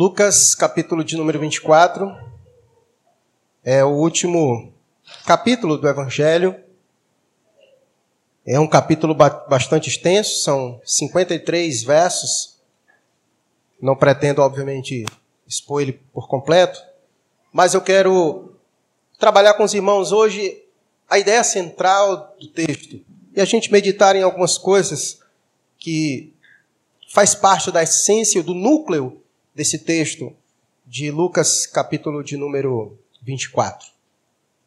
Lucas, 0.00 0.54
capítulo 0.54 1.04
de 1.04 1.14
número 1.14 1.38
24, 1.38 2.10
é 3.62 3.84
o 3.84 3.90
último 3.90 4.72
capítulo 5.26 5.76
do 5.76 5.86
Evangelho. 5.86 6.58
É 8.46 8.58
um 8.58 8.66
capítulo 8.66 9.14
bastante 9.14 9.90
extenso, 9.90 10.40
são 10.40 10.80
53 10.86 11.82
versos. 11.82 12.58
Não 13.78 13.94
pretendo, 13.94 14.40
obviamente, 14.40 15.04
expor 15.46 15.82
ele 15.82 16.00
por 16.14 16.28
completo, 16.28 16.82
mas 17.52 17.74
eu 17.74 17.82
quero 17.82 18.54
trabalhar 19.18 19.52
com 19.52 19.64
os 19.64 19.74
irmãos 19.74 20.12
hoje 20.12 20.64
a 21.10 21.18
ideia 21.18 21.44
central 21.44 22.34
do 22.40 22.48
texto 22.48 23.04
e 23.36 23.38
a 23.38 23.44
gente 23.44 23.70
meditar 23.70 24.16
em 24.16 24.22
algumas 24.22 24.56
coisas 24.56 25.20
que 25.78 26.32
faz 27.12 27.34
parte 27.34 27.70
da 27.70 27.82
essência, 27.82 28.42
do 28.42 28.54
núcleo 28.54 29.19
desse 29.60 29.76
texto 29.76 30.34
de 30.86 31.10
Lucas, 31.10 31.66
capítulo 31.66 32.24
de 32.24 32.34
número 32.34 32.98
24. 33.20 33.86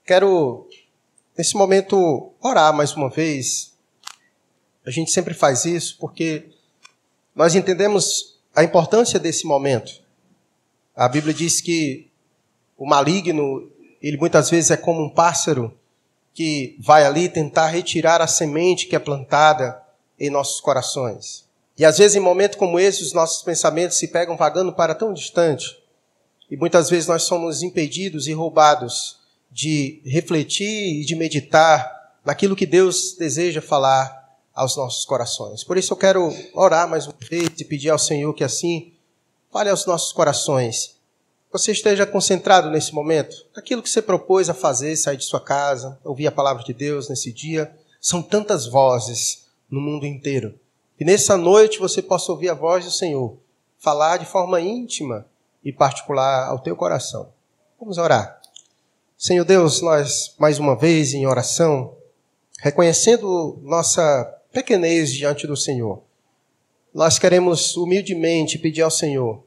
Quero, 0.05 0.70
nesse 1.35 1.58
momento, 1.58 2.31
orar 2.40 2.72
mais 2.72 2.94
uma 2.95 3.09
vez. 3.09 3.73
A 4.85 4.91
gente 4.91 5.09
sempre 5.09 5.34
faz 5.34 5.66
isso 5.66 5.98
porque 5.99 6.52
nós 7.34 7.55
entendemos 7.55 8.40
a 8.55 8.63
importância 8.63 9.20
desse 9.20 9.48
momento. 9.48 9.99
A 10.96 11.10
Bíblia 11.10 11.34
diz 11.34 11.60
que 11.60 12.12
o 12.77 12.85
maligno, 12.85 13.68
ele 13.99 14.18
muitas 14.18 14.52
vezes 14.52 14.70
é 14.70 14.77
como 14.77 15.04
um 15.04 15.10
pássaro 15.10 15.76
que 16.35 16.77
vai 16.80 17.04
ali 17.04 17.27
tentar 17.30 17.66
retirar 17.66 18.21
a 18.21 18.27
semente 18.27 18.85
que 18.85 18.96
é 18.96 18.99
plantada 18.99 19.82
em 20.20 20.30
nossos 20.30 20.62
corações. 20.62 21.49
E 21.77 21.86
às 21.86 21.98
vezes, 21.98 22.16
em 22.16 22.20
momentos 22.20 22.58
como 22.58 22.80
esse, 22.80 23.02
os 23.02 23.13
nossos 23.13 23.44
pensamentos 23.44 23.98
se 23.98 24.08
pegam 24.08 24.38
vagando 24.38 24.73
para 24.73 24.94
tão 24.94 25.13
distante. 25.13 25.77
E 26.49 26.55
muitas 26.55 26.90
vezes 26.90 27.08
nós 27.08 27.23
somos 27.23 27.63
impedidos 27.63 28.27
e 28.27 28.34
roubados 28.34 29.20
de 29.52 30.01
refletir 30.05 31.01
e 31.01 31.05
de 31.05 31.16
meditar 31.16 32.13
naquilo 32.24 32.55
que 32.55 32.66
Deus 32.66 33.16
deseja 33.18 33.62
falar 33.62 34.24
aos 34.54 34.77
nossos 34.77 35.04
corações. 35.05 35.63
Por 35.63 35.77
isso 35.77 35.94
eu 35.94 35.98
quero 35.98 36.32
orar 36.54 36.88
mais 36.88 37.07
uma 37.07 37.16
vez 37.29 37.49
e 37.60 37.66
pedir 37.66 37.90
ao 37.90 37.99
Senhor 37.99 38.34
que 38.34 38.44
assim 38.44 38.94
fale 39.51 39.70
aos 39.70 39.85
nossos 39.85 40.12
corações 40.13 40.94
você 41.54 41.71
esteja 41.71 42.04
concentrado 42.07 42.71
nesse 42.71 42.96
momento, 42.96 43.46
aquilo 43.55 43.84
que 43.84 43.90
você 43.90 44.01
propôs 44.01 44.49
a 44.49 44.55
fazer, 44.55 44.96
sair 44.98 45.18
de 45.18 45.24
sua 45.24 45.40
casa, 45.40 45.99
ouvir 46.04 46.26
a 46.26 46.32
palavra 46.32 46.63
de 46.63 46.74
Deus 46.74 47.07
nesse 47.07 47.32
dia. 47.32 47.71
São 48.01 48.24
tantas 48.24 48.66
vozes 48.66 49.46
no 49.70 49.79
mundo 49.79 50.04
inteiro. 50.07 50.60
E 51.04 51.05
nessa 51.05 51.35
noite 51.35 51.79
você 51.79 52.01
possa 52.01 52.32
ouvir 52.32 52.48
a 52.48 52.54
voz 52.54 52.85
do 52.85 52.90
Senhor, 52.90 53.35
falar 53.77 54.15
de 54.15 54.26
forma 54.26 54.62
íntima 54.62 55.27
e 55.62 55.70
particular 55.70 56.48
ao 56.48 56.60
teu 56.60 56.77
coração. 56.77 57.34
Vamos 57.77 57.98
orar. 57.98 58.40
Senhor 59.18 59.43
Deus, 59.43 59.82
nós 59.82 60.34
mais 60.40 60.60
uma 60.60 60.77
vez 60.77 61.13
em 61.13 61.27
oração, 61.27 61.93
reconhecendo 62.57 63.60
nossa 63.63 64.23
pequenez 64.53 65.12
diante 65.12 65.45
do 65.45 65.57
Senhor, 65.57 66.01
nós 66.94 67.19
queremos 67.19 67.75
humildemente 67.75 68.57
pedir 68.57 68.84
ao 68.84 68.90
Senhor 68.90 69.44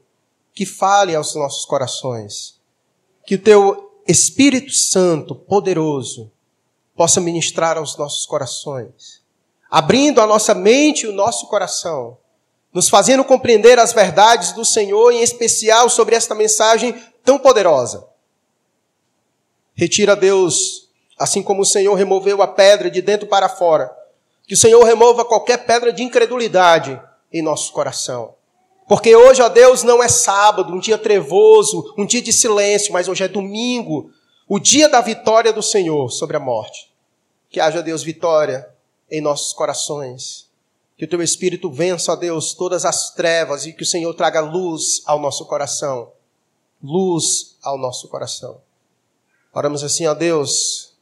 que 0.53 0.63
fale 0.63 1.15
aos 1.15 1.33
nossos 1.33 1.65
corações. 1.65 2.61
Que 3.25 3.33
o 3.33 3.41
teu 3.41 3.99
Espírito 4.07 4.73
Santo, 4.73 5.33
poderoso, 5.33 6.31
possa 6.95 7.19
ministrar 7.19 7.79
aos 7.79 7.97
nossos 7.97 8.27
corações, 8.27 9.25
abrindo 9.69 10.21
a 10.21 10.27
nossa 10.27 10.53
mente 10.53 11.03
e 11.03 11.07
o 11.07 11.13
nosso 11.13 11.47
coração, 11.47 12.17
nos 12.73 12.89
fazendo 12.89 13.23
compreender 13.23 13.79
as 13.79 13.93
verdades 13.93 14.51
do 14.53 14.63
Senhor, 14.63 15.11
em 15.11 15.21
especial 15.21 15.89
sobre 15.89 16.15
esta 16.15 16.35
mensagem 16.35 16.93
tão 17.23 17.37
poderosa. 17.37 18.07
Retira, 19.73 20.15
Deus, 20.15 20.89
assim 21.17 21.43
como 21.43 21.61
o 21.61 21.65
Senhor 21.65 21.93
removeu 21.95 22.41
a 22.41 22.47
pedra 22.47 22.89
de 22.89 23.01
dentro 23.01 23.27
para 23.27 23.49
fora, 23.49 23.95
que 24.47 24.53
o 24.53 24.57
Senhor 24.57 24.83
remova 24.83 25.25
qualquer 25.25 25.65
pedra 25.65 25.91
de 25.91 26.03
incredulidade 26.03 26.99
em 27.31 27.41
nosso 27.41 27.71
coração. 27.73 28.35
Porque 28.87 29.13
hoje, 29.13 29.41
ó 29.41 29.49
Deus, 29.49 29.83
não 29.83 30.01
é 30.01 30.07
sábado, 30.07 30.73
um 30.73 30.79
dia 30.79 30.97
trevoso, 30.97 31.93
um 31.97 32.05
dia 32.05 32.21
de 32.21 32.31
silêncio, 32.31 32.93
mas 32.93 33.09
hoje 33.09 33.23
é 33.23 33.27
domingo, 33.27 34.09
o 34.47 34.59
dia 34.59 34.87
da 34.87 35.01
vitória 35.01 35.51
do 35.51 35.61
Senhor 35.61 36.09
sobre 36.09 36.37
a 36.37 36.39
morte. 36.39 36.89
Que 37.49 37.59
haja, 37.59 37.81
Deus, 37.81 38.01
vitória 38.01 38.76
em 39.09 39.21
nossos 39.21 39.53
corações. 39.53 40.49
Que 40.97 41.05
o 41.05 41.07
teu 41.07 41.21
Espírito 41.21 41.71
vença, 41.71 42.11
ó 42.11 42.15
Deus, 42.15 42.53
todas 42.53 42.85
as 42.85 43.13
trevas 43.13 43.65
e 43.65 43.73
que 43.73 43.83
o 43.83 43.85
Senhor 43.85 44.13
traga 44.13 44.41
luz 44.41 45.01
ao 45.05 45.19
nosso 45.19 45.45
coração. 45.45 46.11
Luz 46.81 47.57
ao 47.61 47.77
nosso 47.77 48.07
coração. 48.07 48.61
Oramos 49.53 49.83
assim, 49.83 50.05
ó 50.07 50.13
Deus, 50.13 50.95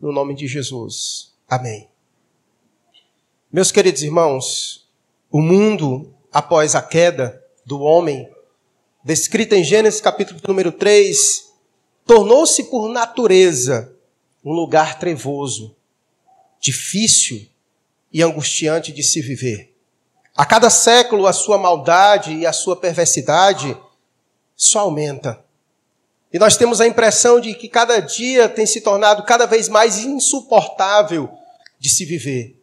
no 0.00 0.12
nome 0.12 0.34
de 0.34 0.46
Jesus. 0.46 1.32
Amém. 1.48 1.88
Meus 3.50 3.72
queridos 3.72 4.02
irmãos, 4.02 4.86
o 5.30 5.40
mundo 5.40 6.14
após 6.32 6.74
a 6.74 6.82
queda 6.82 7.42
do 7.64 7.80
homem, 7.80 8.30
descrita 9.04 9.56
em 9.56 9.64
Gênesis 9.64 10.00
capítulo 10.00 10.40
número 10.46 10.72
3, 10.72 11.52
tornou-se 12.06 12.64
por 12.64 12.88
natureza 12.88 13.94
um 14.44 14.52
lugar 14.52 14.98
trevoso, 14.98 15.74
difícil 16.60 17.46
e 18.12 18.22
angustiante 18.22 18.92
de 18.92 19.02
se 19.02 19.20
viver. 19.20 19.74
A 20.36 20.46
cada 20.46 20.70
século 20.70 21.26
a 21.26 21.32
sua 21.32 21.58
maldade 21.58 22.32
e 22.32 22.46
a 22.46 22.52
sua 22.52 22.76
perversidade 22.76 23.76
só 24.56 24.80
aumenta. 24.80 25.42
E 26.32 26.38
nós 26.38 26.56
temos 26.56 26.80
a 26.80 26.86
impressão 26.86 27.40
de 27.40 27.54
que 27.54 27.68
cada 27.68 28.00
dia 28.00 28.48
tem 28.48 28.66
se 28.66 28.80
tornado 28.80 29.24
cada 29.24 29.46
vez 29.46 29.68
mais 29.68 29.98
insuportável 29.98 31.30
de 31.78 31.88
se 31.88 32.04
viver. 32.04 32.56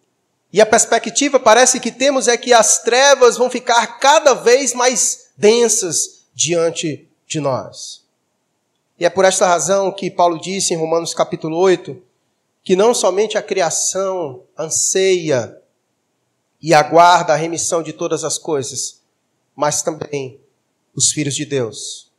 E 0.54 0.62
a 0.62 0.66
perspectiva 0.66 1.40
parece 1.40 1.80
que 1.80 1.92
temos 1.92 2.28
é 2.28 2.38
que 2.38 2.54
as 2.54 2.82
trevas 2.82 3.38
vão 3.38 3.50
ficar 3.50 4.00
cada 4.00 4.34
vez 4.34 4.74
mais 4.74 5.26
densas 5.36 6.26
diante 6.34 7.08
de 7.28 7.40
nós. 7.40 8.04
E 8.98 9.06
é 9.06 9.10
por 9.10 9.26
esta 9.26 9.46
razão 9.46 9.92
que 9.92 10.10
Paulo 10.10 10.40
disse 10.40 10.74
em 10.74 10.78
Romanos 10.78 11.14
capítulo 11.14 11.58
8 11.58 12.02
que 12.66 12.76
não 12.76 12.94
somente 12.94 13.38
a 13.38 13.42
criação 13.42 14.44
anseia 14.59 15.58
e 16.62 16.74
aguarda 16.74 17.31
a 17.31 17.38
remissão 17.38 17.81
de 17.81 17.94
todas 17.94 18.26
as 18.26 18.38
coisas, 18.38 19.02
mas 19.56 19.81
também 19.81 20.42
os 20.94 21.12
filhos 21.12 21.36
de 21.36 21.46
Deus. 21.46 22.12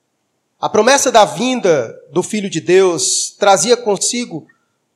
A 0.59 0.71
promessa 0.71 1.13
da 1.13 1.27
vinda 1.27 1.95
do 2.11 2.23
Filho 2.23 2.49
de 2.49 2.63
Deus 2.63 3.37
trazia 3.39 3.77
consigo 3.77 4.47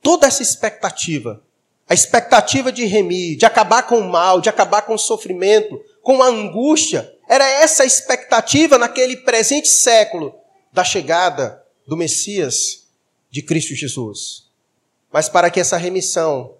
toda 0.01 0.25
essa 0.25 0.41
expectativa 0.41 1.43
a 1.91 1.93
expectativa 1.93 2.71
de 2.71 2.85
remir, 2.85 3.35
de 3.35 3.45
acabar 3.45 3.83
com 3.83 3.97
o 3.97 4.09
mal, 4.09 4.39
de 4.39 4.47
acabar 4.47 4.83
com 4.83 4.93
o 4.93 4.97
sofrimento, 4.97 5.77
com 6.01 6.23
a 6.23 6.27
angústia, 6.27 7.13
era 7.27 7.45
essa 7.45 7.83
a 7.83 7.85
expectativa 7.85 8.77
naquele 8.77 9.17
presente 9.17 9.67
século 9.67 10.33
da 10.71 10.85
chegada 10.85 11.61
do 11.85 11.97
Messias 11.97 12.87
de 13.29 13.41
Cristo 13.41 13.75
Jesus. 13.75 14.40
Mas 15.11 15.27
para 15.27 15.49
que 15.49 15.59
essa 15.59 15.77
remissão 15.77 16.55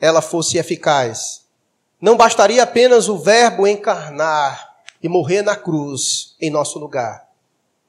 ela 0.00 0.20
fosse 0.20 0.58
eficaz, 0.58 1.42
não 2.00 2.16
bastaria 2.16 2.62
apenas 2.62 3.08
o 3.08 3.16
verbo 3.16 3.66
encarnar 3.66 4.76
e 5.00 5.08
morrer 5.08 5.42
na 5.42 5.54
cruz 5.54 6.34
em 6.40 6.50
nosso 6.50 6.78
lugar. 6.78 7.28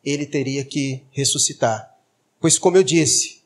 Ele 0.06 0.26
teria 0.26 0.64
que 0.64 1.04
ressuscitar. 1.12 1.92
Pois 2.40 2.60
como 2.60 2.78
eu 2.78 2.84
disse, 2.84 3.42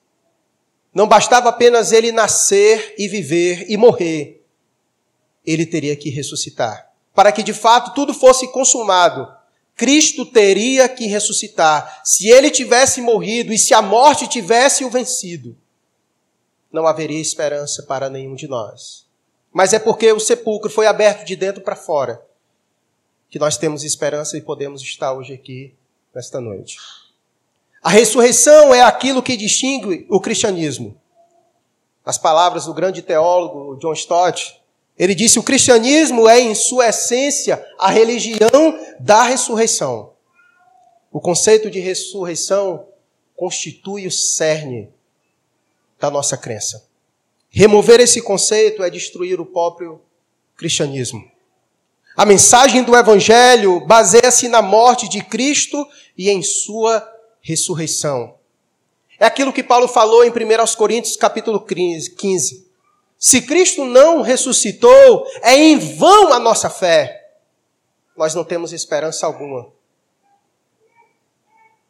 não 0.93 1.07
bastava 1.07 1.49
apenas 1.49 1.91
ele 1.91 2.11
nascer 2.11 2.95
e 2.97 3.07
viver 3.07 3.65
e 3.69 3.77
morrer. 3.77 4.43
Ele 5.45 5.65
teria 5.65 5.95
que 5.95 6.09
ressuscitar. 6.09 6.91
Para 7.13 7.31
que 7.31 7.43
de 7.43 7.53
fato 7.53 7.93
tudo 7.93 8.13
fosse 8.13 8.51
consumado, 8.51 9.31
Cristo 9.75 10.25
teria 10.25 10.89
que 10.89 11.05
ressuscitar. 11.05 12.01
Se 12.03 12.27
ele 12.27 12.49
tivesse 12.49 12.99
morrido 12.99 13.53
e 13.53 13.57
se 13.57 13.73
a 13.73 13.81
morte 13.81 14.27
tivesse 14.27 14.83
o 14.83 14.89
vencido, 14.89 15.55
não 16.71 16.87
haveria 16.87 17.21
esperança 17.21 17.83
para 17.83 18.09
nenhum 18.09 18.35
de 18.35 18.47
nós. 18.47 19.05
Mas 19.51 19.73
é 19.73 19.79
porque 19.79 20.11
o 20.11 20.19
sepulcro 20.19 20.69
foi 20.69 20.87
aberto 20.87 21.25
de 21.25 21.35
dentro 21.35 21.61
para 21.61 21.75
fora 21.75 22.25
que 23.29 23.39
nós 23.39 23.57
temos 23.57 23.83
esperança 23.83 24.37
e 24.37 24.41
podemos 24.41 24.81
estar 24.81 25.13
hoje 25.13 25.33
aqui 25.33 25.73
nesta 26.13 26.39
noite. 26.39 26.77
A 27.81 27.89
ressurreição 27.89 28.73
é 28.73 28.81
aquilo 28.81 29.23
que 29.23 29.37
distingue 29.37 30.05
o 30.09 30.19
cristianismo. 30.19 30.99
As 32.05 32.17
palavras 32.17 32.65
do 32.65 32.73
grande 32.73 33.01
teólogo 33.01 33.77
John 33.77 33.93
Stott, 33.93 34.61
ele 34.97 35.13
disse: 35.13 35.39
o 35.39 35.43
cristianismo 35.43 36.27
é, 36.27 36.39
em 36.39 36.55
sua 36.55 36.87
essência, 36.87 37.65
a 37.77 37.89
religião 37.89 38.79
da 38.99 39.23
ressurreição. 39.23 40.13
O 41.11 41.19
conceito 41.19 41.69
de 41.69 41.79
ressurreição 41.79 42.87
constitui 43.35 44.07
o 44.07 44.11
cerne 44.11 44.89
da 45.99 46.09
nossa 46.09 46.37
crença. 46.37 46.85
Remover 47.49 47.99
esse 47.99 48.21
conceito 48.21 48.83
é 48.83 48.89
destruir 48.89 49.39
o 49.39 49.45
próprio 49.45 50.01
cristianismo. 50.55 51.29
A 52.15 52.25
mensagem 52.25 52.83
do 52.83 52.95
Evangelho 52.95 53.79
baseia-se 53.81 54.47
na 54.47 54.61
morte 54.61 55.07
de 55.07 55.23
Cristo 55.23 55.87
e 56.17 56.29
em 56.29 56.41
sua 56.41 57.07
ressurreição. 57.41 58.35
É 59.19 59.25
aquilo 59.25 59.53
que 59.53 59.63
Paulo 59.63 59.87
falou 59.87 60.23
em 60.23 60.29
1 60.29 60.33
Coríntios 60.75 61.15
capítulo 61.15 61.59
15. 61.59 62.67
Se 63.17 63.41
Cristo 63.41 63.85
não 63.85 64.21
ressuscitou, 64.21 65.25
é 65.41 65.55
em 65.55 65.77
vão 65.77 66.33
a 66.33 66.39
nossa 66.39 66.69
fé. 66.69 67.33
Nós 68.15 68.35
não 68.35 68.43
temos 68.43 68.73
esperança 68.73 69.25
alguma. 69.25 69.71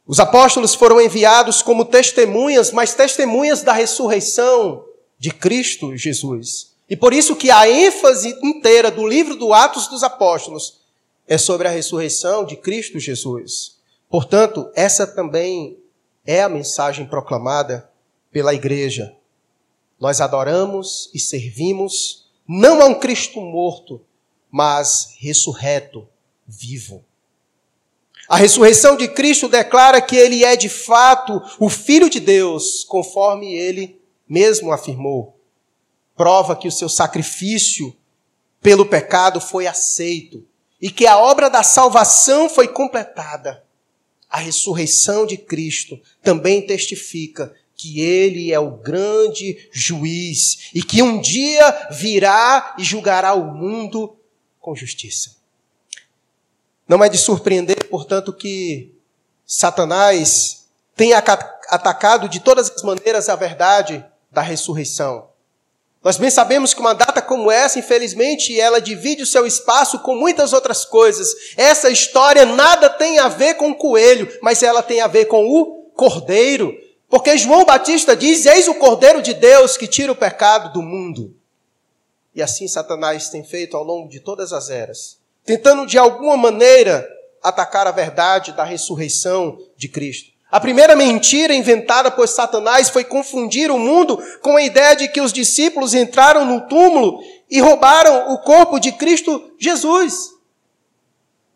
Os 0.08 0.22
apóstolos 0.22 0.74
foram 0.74 1.02
enviados 1.02 1.62
como 1.62 1.84
testemunhas, 1.84 2.72
mas 2.72 2.94
testemunhas 2.94 3.62
da 3.62 3.74
ressurreição 3.74 4.86
de 5.20 5.32
Cristo 5.32 5.98
Jesus. 5.98 6.78
E 6.90 6.96
por 6.96 7.12
isso 7.12 7.36
que 7.36 7.52
a 7.52 7.70
ênfase 7.70 8.30
inteira 8.42 8.90
do 8.90 9.06
livro 9.06 9.36
do 9.36 9.54
Atos 9.54 9.88
dos 9.88 10.04
Apóstolos 10.04 10.80
é 11.28 11.38
sobre 11.38 11.68
a 11.68 11.72
ressurreição 11.72 12.46
de 12.46 12.56
Cristo 12.56 12.98
Jesus. 12.98 13.76
Portanto, 14.10 14.72
essa 14.74 15.06
também 15.06 15.78
é 16.26 16.42
a 16.42 16.48
mensagem 16.48 17.06
proclamada 17.06 17.92
pela 18.32 18.54
igreja. 18.54 19.14
Nós 20.00 20.22
adoramos 20.22 21.10
e 21.14 21.20
servimos 21.20 22.30
não 22.48 22.82
a 22.82 22.86
um 22.86 22.96
Cristo 22.96 23.42
morto, 23.42 24.00
mas 24.50 25.16
ressurreto, 25.20 26.08
vivo. 26.48 27.04
A 28.28 28.36
ressurreição 28.36 28.98
de 28.98 29.08
Cristo 29.08 29.48
declara 29.48 30.02
que 30.02 30.16
ele 30.16 30.44
é 30.44 30.56
de 30.56 30.68
fato 30.68 31.42
o 31.60 31.70
Filho 31.70 32.10
de 32.10 32.20
Deus, 32.20 32.84
conforme 32.84 33.54
ele 33.54 34.02
mesmo 34.28 34.72
afirmou. 34.72 35.40
Prova 36.16 36.56
que 36.56 36.68
o 36.68 36.72
seu 36.72 36.90
sacrifício 36.90 37.96
pelo 38.62 38.86
pecado 38.86 39.40
foi 39.40 39.66
aceito 39.66 40.46
e 40.82 40.92
que 40.92 41.08
a 41.08 41.18
obra 41.18 41.50
da 41.50 41.64
salvação 41.64 42.50
foi 42.50 42.68
completada. 42.68 43.64
A 44.30 44.40
ressurreição 44.40 45.26
de 45.26 45.38
Cristo 45.38 46.00
também 46.22 46.66
testifica 46.66 47.54
que 47.76 48.02
ele 48.02 48.52
é 48.52 48.60
o 48.60 48.72
grande 48.72 49.70
juiz 49.72 50.70
e 50.74 50.84
que 50.84 51.02
um 51.02 51.22
dia 51.22 51.88
virá 51.92 52.76
e 52.78 52.84
julgará 52.84 53.34
o 53.36 53.54
mundo 53.54 54.18
com 54.60 54.76
justiça. 54.76 55.38
Não 56.88 57.04
é 57.04 57.08
de 57.08 57.18
surpreender, 57.18 57.77
portanto, 57.88 58.34
que 58.34 58.94
Satanás 59.46 60.68
tenha 60.96 61.18
atacado 61.18 62.28
de 62.28 62.40
todas 62.40 62.72
as 62.72 62.84
maneiras 62.84 63.30
a 63.30 63.36
verdade 63.36 64.06
da 64.32 64.42
ressurreição. 64.42 65.30
Nós 66.04 66.18
bem 66.18 66.30
sabemos 66.30 66.74
que 66.74 66.80
uma 66.80 66.94
data 66.94 67.22
como 67.22 67.52
essa, 67.52 67.80
infelizmente, 67.80 68.60
ela 68.60 68.80
divide 68.80 69.24
o 69.24 69.28
seu 69.28 69.46
espaço 69.46 70.00
com 70.00 70.16
muitas 70.16 70.54
outras 70.54 70.86
coisas. 70.86 71.30
Essa 71.58 71.90
história 71.90 72.46
nada 72.46 72.90
tem 72.90 73.20
a 73.20 73.28
ver 73.28 73.56
com 73.56 73.72
o 73.72 73.76
coelho, 73.76 74.32
mas 74.42 74.64
ela 74.64 74.84
tem 74.84 75.02
a 75.02 75.08
ver 75.08 75.26
com 75.26 75.46
o 75.46 75.90
cordeiro. 75.96 76.74
Porque 77.10 77.38
João 77.38 77.66
Batista 77.66 78.16
diz: 78.16 78.46
Eis 78.46 78.68
o 78.68 78.76
cordeiro 78.76 79.22
de 79.22 79.34
Deus 79.34 79.76
que 79.76 79.88
tira 79.88 80.12
o 80.12 80.16
pecado 80.16 80.72
do 80.72 80.82
mundo. 80.82 81.36
E 82.34 82.42
assim 82.42 82.68
Satanás 82.68 83.30
tem 83.30 83.44
feito 83.44 83.76
ao 83.76 83.84
longo 83.84 84.08
de 84.08 84.20
todas 84.20 84.54
as 84.54 84.70
eras 84.70 85.18
tentando 85.48 85.86
de 85.86 85.98
alguma 85.98 86.36
maneira 86.36 87.08
atacar 87.44 87.88
a 87.88 87.92
verdade 87.92 88.52
da 88.52 88.64
ressurreição 88.64 89.58
de 89.76 89.88
Cristo. 89.88 90.38
A 90.50 90.60
primeira 90.60 90.96
mentira 90.96 91.54
inventada 91.54 92.10
por 92.10 92.28
Satanás 92.28 92.90
foi 92.90 93.04
confundir 93.04 93.70
o 93.70 93.78
mundo 93.78 94.18
com 94.42 94.56
a 94.56 94.62
ideia 94.62 94.96
de 94.96 95.10
que 95.10 95.20
os 95.20 95.34
discípulos 95.34 95.94
entraram 95.94 96.46
no 96.46 96.62
túmulo 96.68 97.20
e 97.50 97.60
roubaram 97.60 98.34
o 98.34 98.38
corpo 98.40 98.80
de 98.80 98.94
Cristo 98.94 99.52
Jesus. 99.60 100.38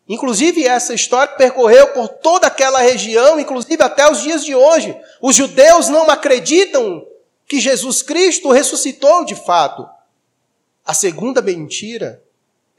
Inclusive, 0.10 0.68
essa 0.68 0.94
história 0.94 1.36
percorreu 1.36 1.88
por 1.90 2.10
toda 2.10 2.48
aquela 2.48 2.80
região, 2.80 3.40
inclusive 3.40 3.82
até 3.82 4.12
os 4.12 4.22
dias 4.22 4.44
de 4.44 4.54
hoje. 4.54 4.94
Os 5.22 5.36
judeus 5.38 5.88
não 5.88 6.10
acreditam 6.10 7.06
que 7.48 7.62
Jesus 7.62 8.02
Cristo 8.02 8.52
ressuscitou 8.52 9.24
de 9.24 9.36
fato. 9.36 9.88
A 10.86 10.94
segunda 10.94 11.42
mentira 11.42 12.22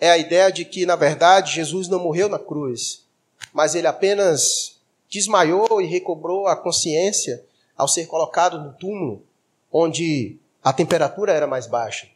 é 0.03 0.11
a 0.11 0.19
ideia 0.19 0.51
de 0.51 0.65
que, 0.65 0.85
na 0.85 0.97
verdade, 0.97 1.55
Jesus 1.55 1.87
não 1.87 2.01
morreu 2.01 2.29
na 2.29 2.37
cruz, 2.37 3.05
mas 3.53 3.77
ele 3.77 3.87
apenas 3.87 4.81
desmaiou 5.09 5.81
e 5.81 5.87
recobrou 5.87 6.49
a 6.49 6.57
consciência 6.57 7.41
ao 7.77 7.87
ser 7.87 8.07
colocado 8.07 8.59
no 8.59 8.73
túmulo, 8.73 9.25
onde 9.71 10.39
a 10.61 10.73
temperatura 10.73 11.33
era 11.33 11.47
mais 11.47 11.69
baixa. 11.69 12.09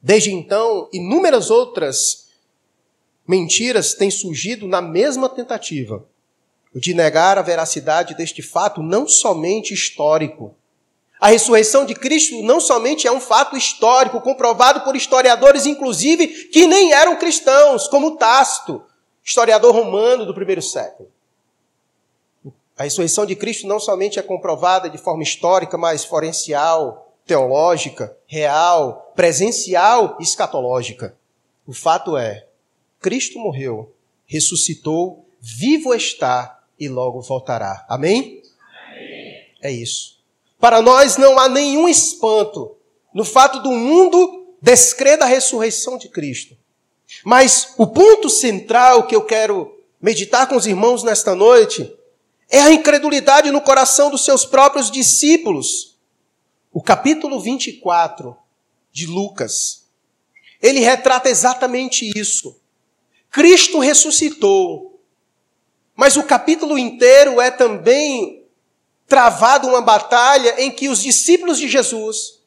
Desde 0.00 0.32
então, 0.32 0.88
inúmeras 0.94 1.50
outras 1.50 2.28
mentiras 3.28 3.92
têm 3.92 4.10
surgido 4.10 4.66
na 4.66 4.80
mesma 4.80 5.28
tentativa 5.28 6.02
de 6.74 6.94
negar 6.94 7.36
a 7.36 7.42
veracidade 7.42 8.14
deste 8.14 8.40
fato, 8.40 8.82
não 8.82 9.06
somente 9.06 9.74
histórico, 9.74 10.56
a 11.22 11.28
ressurreição 11.28 11.86
de 11.86 11.94
Cristo 11.94 12.42
não 12.42 12.58
somente 12.58 13.06
é 13.06 13.12
um 13.12 13.20
fato 13.20 13.56
histórico, 13.56 14.20
comprovado 14.20 14.80
por 14.80 14.96
historiadores, 14.96 15.66
inclusive, 15.66 16.26
que 16.48 16.66
nem 16.66 16.92
eram 16.92 17.14
cristãos, 17.14 17.86
como 17.86 18.16
Tácito, 18.16 18.82
historiador 19.22 19.72
romano 19.72 20.26
do 20.26 20.34
primeiro 20.34 20.60
século. 20.60 21.08
A 22.76 22.82
ressurreição 22.82 23.24
de 23.24 23.36
Cristo 23.36 23.68
não 23.68 23.78
somente 23.78 24.18
é 24.18 24.22
comprovada 24.22 24.90
de 24.90 24.98
forma 24.98 25.22
histórica, 25.22 25.78
mas 25.78 26.04
forencial, 26.04 27.14
teológica, 27.24 28.16
real, 28.26 29.12
presencial 29.14 30.16
e 30.18 30.24
escatológica. 30.24 31.16
O 31.64 31.72
fato 31.72 32.16
é, 32.16 32.48
Cristo 33.00 33.38
morreu, 33.38 33.94
ressuscitou, 34.26 35.24
vivo 35.40 35.94
está 35.94 36.64
e 36.80 36.88
logo 36.88 37.20
voltará. 37.20 37.86
Amém? 37.88 38.42
Amém. 38.88 39.46
É 39.62 39.70
isso. 39.70 40.20
Para 40.62 40.80
nós 40.80 41.16
não 41.16 41.40
há 41.40 41.48
nenhum 41.48 41.88
espanto 41.88 42.76
no 43.12 43.24
fato 43.24 43.58
do 43.58 43.72
mundo 43.72 44.46
descrer 44.62 45.18
da 45.18 45.26
ressurreição 45.26 45.98
de 45.98 46.08
Cristo. 46.08 46.56
Mas 47.24 47.74
o 47.76 47.84
ponto 47.84 48.30
central 48.30 49.08
que 49.08 49.16
eu 49.16 49.24
quero 49.24 49.76
meditar 50.00 50.46
com 50.46 50.54
os 50.54 50.64
irmãos 50.64 51.02
nesta 51.02 51.34
noite 51.34 51.92
é 52.48 52.60
a 52.60 52.70
incredulidade 52.70 53.50
no 53.50 53.60
coração 53.60 54.08
dos 54.08 54.24
seus 54.24 54.44
próprios 54.44 54.88
discípulos. 54.88 55.98
O 56.72 56.80
capítulo 56.80 57.40
24 57.40 58.36
de 58.92 59.08
Lucas, 59.08 59.88
ele 60.62 60.78
retrata 60.78 61.28
exatamente 61.28 62.08
isso. 62.16 62.56
Cristo 63.32 63.80
ressuscitou, 63.80 65.02
mas 65.96 66.16
o 66.16 66.22
capítulo 66.22 66.78
inteiro 66.78 67.40
é 67.40 67.50
também 67.50 68.41
travado 69.06 69.68
uma 69.68 69.82
batalha 69.82 70.60
em 70.62 70.70
que 70.70 70.88
os 70.88 71.02
discípulos 71.02 71.58
de 71.58 71.68
Jesus 71.68 72.40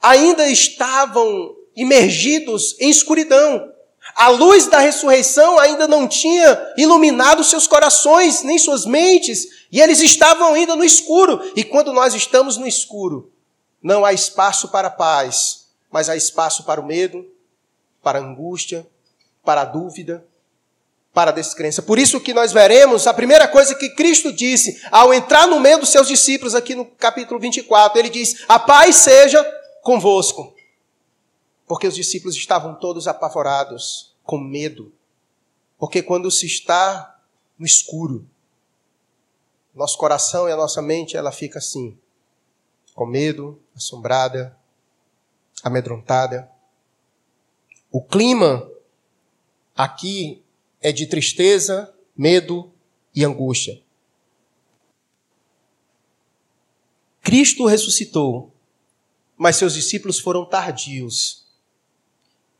ainda 0.00 0.46
estavam 0.48 1.54
imergidos 1.74 2.76
em 2.78 2.90
escuridão. 2.90 3.72
A 4.14 4.28
luz 4.28 4.66
da 4.66 4.78
ressurreição 4.78 5.58
ainda 5.58 5.88
não 5.88 6.06
tinha 6.06 6.72
iluminado 6.76 7.42
seus 7.42 7.66
corações, 7.66 8.42
nem 8.42 8.58
suas 8.58 8.84
mentes, 8.84 9.66
e 9.72 9.80
eles 9.80 10.00
estavam 10.00 10.52
ainda 10.52 10.76
no 10.76 10.84
escuro. 10.84 11.40
E 11.56 11.64
quando 11.64 11.92
nós 11.92 12.14
estamos 12.14 12.56
no 12.56 12.66
escuro, 12.66 13.32
não 13.82 14.04
há 14.04 14.12
espaço 14.12 14.68
para 14.68 14.90
paz, 14.90 15.66
mas 15.90 16.08
há 16.08 16.16
espaço 16.16 16.64
para 16.64 16.80
o 16.80 16.86
medo, 16.86 17.26
para 18.02 18.18
a 18.18 18.22
angústia, 18.22 18.86
para 19.42 19.62
a 19.62 19.64
dúvida, 19.64 20.24
para 21.14 21.30
a 21.30 21.34
descrença. 21.34 21.80
Por 21.80 21.96
isso 21.96 22.20
que 22.20 22.34
nós 22.34 22.52
veremos 22.52 23.06
a 23.06 23.14
primeira 23.14 23.46
coisa 23.46 23.76
que 23.76 23.90
Cristo 23.90 24.32
disse 24.32 24.82
ao 24.90 25.14
entrar 25.14 25.46
no 25.46 25.60
meio 25.60 25.78
dos 25.78 25.90
seus 25.90 26.08
discípulos 26.08 26.56
aqui 26.56 26.74
no 26.74 26.84
capítulo 26.84 27.38
24, 27.38 27.98
ele 27.98 28.10
diz: 28.10 28.44
"A 28.48 28.58
paz 28.58 28.96
seja 28.96 29.42
convosco". 29.80 30.52
Porque 31.66 31.86
os 31.86 31.94
discípulos 31.94 32.34
estavam 32.34 32.74
todos 32.74 33.06
apavorados, 33.06 34.14
com 34.24 34.38
medo. 34.38 34.92
Porque 35.78 36.02
quando 36.02 36.30
se 36.30 36.46
está 36.46 37.18
no 37.58 37.64
escuro, 37.64 38.28
nosso 39.74 39.96
coração 39.96 40.48
e 40.48 40.52
a 40.52 40.56
nossa 40.56 40.82
mente, 40.82 41.16
ela 41.16 41.32
fica 41.32 41.58
assim, 41.58 41.98
com 42.94 43.06
medo, 43.06 43.60
assombrada, 43.74 44.56
amedrontada. 45.62 46.50
O 47.90 48.02
clima 48.02 48.68
aqui 49.74 50.43
é 50.84 50.92
de 50.92 51.06
tristeza, 51.06 51.92
medo 52.14 52.70
e 53.14 53.24
angústia. 53.24 53.82
Cristo 57.22 57.64
ressuscitou, 57.64 58.52
mas 59.34 59.56
seus 59.56 59.72
discípulos 59.72 60.18
foram 60.18 60.44
tardios 60.44 61.46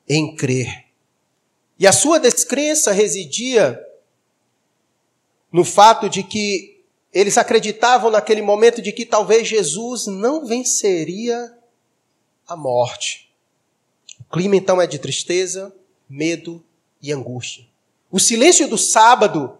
em 0.08 0.34
crer. 0.34 0.86
E 1.78 1.86
a 1.86 1.92
sua 1.92 2.18
descrença 2.18 2.92
residia 2.92 3.78
no 5.52 5.62
fato 5.62 6.08
de 6.08 6.22
que 6.22 6.82
eles 7.12 7.36
acreditavam 7.36 8.10
naquele 8.10 8.40
momento 8.40 8.80
de 8.80 8.90
que 8.90 9.04
talvez 9.04 9.46
Jesus 9.46 10.06
não 10.06 10.46
venceria 10.46 11.58
a 12.46 12.56
morte. 12.56 13.30
O 14.18 14.24
clima 14.24 14.56
então 14.56 14.80
é 14.80 14.86
de 14.86 14.98
tristeza, 14.98 15.76
medo 16.08 16.64
e 17.02 17.12
angústia. 17.12 17.73
O 18.14 18.20
silêncio 18.20 18.68
do 18.68 18.78
sábado 18.78 19.58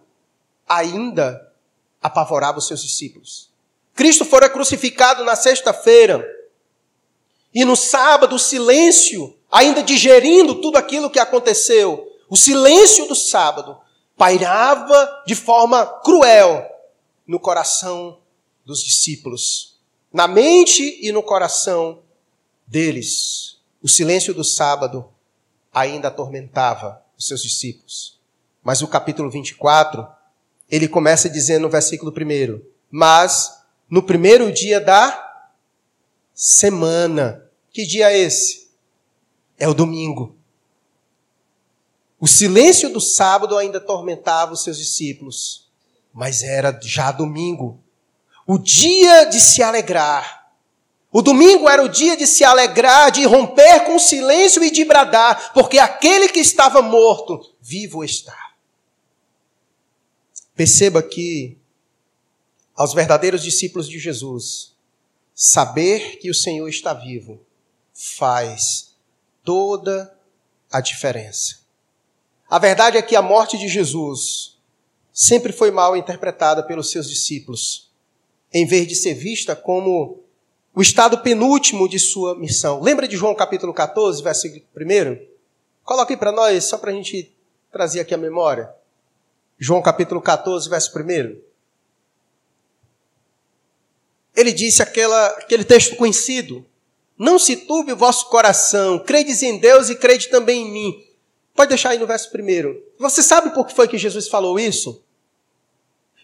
ainda 0.65 1.53
apavorava 2.01 2.57
os 2.57 2.65
seus 2.65 2.81
discípulos. 2.81 3.49
Cristo 3.93 4.23
fora 4.23 4.49
crucificado 4.49 5.25
na 5.25 5.35
sexta-feira. 5.35 6.25
E 7.53 7.65
no 7.65 7.75
sábado, 7.75 8.37
o 8.37 8.39
silêncio, 8.39 9.37
ainda 9.51 9.83
digerindo 9.83 10.61
tudo 10.61 10.77
aquilo 10.77 11.09
que 11.09 11.19
aconteceu, 11.19 12.09
o 12.29 12.37
silêncio 12.37 13.09
do 13.09 13.13
sábado 13.13 13.77
pairava 14.15 15.23
de 15.27 15.35
forma 15.35 15.85
cruel 15.85 16.65
no 17.27 17.41
coração 17.41 18.21
dos 18.63 18.81
discípulos, 18.81 19.81
na 20.13 20.29
mente 20.29 20.97
e 21.05 21.11
no 21.11 21.21
coração 21.21 22.01
deles. 22.65 23.57
O 23.83 23.89
silêncio 23.89 24.33
do 24.33 24.45
sábado 24.45 25.09
ainda 25.73 26.07
atormentava 26.07 27.03
os 27.17 27.27
seus 27.27 27.43
discípulos. 27.43 28.14
Mas 28.65 28.81
o 28.81 28.87
capítulo 28.87 29.29
24, 29.29 30.07
ele 30.71 30.87
começa 30.87 31.29
dizendo 31.29 31.61
no 31.61 31.69
versículo 31.69 32.11
1: 32.11 32.59
Mas 32.89 33.61
no 33.87 34.01
primeiro 34.01 34.51
dia 34.51 34.81
da 34.81 35.23
semana, 36.33 37.45
que 37.71 37.85
dia 37.85 38.11
é 38.11 38.17
esse? 38.17 38.71
É 39.55 39.67
o 39.69 39.73
domingo. 39.75 40.35
O 42.19 42.27
silêncio 42.27 42.89
do 42.89 42.99
sábado 42.99 43.55
ainda 43.55 43.77
atormentava 43.77 44.53
os 44.53 44.63
seus 44.63 44.79
discípulos, 44.79 45.69
mas 46.11 46.41
era 46.41 46.75
já 46.81 47.11
domingo. 47.11 47.79
O 48.47 48.57
dia 48.57 49.25
de 49.25 49.39
se 49.39 49.61
alegrar. 49.61 50.49
O 51.11 51.21
domingo 51.21 51.69
era 51.69 51.83
o 51.83 51.87
dia 51.87 52.17
de 52.17 52.25
se 52.25 52.43
alegrar, 52.43 53.11
de 53.11 53.25
romper 53.25 53.81
com 53.81 53.97
o 53.97 53.99
silêncio 53.99 54.63
e 54.63 54.71
de 54.71 54.83
bradar, 54.83 55.53
porque 55.53 55.77
aquele 55.77 56.27
que 56.29 56.39
estava 56.39 56.81
morto, 56.81 57.39
vivo 57.61 58.03
está. 58.03 58.44
Perceba 60.55 61.03
que, 61.03 61.57
aos 62.75 62.93
verdadeiros 62.93 63.43
discípulos 63.43 63.89
de 63.89 63.99
Jesus, 63.99 64.73
saber 65.33 66.17
que 66.17 66.29
o 66.29 66.33
Senhor 66.33 66.67
está 66.69 66.93
vivo 66.93 67.39
faz 67.93 68.95
toda 69.43 70.17
a 70.71 70.79
diferença. 70.79 71.59
A 72.49 72.57
verdade 72.57 72.97
é 72.97 73.01
que 73.01 73.15
a 73.15 73.21
morte 73.21 73.57
de 73.57 73.67
Jesus 73.67 74.57
sempre 75.11 75.51
foi 75.51 75.71
mal 75.71 75.95
interpretada 75.95 76.63
pelos 76.63 76.89
seus 76.89 77.09
discípulos, 77.09 77.89
em 78.53 78.65
vez 78.65 78.87
de 78.87 78.95
ser 78.95 79.13
vista 79.13 79.55
como 79.55 80.23
o 80.73 80.81
estado 80.81 81.19
penúltimo 81.19 81.87
de 81.87 81.99
sua 81.99 82.35
missão. 82.37 82.81
Lembra 82.81 83.07
de 83.07 83.15
João 83.17 83.33
capítulo 83.33 83.73
14, 83.73 84.21
versículo 84.21 84.63
1? 84.75 85.25
Coloque 85.83 86.17
para 86.17 86.31
nós, 86.31 86.65
só 86.65 86.77
para 86.77 86.91
a 86.91 86.93
gente 86.93 87.33
trazer 87.71 87.99
aqui 88.01 88.13
a 88.13 88.17
memória. 88.17 88.73
João 89.57 89.81
capítulo 89.81 90.21
14, 90.21 90.69
verso 90.69 90.91
1. 90.97 91.39
Ele 94.35 94.51
disse 94.51 94.81
aquela, 94.81 95.27
aquele 95.27 95.63
texto 95.63 95.95
conhecido: 95.95 96.65
Não 97.17 97.39
se 97.39 97.55
turbe 97.55 97.93
o 97.93 97.97
vosso 97.97 98.29
coração, 98.29 98.99
credes 98.99 99.41
em 99.41 99.57
Deus 99.57 99.89
e 99.89 99.95
crede 99.95 100.27
também 100.27 100.67
em 100.67 100.71
mim. 100.71 101.05
Pode 101.53 101.69
deixar 101.69 101.91
aí 101.91 101.97
no 101.97 102.05
verso 102.05 102.29
1. 102.35 102.81
Você 102.99 103.23
sabe 103.23 103.51
por 103.51 103.65
que 103.65 103.73
foi 103.73 103.87
que 103.87 103.97
Jesus 103.97 104.27
falou 104.27 104.59
isso? 104.59 105.01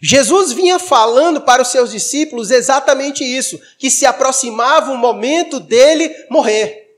Jesus 0.02 0.52
vinha 0.52 0.78
falando 0.78 1.42
para 1.42 1.62
os 1.62 1.70
seus 1.70 1.92
discípulos 1.92 2.52
exatamente 2.52 3.24
isso, 3.24 3.62
que 3.78 3.90
se 3.90 4.06
aproximava 4.06 4.92
o 4.92 4.98
momento 4.98 5.60
dele 5.60 6.14
morrer. 6.30 6.98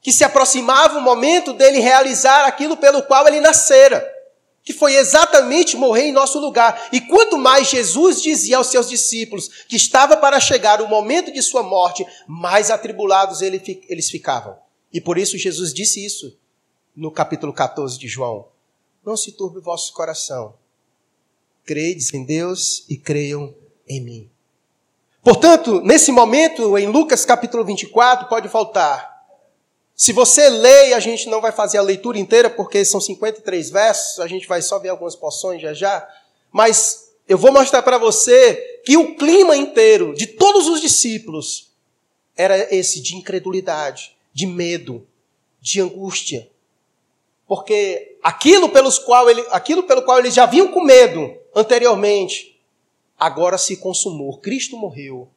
Que 0.00 0.10
se 0.10 0.24
aproximava 0.24 0.98
o 0.98 1.02
momento 1.02 1.52
dele 1.52 1.78
realizar 1.78 2.46
aquilo 2.46 2.76
pelo 2.76 3.02
qual 3.02 3.28
ele 3.28 3.40
nascera. 3.40 4.17
Que 4.68 4.74
foi 4.74 4.96
exatamente 4.96 5.78
morrer 5.78 6.08
em 6.08 6.12
nosso 6.12 6.38
lugar. 6.38 6.90
E 6.92 7.00
quanto 7.00 7.38
mais 7.38 7.70
Jesus 7.70 8.20
dizia 8.20 8.58
aos 8.58 8.66
seus 8.66 8.86
discípulos 8.86 9.48
que 9.66 9.76
estava 9.76 10.14
para 10.14 10.38
chegar 10.38 10.82
o 10.82 10.88
momento 10.88 11.32
de 11.32 11.40
sua 11.40 11.62
morte, 11.62 12.06
mais 12.26 12.70
atribulados 12.70 13.40
eles 13.40 14.10
ficavam. 14.10 14.58
E 14.92 15.00
por 15.00 15.16
isso 15.16 15.38
Jesus 15.38 15.72
disse 15.72 16.04
isso 16.04 16.36
no 16.94 17.10
capítulo 17.10 17.50
14 17.50 17.98
de 17.98 18.06
João. 18.06 18.48
Não 19.02 19.16
se 19.16 19.32
turbe 19.32 19.56
o 19.56 19.62
vosso 19.62 19.90
coração 19.94 20.52
Credes 21.64 22.12
em 22.12 22.26
Deus 22.26 22.84
e 22.90 22.98
creiam 22.98 23.54
em 23.88 24.02
mim. 24.02 24.30
Portanto, 25.22 25.80
nesse 25.80 26.12
momento, 26.12 26.76
em 26.76 26.88
Lucas 26.88 27.24
capítulo 27.24 27.64
24, 27.64 28.28
pode 28.28 28.50
faltar. 28.50 29.17
Se 29.98 30.12
você 30.12 30.48
lê, 30.48 30.94
a 30.94 31.00
gente 31.00 31.28
não 31.28 31.40
vai 31.40 31.50
fazer 31.50 31.76
a 31.76 31.82
leitura 31.82 32.20
inteira, 32.20 32.48
porque 32.48 32.84
são 32.84 33.00
53 33.00 33.68
versos, 33.68 34.20
a 34.20 34.28
gente 34.28 34.46
vai 34.46 34.62
só 34.62 34.78
ver 34.78 34.90
algumas 34.90 35.16
porções 35.16 35.60
já 35.60 35.74
já. 35.74 36.08
Mas 36.52 37.10
eu 37.26 37.36
vou 37.36 37.52
mostrar 37.52 37.82
para 37.82 37.98
você 37.98 38.80
que 38.84 38.96
o 38.96 39.16
clima 39.16 39.56
inteiro 39.56 40.14
de 40.14 40.28
todos 40.28 40.68
os 40.68 40.80
discípulos 40.80 41.72
era 42.36 42.72
esse 42.72 43.00
de 43.00 43.16
incredulidade, 43.16 44.16
de 44.32 44.46
medo, 44.46 45.04
de 45.60 45.80
angústia. 45.80 46.48
Porque 47.48 48.18
aquilo, 48.22 48.68
pelos 48.68 49.00
qual 49.00 49.28
ele, 49.28 49.44
aquilo 49.50 49.82
pelo 49.82 50.02
qual 50.02 50.20
eles 50.20 50.32
já 50.32 50.46
vinham 50.46 50.68
com 50.68 50.80
medo, 50.80 51.36
anteriormente, 51.52 52.56
agora 53.18 53.58
se 53.58 53.76
consumou. 53.78 54.38
Cristo 54.38 54.76
morreu. 54.76 55.28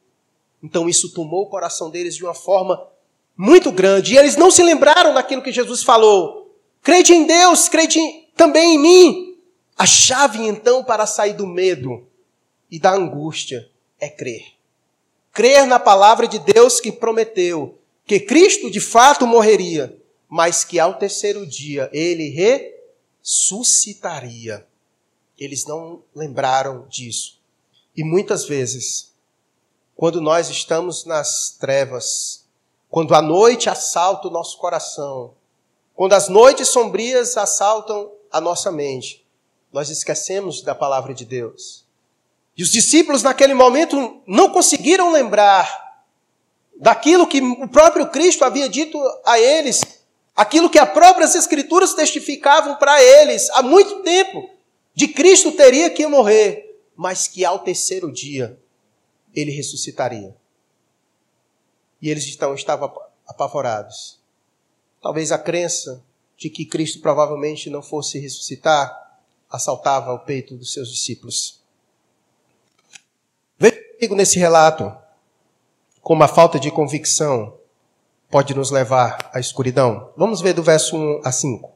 Então 0.62 0.88
isso 0.88 1.12
tomou 1.12 1.42
o 1.42 1.48
coração 1.48 1.90
deles 1.90 2.14
de 2.14 2.22
uma 2.22 2.34
forma 2.34 2.91
muito 3.36 3.72
grande. 3.72 4.14
E 4.14 4.18
eles 4.18 4.36
não 4.36 4.50
se 4.50 4.62
lembraram 4.62 5.14
daquilo 5.14 5.42
que 5.42 5.52
Jesus 5.52 5.82
falou. 5.82 6.56
Crede 6.82 7.14
em 7.14 7.26
Deus, 7.26 7.68
crede 7.68 7.98
também 8.36 8.74
em 8.74 8.78
mim. 8.78 9.38
A 9.76 9.86
chave 9.86 10.46
então 10.46 10.84
para 10.84 11.06
sair 11.06 11.32
do 11.34 11.46
medo 11.46 12.06
e 12.70 12.78
da 12.78 12.92
angústia 12.92 13.68
é 13.98 14.08
crer. 14.08 14.44
Crer 15.32 15.66
na 15.66 15.78
palavra 15.78 16.26
de 16.28 16.38
Deus 16.38 16.80
que 16.80 16.92
prometeu 16.92 17.78
que 18.04 18.20
Cristo 18.20 18.70
de 18.70 18.80
fato 18.80 19.26
morreria, 19.26 19.96
mas 20.28 20.64
que 20.64 20.78
ao 20.78 20.94
terceiro 20.94 21.46
dia 21.46 21.88
ele 21.92 22.28
ressuscitaria. 23.22 24.66
Eles 25.38 25.66
não 25.66 26.02
lembraram 26.14 26.86
disso. 26.88 27.40
E 27.96 28.04
muitas 28.04 28.44
vezes, 28.46 29.12
quando 29.94 30.20
nós 30.20 30.50
estamos 30.50 31.04
nas 31.04 31.56
trevas, 31.58 32.41
quando 32.92 33.14
a 33.14 33.22
noite 33.22 33.70
assalta 33.70 34.28
o 34.28 34.30
nosso 34.30 34.58
coração, 34.58 35.32
quando 35.94 36.12
as 36.12 36.28
noites 36.28 36.68
sombrias 36.68 37.38
assaltam 37.38 38.12
a 38.30 38.38
nossa 38.38 38.70
mente, 38.70 39.26
nós 39.72 39.88
esquecemos 39.88 40.60
da 40.60 40.74
palavra 40.74 41.14
de 41.14 41.24
Deus. 41.24 41.86
E 42.54 42.62
os 42.62 42.70
discípulos, 42.70 43.22
naquele 43.22 43.54
momento, 43.54 44.20
não 44.26 44.50
conseguiram 44.50 45.10
lembrar 45.10 46.04
daquilo 46.78 47.26
que 47.26 47.40
o 47.40 47.66
próprio 47.66 48.10
Cristo 48.10 48.44
havia 48.44 48.68
dito 48.68 48.98
a 49.24 49.40
eles, 49.40 49.80
aquilo 50.36 50.68
que 50.68 50.78
as 50.78 50.92
próprias 50.92 51.34
Escrituras 51.34 51.94
testificavam 51.94 52.76
para 52.76 53.02
eles 53.02 53.48
há 53.52 53.62
muito 53.62 54.02
tempo 54.02 54.50
de 54.94 55.08
Cristo 55.08 55.50
teria 55.52 55.88
que 55.88 56.06
morrer, 56.06 56.78
mas 56.94 57.26
que 57.26 57.42
ao 57.42 57.60
terceiro 57.60 58.12
dia 58.12 58.60
ele 59.34 59.50
ressuscitaria. 59.50 60.41
E 62.02 62.10
eles 62.10 62.26
então 62.26 62.54
estavam 62.54 62.92
apavorados. 63.26 64.20
Talvez 65.00 65.32
a 65.32 65.38
crença 65.38 66.02
de 66.36 66.50
que 66.50 66.66
Cristo 66.66 67.00
provavelmente 67.00 67.70
não 67.70 67.82
fosse 67.82 68.18
ressuscitar 68.18 69.00
assaltava 69.48 70.12
o 70.12 70.18
peito 70.18 70.56
dos 70.56 70.72
seus 70.72 70.90
discípulos. 70.90 71.62
Veja 73.58 73.80
comigo 73.94 74.16
nesse 74.16 74.38
relato 74.38 74.94
como 76.00 76.24
a 76.24 76.28
falta 76.28 76.58
de 76.58 76.70
convicção 76.70 77.56
pode 78.28 78.54
nos 78.54 78.70
levar 78.70 79.30
à 79.32 79.38
escuridão. 79.38 80.12
Vamos 80.16 80.40
ver 80.40 80.52
do 80.52 80.62
verso 80.62 80.96
1 80.96 81.20
a 81.24 81.30
5. 81.30 81.70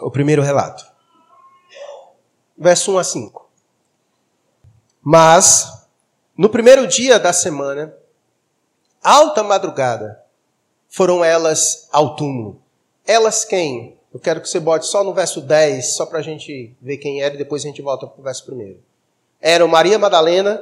O 0.00 0.10
primeiro 0.10 0.42
relato 0.42 0.98
verso 2.58 2.92
1 2.92 2.98
a 2.98 3.04
5. 3.04 3.50
Mas, 5.00 5.86
no 6.36 6.50
primeiro 6.50 6.86
dia 6.86 7.18
da 7.18 7.32
semana, 7.32 7.94
alta 9.02 9.42
madrugada, 9.42 10.22
foram 10.88 11.24
elas 11.24 11.88
ao 11.92 12.16
túmulo. 12.16 12.60
Elas 13.06 13.44
quem? 13.44 13.96
Eu 14.12 14.18
quero 14.18 14.40
que 14.40 14.48
você 14.48 14.58
bote 14.58 14.86
só 14.86 15.04
no 15.04 15.12
verso 15.12 15.40
10, 15.40 15.96
só 15.96 16.06
para 16.06 16.18
a 16.18 16.22
gente 16.22 16.74
ver 16.80 16.96
quem 16.96 17.22
era 17.22 17.34
e 17.34 17.38
depois 17.38 17.62
a 17.62 17.68
gente 17.68 17.82
volta 17.82 18.06
para 18.06 18.20
o 18.20 18.24
verso 18.24 18.44
primeiro. 18.44 18.80
Eram 19.40 19.68
Maria 19.68 19.98
Madalena, 19.98 20.60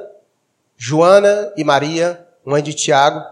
Joana 0.75 1.51
e 1.55 1.63
Maria, 1.63 2.27
mãe 2.45 2.61
de 2.61 2.73
Tiago. 2.73 3.23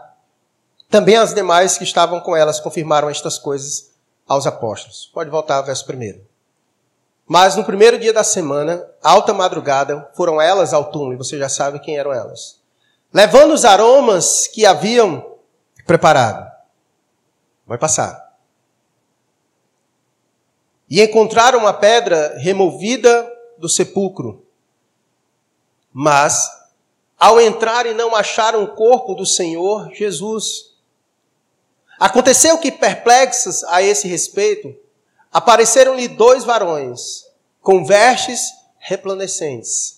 Também 0.89 1.17
as 1.17 1.33
demais 1.33 1.77
que 1.77 1.83
estavam 1.83 2.19
com 2.19 2.35
elas 2.35 2.59
confirmaram 2.59 3.09
estas 3.09 3.38
coisas 3.38 3.91
aos 4.27 4.47
apóstolos. 4.47 5.12
Pode 5.13 5.29
voltar 5.29 5.57
ao 5.57 5.65
verso 5.65 5.85
primeiro. 5.85 6.21
Mas 7.27 7.55
no 7.55 7.63
primeiro 7.63 7.97
dia 7.97 8.13
da 8.13 8.24
semana, 8.24 8.85
alta 9.01 9.33
madrugada, 9.33 10.09
foram 10.15 10.39
elas 10.39 10.74
ao 10.74 10.91
túmulo, 10.91 11.13
e 11.13 11.17
você 11.17 11.38
já 11.38 11.50
sabe 11.50 11.79
quem 11.79 11.97
eram 11.97 12.13
elas. 12.13 12.59
Levando 13.15 13.53
os 13.53 13.63
aromas 13.63 14.45
que 14.45 14.65
haviam 14.65 15.38
preparado. 15.86 16.51
Vai 17.65 17.77
passar. 17.77 18.25
e 20.89 21.01
encontraram 21.01 21.60
uma 21.60 21.74
pedra 21.74 22.38
removida 22.38 23.31
do 23.57 23.69
sepulcro. 23.69 24.45
Mas, 25.91 26.48
ao 27.17 27.39
entrarem, 27.39 27.93
não 27.93 28.13
acharam 28.13 28.63
o 28.63 28.75
corpo 28.75 29.15
do 29.15 29.25
Senhor 29.25 29.89
Jesus. 29.93 30.75
Aconteceu 31.98 32.57
que, 32.57 32.72
perplexos 32.72 33.63
a 33.63 33.81
esse 33.81 34.10
respeito, 34.10 34.75
apareceram-lhe 35.31 36.07
dois 36.10 36.43
varões, 36.43 37.25
com 37.62 37.86
vestes 37.86 38.41
resplandecentes. 38.77 39.95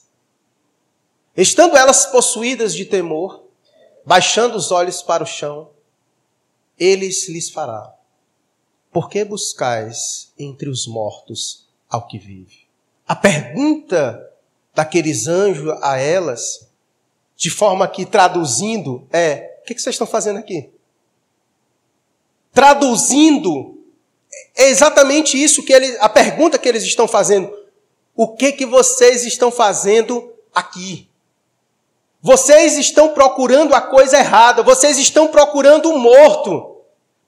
Estando 1.37 1.77
elas 1.77 2.07
possuídas 2.07 2.73
de 2.73 2.83
temor, 2.83 3.43
baixando 4.03 4.57
os 4.57 4.71
olhos 4.71 5.03
para 5.03 5.23
o 5.23 5.27
chão, 5.27 5.69
eles 6.79 7.29
lhes 7.29 7.47
falaram: 7.47 7.93
Por 8.91 9.07
que 9.07 9.23
buscais 9.23 10.33
entre 10.37 10.67
os 10.67 10.87
mortos 10.87 11.67
ao 11.87 12.07
que 12.07 12.17
vive? 12.17 12.67
A 13.07 13.15
pergunta 13.15 14.27
daqueles 14.73 15.27
anjos 15.27 15.77
a 15.83 15.99
elas, 15.99 16.67
de 17.35 17.51
forma 17.51 17.87
que 17.87 18.03
traduzindo, 18.03 19.07
é: 19.13 19.59
O 19.61 19.65
que 19.65 19.79
vocês 19.79 19.93
estão 19.93 20.07
fazendo 20.07 20.39
aqui? 20.39 20.71
Traduzindo, 22.51 23.77
é 24.55 24.69
exatamente 24.69 25.41
isso 25.41 25.61
que 25.61 25.71
eles, 25.71 25.95
a 25.99 26.09
pergunta 26.09 26.57
que 26.57 26.67
eles 26.67 26.81
estão 26.81 27.07
fazendo. 27.07 27.55
O 28.15 28.35
que 28.35 28.51
que 28.53 28.65
vocês 28.65 29.23
estão 29.23 29.51
fazendo 29.51 30.33
aqui? 30.51 31.06
Vocês 32.21 32.77
estão 32.77 33.09
procurando 33.09 33.75
a 33.75 33.81
coisa 33.81 34.17
errada, 34.17 34.63
vocês 34.63 34.97
estão 34.97 35.27
procurando 35.27 35.89
o 35.89 35.99
morto. 35.99 36.77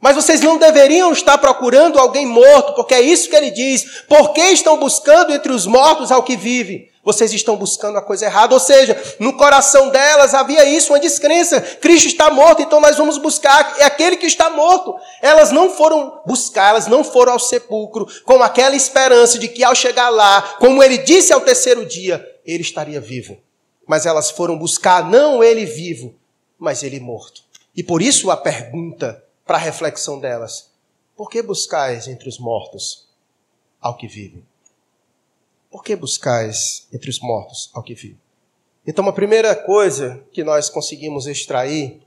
Mas 0.02 0.16
vocês 0.16 0.40
não 0.42 0.58
deveriam 0.58 1.12
estar 1.12 1.38
procurando 1.38 2.00
alguém 2.00 2.26
morto, 2.26 2.74
porque 2.74 2.94
é 2.94 3.02
isso 3.02 3.30
que 3.30 3.36
ele 3.36 3.52
diz. 3.52 4.04
Por 4.08 4.32
que 4.32 4.42
estão 4.42 4.78
buscando 4.78 5.34
entre 5.34 5.52
os 5.52 5.66
mortos 5.66 6.10
ao 6.10 6.24
que 6.24 6.38
vive? 6.38 6.90
Vocês 7.04 7.34
estão 7.34 7.58
buscando 7.58 7.98
a 7.98 8.02
coisa 8.02 8.26
errada. 8.26 8.54
Ou 8.54 8.60
seja, 8.60 9.02
no 9.20 9.36
coração 9.36 9.90
delas 9.90 10.34
havia 10.34 10.64
isso, 10.64 10.94
uma 10.94 11.00
descrença. 11.00 11.60
Cristo 11.60 12.08
está 12.08 12.30
morto, 12.30 12.62
então 12.62 12.80
nós 12.80 12.98
vamos 12.98 13.18
buscar 13.18 13.76
é 13.78 13.84
aquele 13.84 14.16
que 14.16 14.26
está 14.26 14.50
morto. 14.50 14.96
Elas 15.22 15.52
não 15.52 15.70
foram 15.70 16.22
buscar, 16.26 16.70
elas 16.70 16.88
não 16.88 17.04
foram 17.04 17.34
ao 17.34 17.40
sepulcro 17.40 18.08
com 18.24 18.42
aquela 18.42 18.76
esperança 18.76 19.38
de 19.38 19.50
que 19.50 19.64
ao 19.64 19.76
chegar 19.76 20.10
lá, 20.10 20.42
como 20.60 20.82
ele 20.82 20.98
disse 20.98 21.34
ao 21.34 21.42
terceiro 21.42 21.86
dia, 21.86 22.26
ele 22.46 22.64
estaria 22.64 23.02
vivo. 23.02 23.38
Mas 23.90 24.06
elas 24.06 24.30
foram 24.30 24.56
buscar 24.56 25.10
não 25.10 25.44
ele 25.44 25.66
vivo, 25.66 26.14
mas 26.60 26.84
ele 26.84 27.00
morto. 27.00 27.44
E 27.76 27.82
por 27.82 28.04
isso 28.04 28.30
a 28.30 28.38
pergunta 28.38 29.26
para 29.44 29.58
a 29.58 29.60
reflexão 29.60 30.20
delas: 30.20 30.70
Por 31.16 31.28
que 31.28 31.42
buscais 31.42 32.08
entre 32.08 32.30
os 32.30 32.38
mortos 32.38 33.10
ao 33.82 33.98
que 33.98 34.08
vive? 34.08 34.46
Por 35.72 35.84
que 35.84 35.96
buscais 35.96 36.88
entre 36.94 37.10
os 37.10 37.20
mortos 37.20 37.72
ao 37.74 37.82
que 37.82 37.96
vive? 37.96 38.20
Então, 38.86 39.08
a 39.10 39.14
primeira 39.14 39.56
coisa 39.56 40.24
que 40.32 40.44
nós 40.44 40.70
conseguimos 40.70 41.26
extrair 41.26 42.00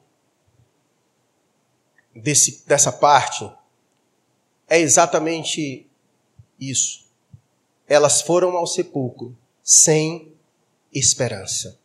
desse, 2.14 2.64
dessa 2.64 2.92
parte 2.92 3.52
é 4.68 4.78
exatamente 4.78 5.84
isso. 6.60 7.06
Elas 7.88 8.22
foram 8.22 8.56
ao 8.56 8.68
sepulcro 8.68 9.36
sem 9.64 10.31
esperança. 10.92 11.78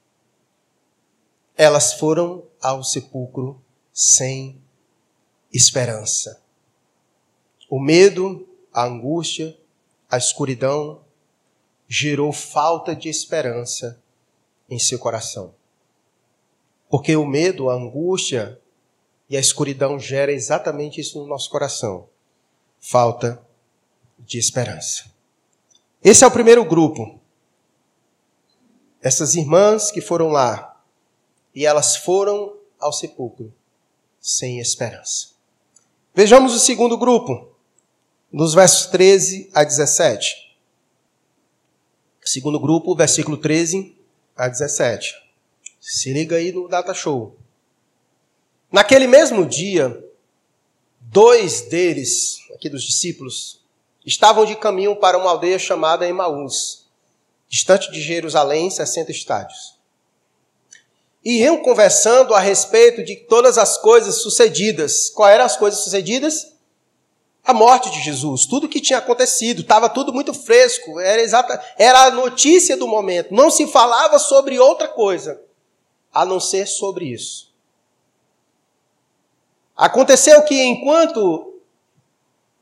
Elas 1.56 1.94
foram 1.94 2.44
ao 2.62 2.84
sepulcro 2.84 3.62
sem 3.94 4.62
esperança. 5.52 6.42
O 7.70 7.80
medo, 7.80 8.48
a 8.74 8.86
angústia, 8.86 9.58
a 10.10 10.18
escuridão 10.18 11.02
gerou 11.88 12.32
falta 12.32 12.96
de 12.96 13.10
esperança 13.10 14.02
em 14.70 14.78
seu 14.78 15.00
coração. 15.00 15.54
Porque 16.90 17.16
o 17.16 17.26
medo, 17.26 17.70
a 17.70 17.74
angústia 17.74 18.60
e 19.30 19.36
a 19.36 19.40
escuridão 19.40 20.00
gera 20.00 20.32
exatamente 20.32 21.02
isso 21.02 21.20
no 21.20 21.28
nosso 21.28 21.50
coração. 21.50 22.08
Falta 22.80 23.42
de 24.20 24.38
esperança. 24.38 25.06
Esse 26.04 26.24
é 26.24 26.28
o 26.28 26.32
primeiro 26.32 26.64
grupo. 26.64 27.17
Essas 29.02 29.36
irmãs 29.36 29.92
que 29.92 30.02
foram 30.02 30.30
lá 30.30 30.82
e 31.54 31.66
elas 31.66 31.96
foram 31.98 32.58
ao 32.80 32.92
sepulcro 32.92 33.54
sem 34.20 34.60
esperança. 34.60 35.30
Vejamos 36.14 36.54
o 36.54 36.60
segundo 36.60 36.98
grupo, 36.98 37.50
nos 38.32 38.54
versos 38.54 38.88
13 38.88 39.50
a 39.54 39.64
17. 39.64 40.48
Segundo 42.24 42.60
grupo, 42.60 42.96
versículo 42.96 43.38
13 43.38 43.96
a 44.36 44.50
17. 44.50 45.16
Se 45.80 46.12
liga 46.12 46.36
aí 46.36 46.52
no 46.52 46.68
data 46.68 46.94
show. 46.94 47.38
Naquele 48.70 49.08
mesmo 49.08 49.46
dia, 49.46 50.04
dois 51.00 51.62
deles, 51.62 52.38
aqui 52.54 52.70
dos 52.70 52.84
discípulos, 52.84 53.62
estavam 54.06 54.44
de 54.44 54.56
caminho 54.56 54.96
para 54.98 55.18
uma 55.18 55.30
aldeia 55.30 55.58
chamada 55.58 56.08
Emaús, 56.08 56.87
distante 57.48 57.92
de 57.92 58.02
Jerusalém, 58.02 58.70
60 58.70 59.12
estádios 59.12 59.78
e 61.28 61.42
iam 61.42 61.58
conversando 61.58 62.34
a 62.34 62.40
respeito 62.40 63.04
de 63.04 63.18
todas 63.18 63.58
as 63.58 63.78
coisas 63.78 64.22
sucedidas. 64.22 65.10
Quais 65.10 65.36
eram 65.36 65.44
as 65.44 65.58
coisas 65.58 65.82
sucedidas? 65.82 66.54
A 67.44 67.54
morte 67.54 67.92
de 67.92 68.02
Jesus, 68.02 68.46
tudo 68.46 68.70
que 68.70 68.80
tinha 68.80 69.00
acontecido, 69.00 69.62
estava 69.62 69.90
tudo 69.90 70.14
muito 70.14 70.34
fresco, 70.34 71.02
era, 71.02 71.22
exata, 71.22 71.62
era 71.78 72.06
a 72.06 72.12
notícia 72.12 72.78
do 72.78 72.88
momento. 72.88 73.34
Não 73.34 73.52
se 73.52 73.68
falava 73.68 74.18
sobre 74.20 74.58
outra 74.58 74.88
coisa, 74.88 75.42
a 76.14 76.24
não 76.24 76.40
ser 76.40 76.66
sobre 76.66 77.12
isso. 77.12 77.54
Aconteceu 79.76 80.42
que 80.44 80.64
enquanto 80.64 81.60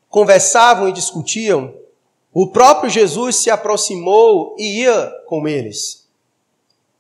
conversavam 0.09 0.89
e 0.89 0.91
discutiam, 0.91 1.71
o 2.37 2.47
próprio 2.47 2.89
Jesus 2.89 3.37
se 3.37 3.49
aproximou 3.49 4.57
e 4.59 4.81
ia 4.81 5.09
com 5.25 5.47
eles. 5.47 6.05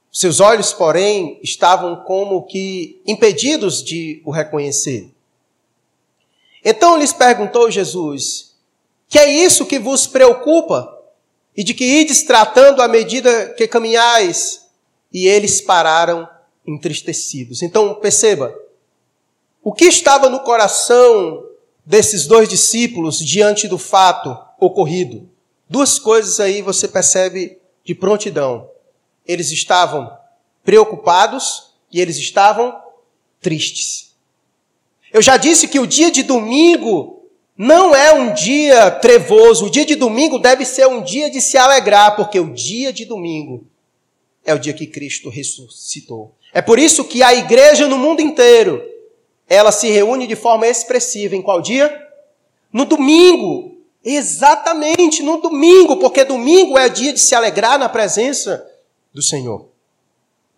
Seus 0.09 0.39
olhos, 0.39 0.71
porém, 0.71 1.41
estavam 1.43 2.05
como 2.05 2.43
que 2.43 3.01
impedidos 3.05 3.83
de 3.83 4.21
o 4.23 4.31
reconhecer. 4.31 5.09
Então 6.63 6.97
lhes 6.97 7.11
perguntou 7.11 7.69
Jesus: 7.69 8.55
Que 9.09 9.19
é 9.19 9.29
isso 9.29 9.65
que 9.65 9.77
vos 9.77 10.07
preocupa? 10.07 10.97
E 11.53 11.65
de 11.65 11.73
que 11.73 11.83
ides 11.83 12.23
tratando 12.23 12.81
à 12.81 12.87
medida 12.87 13.49
que 13.57 13.67
caminhais? 13.67 14.69
E 15.11 15.27
eles 15.27 15.59
pararam 15.59 16.29
entristecidos. 16.65 17.61
Então 17.61 17.93
perceba, 17.95 18.57
o 19.61 19.73
que 19.73 19.83
estava 19.83 20.29
no 20.29 20.39
coração 20.39 21.45
desses 21.85 22.25
dois 22.25 22.47
discípulos 22.47 23.19
diante 23.19 23.67
do 23.67 23.77
fato 23.77 24.44
ocorrido? 24.65 25.29
Duas 25.69 25.97
coisas 25.97 26.39
aí 26.39 26.61
você 26.61 26.87
percebe 26.87 27.57
de 27.83 27.95
prontidão 27.95 28.69
eles 29.27 29.51
estavam 29.51 30.11
preocupados 30.63 31.73
e 31.91 31.99
eles 31.99 32.17
estavam 32.17 32.79
tristes. 33.41 34.13
Eu 35.11 35.21
já 35.21 35.37
disse 35.37 35.67
que 35.67 35.79
o 35.79 35.87
dia 35.87 36.11
de 36.11 36.23
domingo 36.23 37.23
não 37.57 37.95
é 37.95 38.13
um 38.13 38.33
dia 38.33 38.91
trevoso, 38.91 39.65
o 39.65 39.69
dia 39.69 39.85
de 39.85 39.95
domingo 39.95 40.37
deve 40.37 40.65
ser 40.65 40.87
um 40.87 41.01
dia 41.01 41.29
de 41.29 41.39
se 41.39 41.57
alegrar, 41.57 42.15
porque 42.15 42.39
o 42.39 42.53
dia 42.53 42.91
de 42.91 43.05
domingo 43.05 43.65
é 44.43 44.53
o 44.53 44.59
dia 44.59 44.73
que 44.73 44.85
Cristo 44.85 45.29
ressuscitou. 45.29 46.33
É 46.53 46.61
por 46.61 46.77
isso 46.77 47.05
que 47.05 47.23
a 47.23 47.33
igreja 47.33 47.87
no 47.87 47.97
mundo 47.97 48.21
inteiro, 48.21 48.83
ela 49.47 49.71
se 49.71 49.89
reúne 49.89 50.27
de 50.27 50.35
forma 50.35 50.67
expressiva 50.67 51.35
em 51.35 51.41
qual 51.41 51.61
dia? 51.61 52.03
No 52.71 52.85
domingo. 52.85 53.74
Exatamente 54.05 55.23
no 55.23 55.41
domingo, 55.41 55.97
porque 55.97 56.23
domingo 56.23 56.77
é 56.77 56.87
dia 56.87 57.11
de 57.11 57.19
se 57.19 57.33
alegrar 57.33 57.79
na 57.79 57.89
presença 57.89 58.63
do 59.11 59.21
Senhor. 59.21 59.67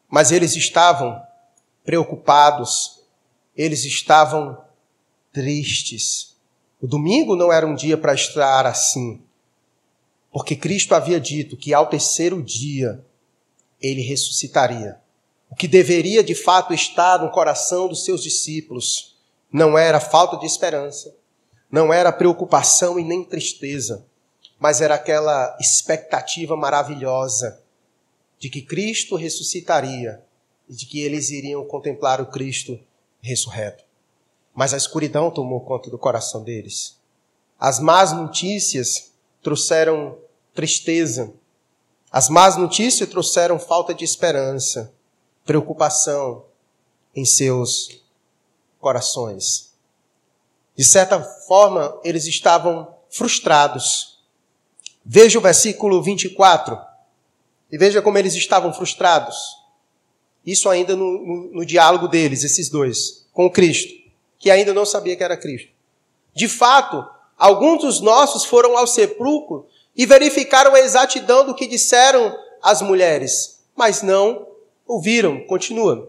Mas 0.10 0.34
eles 0.34 0.54
estavam 0.58 1.22
preocupados, 1.86 3.00
eles 3.56 3.86
estavam 3.86 4.58
tristes. 5.32 6.36
O 6.82 6.88
domingo 6.88 7.38
não 7.38 7.52
era 7.52 7.66
um 7.66 7.74
dia 7.74 7.98
para 7.98 8.14
estar 8.14 8.66
assim, 8.66 9.22
porque 10.30 10.56
Cristo 10.56 10.94
havia 10.94 11.20
dito 11.20 11.56
que 11.56 11.74
ao 11.74 11.88
terceiro 11.88 12.44
dia 12.44 13.02
ele 13.82 14.02
ressuscitaria. 14.02 15.00
O 15.50 15.56
que 15.56 15.70
deveria 15.70 16.22
de 16.22 16.36
fato 16.36 16.74
estar 16.74 17.20
no 17.20 17.32
coração 17.32 17.88
dos 17.88 18.04
seus 18.04 18.22
discípulos 18.22 19.16
não 19.52 19.78
era 19.78 20.02
falta 20.02 20.38
de 20.38 20.46
esperança, 20.46 21.16
não 21.72 21.94
era 21.94 22.12
preocupação 22.12 23.00
e 23.00 23.04
nem 23.04 23.24
tristeza, 23.24 24.06
mas 24.60 24.82
era 24.82 24.96
aquela 24.96 25.56
expectativa 25.60 26.56
maravilhosa 26.56 27.62
de 28.40 28.50
que 28.50 28.62
Cristo 28.62 29.16
ressuscitaria 29.16 30.24
e 30.70 30.74
de 30.74 30.86
que 30.86 31.02
eles 31.02 31.30
iriam 31.30 31.66
contemplar 31.66 32.22
o 32.22 32.28
Cristo 32.28 32.80
ressurreto. 33.22 33.84
Mas 34.54 34.74
a 34.74 34.78
escuridão 34.78 35.30
tomou 35.30 35.62
conta 35.62 35.90
do 35.90 35.98
coração 35.98 36.44
deles. 36.44 36.98
As 37.60 37.80
más 37.80 38.12
notícias 38.12 39.12
trouxeram 39.42 40.18
tristeza. 40.54 41.34
As 42.12 42.30
más 42.30 42.56
notícias 42.58 43.08
trouxeram 43.10 43.60
falta 43.60 43.94
de 43.94 44.04
esperança, 44.04 44.94
preocupação 45.46 46.46
em 47.16 47.26
seus 47.26 48.02
corações. 48.80 49.67
De 50.78 50.84
certa 50.84 51.20
forma, 51.20 52.00
eles 52.04 52.28
estavam 52.28 52.96
frustrados. 53.10 54.20
Veja 55.04 55.40
o 55.40 55.42
versículo 55.42 56.04
24 56.04 56.78
e 57.72 57.78
veja 57.78 58.02
como 58.02 58.18
eles 58.18 58.36
estavam 58.36 58.72
frustrados. 58.72 59.36
Isso 60.46 60.70
ainda 60.70 60.96
no, 60.96 61.26
no, 61.26 61.54
no 61.56 61.66
diálogo 61.66 62.08
deles, 62.08 62.44
esses 62.44 62.70
dois, 62.70 63.26
com 63.34 63.50
Cristo, 63.50 63.92
que 64.38 64.52
ainda 64.52 64.74
não 64.74 64.86
sabia 64.86 65.16
que 65.16 65.24
era 65.24 65.36
Cristo. 65.36 65.70
De 66.34 66.48
fato, 66.48 67.04
alguns 67.36 67.82
dos 67.82 68.00
nossos 68.00 68.46
foram 68.46 68.78
ao 68.78 68.86
sepulcro 68.86 69.68
e 69.96 70.06
verificaram 70.06 70.76
a 70.76 70.80
exatidão 70.80 71.44
do 71.44 71.56
que 71.56 71.66
disseram 71.66 72.38
as 72.62 72.84
mulheres, 72.84 73.60
mas 73.76 74.04
não 74.04 74.48
ouviram. 74.86 75.44
Continua. 75.46 76.08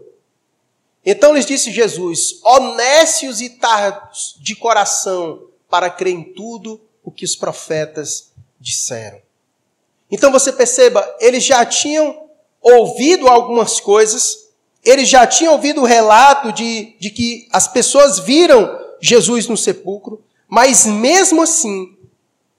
Então 1.05 1.35
lhes 1.35 1.47
disse 1.47 1.71
Jesus: 1.71 2.41
honestos 2.45 3.41
e 3.41 3.51
tardos 3.51 4.37
de 4.41 4.55
coração 4.55 5.49
para 5.69 5.91
crer 5.91 6.15
em 6.15 6.25
tudo 6.25 6.81
o 7.05 7.11
que 7.11 7.25
os 7.25 7.37
profetas 7.37 8.33
disseram. 8.61 9.21
Então 10.11 10.33
você 10.33 10.53
perceba, 10.53 11.17
eles 11.21 11.45
já 11.45 11.65
tinham 11.65 12.29
ouvido 12.61 13.29
algumas 13.29 13.79
coisas, 13.81 14.49
eles 14.85 15.09
já 15.09 15.27
tinham 15.27 15.53
ouvido 15.53 15.83
o 15.83 15.87
relato 15.87 16.53
de, 16.53 16.97
de 16.99 17.11
que 17.11 17.47
as 17.53 17.69
pessoas 17.69 18.19
viram 18.19 18.79
Jesus 19.01 19.47
no 19.47 19.57
sepulcro, 19.57 20.23
mas 20.49 20.87
mesmo 20.87 21.43
assim, 21.43 21.97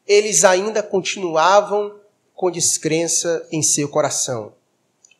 eles 0.08 0.44
ainda 0.44 0.82
continuavam 0.82 1.96
com 2.36 2.52
descrença 2.52 3.46
em 3.52 3.62
seu 3.62 3.90
coração. 3.90 4.54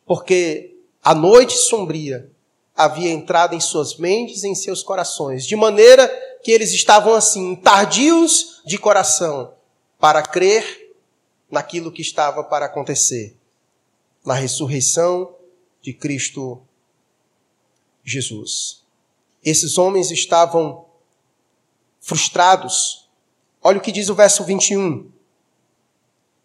Porque 0.06 0.76
a 1.02 1.14
noite 1.14 1.56
sombria 1.56 2.30
havia 2.76 3.10
entrado 3.10 3.54
em 3.54 3.60
suas 3.60 3.96
mentes 3.96 4.42
e 4.42 4.48
em 4.48 4.54
seus 4.54 4.82
corações, 4.82 5.46
de 5.46 5.56
maneira 5.56 6.08
que 6.42 6.50
eles 6.50 6.72
estavam 6.72 7.14
assim, 7.14 7.54
tardios 7.56 8.62
de 8.64 8.78
coração, 8.78 9.52
para 9.98 10.22
crer 10.22 10.94
naquilo 11.50 11.92
que 11.92 12.00
estava 12.00 12.42
para 12.44 12.66
acontecer, 12.66 13.36
na 14.24 14.34
ressurreição 14.34 15.34
de 15.82 15.92
Cristo 15.92 16.60
Jesus. 18.04 18.82
Esses 19.44 19.78
homens 19.78 20.10
estavam 20.10 20.86
frustrados. 22.00 23.08
Olha 23.62 23.78
o 23.78 23.80
que 23.80 23.92
diz 23.92 24.08
o 24.08 24.14
verso 24.14 24.44
21. 24.44 25.10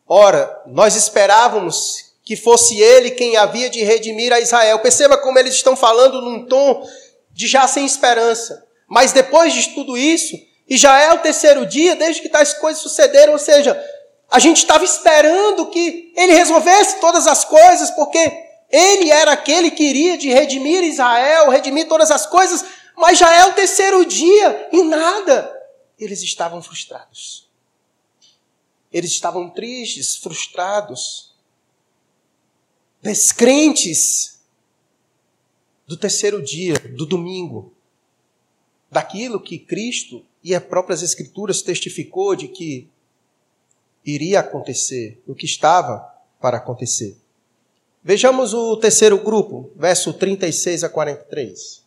Ora, 0.08 0.64
nós 0.68 0.96
esperávamos 0.96 2.05
que 2.26 2.36
fosse 2.36 2.82
ele 2.82 3.12
quem 3.12 3.38
havia 3.38 3.70
de 3.70 3.84
redimir 3.84 4.34
a 4.34 4.40
Israel. 4.40 4.80
Perceba 4.80 5.16
como 5.16 5.38
eles 5.38 5.54
estão 5.54 5.76
falando 5.76 6.22
num 6.22 6.48
tom 6.48 6.84
de 7.32 7.46
já 7.48 7.68
sem 7.68 7.86
esperança. 7.86 8.66
Mas 8.88 9.12
depois 9.12 9.54
de 9.54 9.70
tudo 9.70 9.96
isso, 9.96 10.36
e 10.68 10.76
já 10.76 11.00
é 11.00 11.14
o 11.14 11.20
terceiro 11.20 11.66
dia 11.68 11.96
desde 11.96 12.24
que 12.24 12.30
tais 12.30 12.56
coisas 12.56 12.82
sucederam, 12.82 13.34
ou 13.34 13.40
seja, 13.40 13.80
a 14.30 14.40
gente 14.40 14.58
estava 14.58 14.84
esperando 14.84 15.68
que 15.68 16.12
ele 16.18 16.34
resolvesse 16.34 17.00
todas 17.00 17.28
as 17.28 17.46
coisas, 17.46 17.92
porque 17.92 18.20
ele 18.72 19.12
era 19.12 19.34
aquele 19.34 19.70
que 19.70 19.84
iria 19.84 20.18
de 20.18 20.30
redimir 20.30 20.84
Israel, 20.84 21.52
redimir 21.52 21.88
todas 21.88 22.10
as 22.10 22.26
coisas, 22.26 22.66
mas 22.98 23.20
já 23.20 23.32
é 23.36 23.46
o 23.46 23.54
terceiro 23.54 24.04
dia 24.04 24.70
e 24.72 24.82
nada. 24.82 25.52
Eles 26.00 26.24
estavam 26.24 26.62
frustrados. 26.62 27.48
Eles 28.92 29.12
estavam 29.12 29.50
tristes, 29.50 30.16
frustrados, 30.16 31.35
descrentes 33.06 34.40
do 35.86 35.96
terceiro 35.96 36.42
dia, 36.42 36.74
do 36.74 37.06
domingo, 37.06 37.72
daquilo 38.90 39.40
que 39.40 39.60
Cristo 39.60 40.26
e 40.44 40.56
as 40.56 40.64
próprias 40.64 41.04
Escrituras 41.04 41.62
testificou 41.62 42.36
de 42.36 42.48
que 42.48 42.90
iria 44.04 44.40
acontecer, 44.40 45.22
o 45.28 45.36
que 45.36 45.46
estava 45.46 46.00
para 46.42 46.58
acontecer. 46.58 47.16
Vejamos 48.04 48.56
o 48.56 48.76
terceiro 48.78 49.20
grupo, 49.20 49.70
verso 49.76 50.12
36 50.12 50.84
a 50.84 50.90
43. 50.90 51.84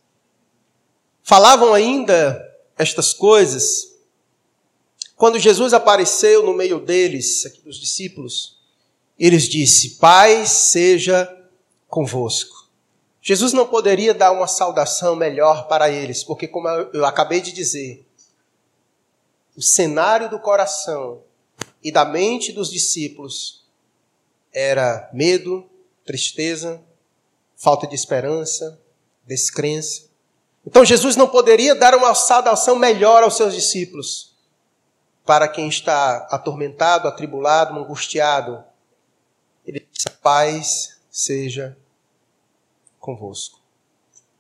Falavam 1.24 1.74
ainda 1.74 2.40
estas 2.76 3.12
coisas 3.12 3.92
quando 5.16 5.36
Jesus 5.40 5.74
apareceu 5.74 6.44
no 6.44 6.54
meio 6.54 6.78
deles, 6.78 7.44
aqui 7.44 7.60
dos 7.62 7.76
discípulos. 7.76 8.57
Eles 9.18 9.48
disse: 9.48 9.96
Paz 9.96 10.48
seja 10.50 11.28
convosco. 11.88 12.68
Jesus 13.20 13.52
não 13.52 13.66
poderia 13.66 14.14
dar 14.14 14.32
uma 14.32 14.46
saudação 14.46 15.16
melhor 15.16 15.66
para 15.66 15.90
eles, 15.90 16.22
porque, 16.22 16.46
como 16.46 16.68
eu 16.68 17.04
acabei 17.04 17.40
de 17.40 17.52
dizer, 17.52 18.06
o 19.56 19.62
cenário 19.62 20.30
do 20.30 20.38
coração 20.38 21.22
e 21.82 21.90
da 21.90 22.04
mente 22.04 22.52
dos 22.52 22.70
discípulos 22.70 23.66
era 24.52 25.10
medo, 25.12 25.68
tristeza, 26.04 26.80
falta 27.56 27.86
de 27.86 27.94
esperança, 27.94 28.80
descrença. 29.26 30.08
Então 30.64 30.84
Jesus 30.84 31.16
não 31.16 31.28
poderia 31.28 31.74
dar 31.74 31.94
uma 31.94 32.14
saudação 32.14 32.76
melhor 32.76 33.22
aos 33.22 33.36
seus 33.36 33.54
discípulos. 33.54 34.36
Para 35.26 35.48
quem 35.48 35.68
está 35.68 36.28
atormentado, 36.30 37.06
atribulado, 37.06 37.78
angustiado, 37.78 38.64
paz 40.06 40.98
seja 41.10 41.76
convosco. 43.00 43.60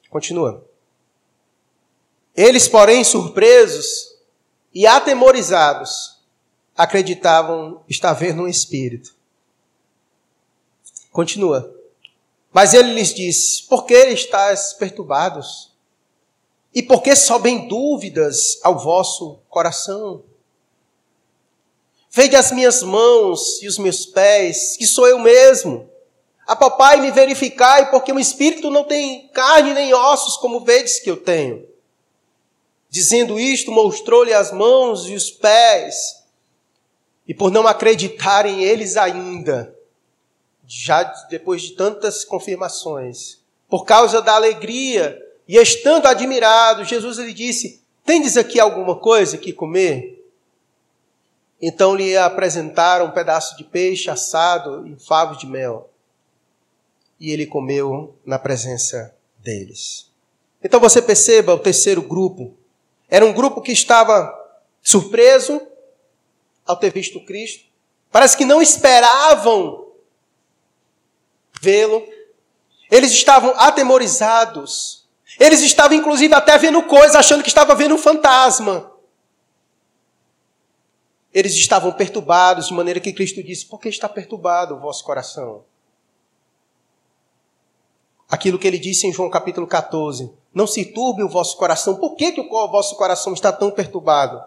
Continua. 0.08 0.64
Eles, 2.36 2.68
porém, 2.68 3.02
surpresos 3.02 4.16
e 4.72 4.86
atemorizados, 4.86 6.20
acreditavam 6.76 7.82
estar 7.88 8.12
vendo 8.12 8.42
um 8.42 8.48
espírito. 8.48 9.16
Continua. 11.10 11.74
Mas 12.52 12.74
ele 12.74 12.92
lhes 12.92 13.12
disse: 13.12 13.64
Por 13.64 13.84
que 13.84 13.96
estáis 14.06 14.72
perturbados? 14.74 15.72
E 16.72 16.82
por 16.82 17.02
que 17.02 17.16
sobem 17.16 17.66
dúvidas 17.66 18.60
ao 18.62 18.78
vosso 18.78 19.40
coração? 19.48 20.22
Vede 22.18 22.34
as 22.34 22.50
minhas 22.50 22.82
mãos 22.82 23.62
e 23.62 23.68
os 23.68 23.78
meus 23.78 24.04
pés, 24.04 24.76
que 24.76 24.88
sou 24.88 25.06
eu 25.06 25.20
mesmo. 25.20 25.88
A 26.48 26.56
papai 26.56 27.00
me 27.00 27.12
verificai, 27.12 27.92
porque 27.92 28.12
o 28.12 28.18
espírito 28.18 28.72
não 28.72 28.82
tem 28.82 29.28
carne 29.28 29.72
nem 29.72 29.94
ossos, 29.94 30.36
como 30.36 30.64
vedes 30.64 30.98
que 30.98 31.08
eu 31.08 31.16
tenho. 31.16 31.64
Dizendo 32.90 33.38
isto, 33.38 33.70
mostrou-lhe 33.70 34.34
as 34.34 34.50
mãos 34.50 35.08
e 35.08 35.14
os 35.14 35.30
pés. 35.30 36.24
E 37.24 37.32
por 37.32 37.52
não 37.52 37.68
acreditarem 37.68 38.64
eles 38.64 38.96
ainda, 38.96 39.72
já 40.66 41.04
depois 41.30 41.62
de 41.62 41.76
tantas 41.76 42.24
confirmações, 42.24 43.38
por 43.68 43.84
causa 43.84 44.20
da 44.20 44.34
alegria 44.34 45.16
e 45.46 45.56
estando 45.56 46.06
admirado, 46.06 46.84
Jesus 46.84 47.18
lhe 47.18 47.32
disse: 47.32 47.80
Tendes 48.04 48.36
aqui 48.36 48.58
alguma 48.58 48.96
coisa 48.96 49.38
que 49.38 49.52
comer? 49.52 50.17
Então 51.60 51.94
lhe 51.94 52.16
apresentaram 52.16 53.06
um 53.06 53.10
pedaço 53.10 53.56
de 53.56 53.64
peixe 53.64 54.10
assado 54.10 54.86
e 54.86 54.96
favos 54.96 55.38
de 55.38 55.46
mel. 55.46 55.90
E 57.18 57.32
ele 57.32 57.46
comeu 57.46 58.16
na 58.24 58.38
presença 58.38 59.14
deles. 59.38 60.10
Então 60.62 60.78
você 60.78 61.02
perceba 61.02 61.54
o 61.54 61.58
terceiro 61.58 62.02
grupo. 62.02 62.54
Era 63.08 63.24
um 63.24 63.32
grupo 63.32 63.60
que 63.60 63.72
estava 63.72 64.32
surpreso 64.82 65.60
ao 66.64 66.76
ter 66.76 66.92
visto 66.92 67.24
Cristo. 67.24 67.64
Parece 68.10 68.36
que 68.36 68.44
não 68.44 68.62
esperavam 68.62 69.88
vê-lo. 71.60 72.06
Eles 72.90 73.10
estavam 73.10 73.52
atemorizados 73.56 74.98
eles 75.38 75.60
estavam, 75.60 75.96
inclusive, 75.96 76.34
até 76.34 76.58
vendo 76.58 76.82
coisas, 76.82 77.14
achando 77.14 77.42
que 77.42 77.48
estava 77.48 77.74
vendo 77.74 77.94
um 77.94 77.98
fantasma. 77.98 78.90
Eles 81.38 81.54
estavam 81.54 81.92
perturbados, 81.92 82.66
de 82.66 82.74
maneira 82.74 82.98
que 82.98 83.12
Cristo 83.12 83.40
disse: 83.44 83.64
Por 83.64 83.78
que 83.78 83.88
está 83.88 84.08
perturbado 84.08 84.74
o 84.74 84.80
vosso 84.80 85.04
coração? 85.04 85.62
Aquilo 88.28 88.58
que 88.58 88.66
ele 88.66 88.76
disse 88.76 89.06
em 89.06 89.12
João 89.12 89.30
capítulo 89.30 89.64
14: 89.64 90.32
Não 90.52 90.66
se 90.66 90.86
turbe 90.86 91.22
o 91.22 91.28
vosso 91.28 91.56
coração. 91.56 91.94
Por 91.94 92.16
que, 92.16 92.32
que 92.32 92.40
o 92.40 92.68
vosso 92.68 92.96
coração 92.96 93.34
está 93.34 93.52
tão 93.52 93.70
perturbado? 93.70 94.42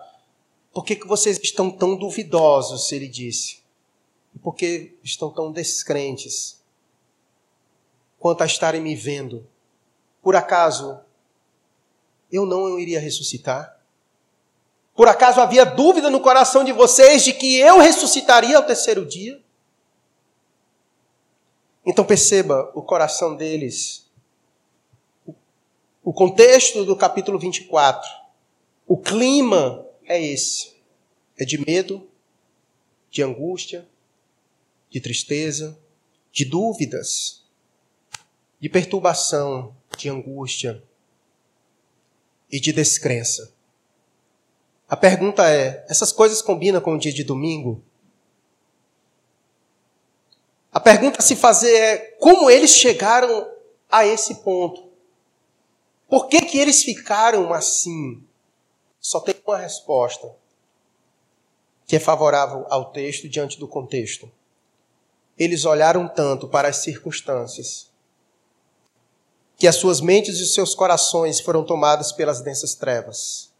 Por 0.73 0.83
que, 0.83 0.97
que 0.97 1.07
vocês 1.07 1.39
estão 1.41 1.71
tão 1.71 1.95
duvidosos? 1.95 2.91
Ele 2.91 3.07
disse. 3.07 3.61
E 4.35 4.39
por 4.39 4.53
que 4.53 4.93
estão 5.01 5.31
tão 5.31 5.49
descrentes 5.49 6.61
quanto 8.19 8.41
a 8.41 8.45
estarem 8.45 8.81
me 8.81 8.97
vendo? 8.97 9.47
Por 10.21 10.35
acaso 10.35 10.99
eu 12.29 12.45
não 12.45 12.77
iria 12.77 12.99
ressuscitar? 12.99 13.80
Por 15.01 15.07
acaso 15.07 15.41
havia 15.41 15.65
dúvida 15.65 16.11
no 16.11 16.19
coração 16.19 16.63
de 16.63 16.71
vocês 16.71 17.23
de 17.23 17.33
que 17.33 17.57
eu 17.57 17.79
ressuscitaria 17.79 18.55
ao 18.55 18.63
terceiro 18.63 19.03
dia? 19.03 19.41
Então 21.83 22.05
perceba 22.05 22.71
o 22.75 22.83
coração 22.83 23.35
deles. 23.35 24.07
O 26.03 26.13
contexto 26.13 26.85
do 26.85 26.95
capítulo 26.95 27.39
24. 27.39 28.07
O 28.85 28.95
clima 28.95 29.83
é 30.05 30.21
esse: 30.23 30.75
é 31.35 31.45
de 31.45 31.57
medo, 31.57 32.07
de 33.09 33.23
angústia, 33.23 33.89
de 34.87 35.01
tristeza, 35.01 35.79
de 36.31 36.45
dúvidas, 36.45 37.43
de 38.59 38.69
perturbação, 38.69 39.75
de 39.97 40.09
angústia 40.09 40.83
e 42.51 42.59
de 42.59 42.71
descrença. 42.71 43.51
A 44.91 44.97
pergunta 44.97 45.49
é: 45.49 45.85
essas 45.87 46.11
coisas 46.11 46.41
combinam 46.41 46.81
com 46.81 46.95
o 46.95 46.99
dia 46.99 47.13
de 47.13 47.23
domingo? 47.23 47.81
A 50.69 50.81
pergunta 50.81 51.19
a 51.19 51.21
se 51.21 51.33
fazer 51.33 51.73
é: 51.73 51.97
como 52.19 52.51
eles 52.51 52.71
chegaram 52.71 53.49
a 53.89 54.05
esse 54.05 54.35
ponto? 54.43 54.91
Por 56.09 56.27
que, 56.27 56.41
que 56.41 56.57
eles 56.57 56.83
ficaram 56.83 57.53
assim? 57.53 58.21
Só 58.99 59.21
tem 59.21 59.33
uma 59.47 59.57
resposta 59.57 60.29
que 61.87 61.95
é 61.95 61.99
favorável 61.99 62.65
ao 62.69 62.91
texto 62.91 63.29
diante 63.29 63.57
do 63.57 63.69
contexto. 63.69 64.29
Eles 65.39 65.63
olharam 65.63 66.05
tanto 66.05 66.49
para 66.49 66.67
as 66.67 66.77
circunstâncias 66.77 67.89
que 69.55 69.67
as 69.67 69.75
suas 69.75 70.01
mentes 70.01 70.37
e 70.39 70.43
os 70.43 70.53
seus 70.53 70.75
corações 70.75 71.39
foram 71.39 71.63
tomados 71.63 72.11
pelas 72.11 72.41
densas 72.41 72.75
trevas. 72.75 73.50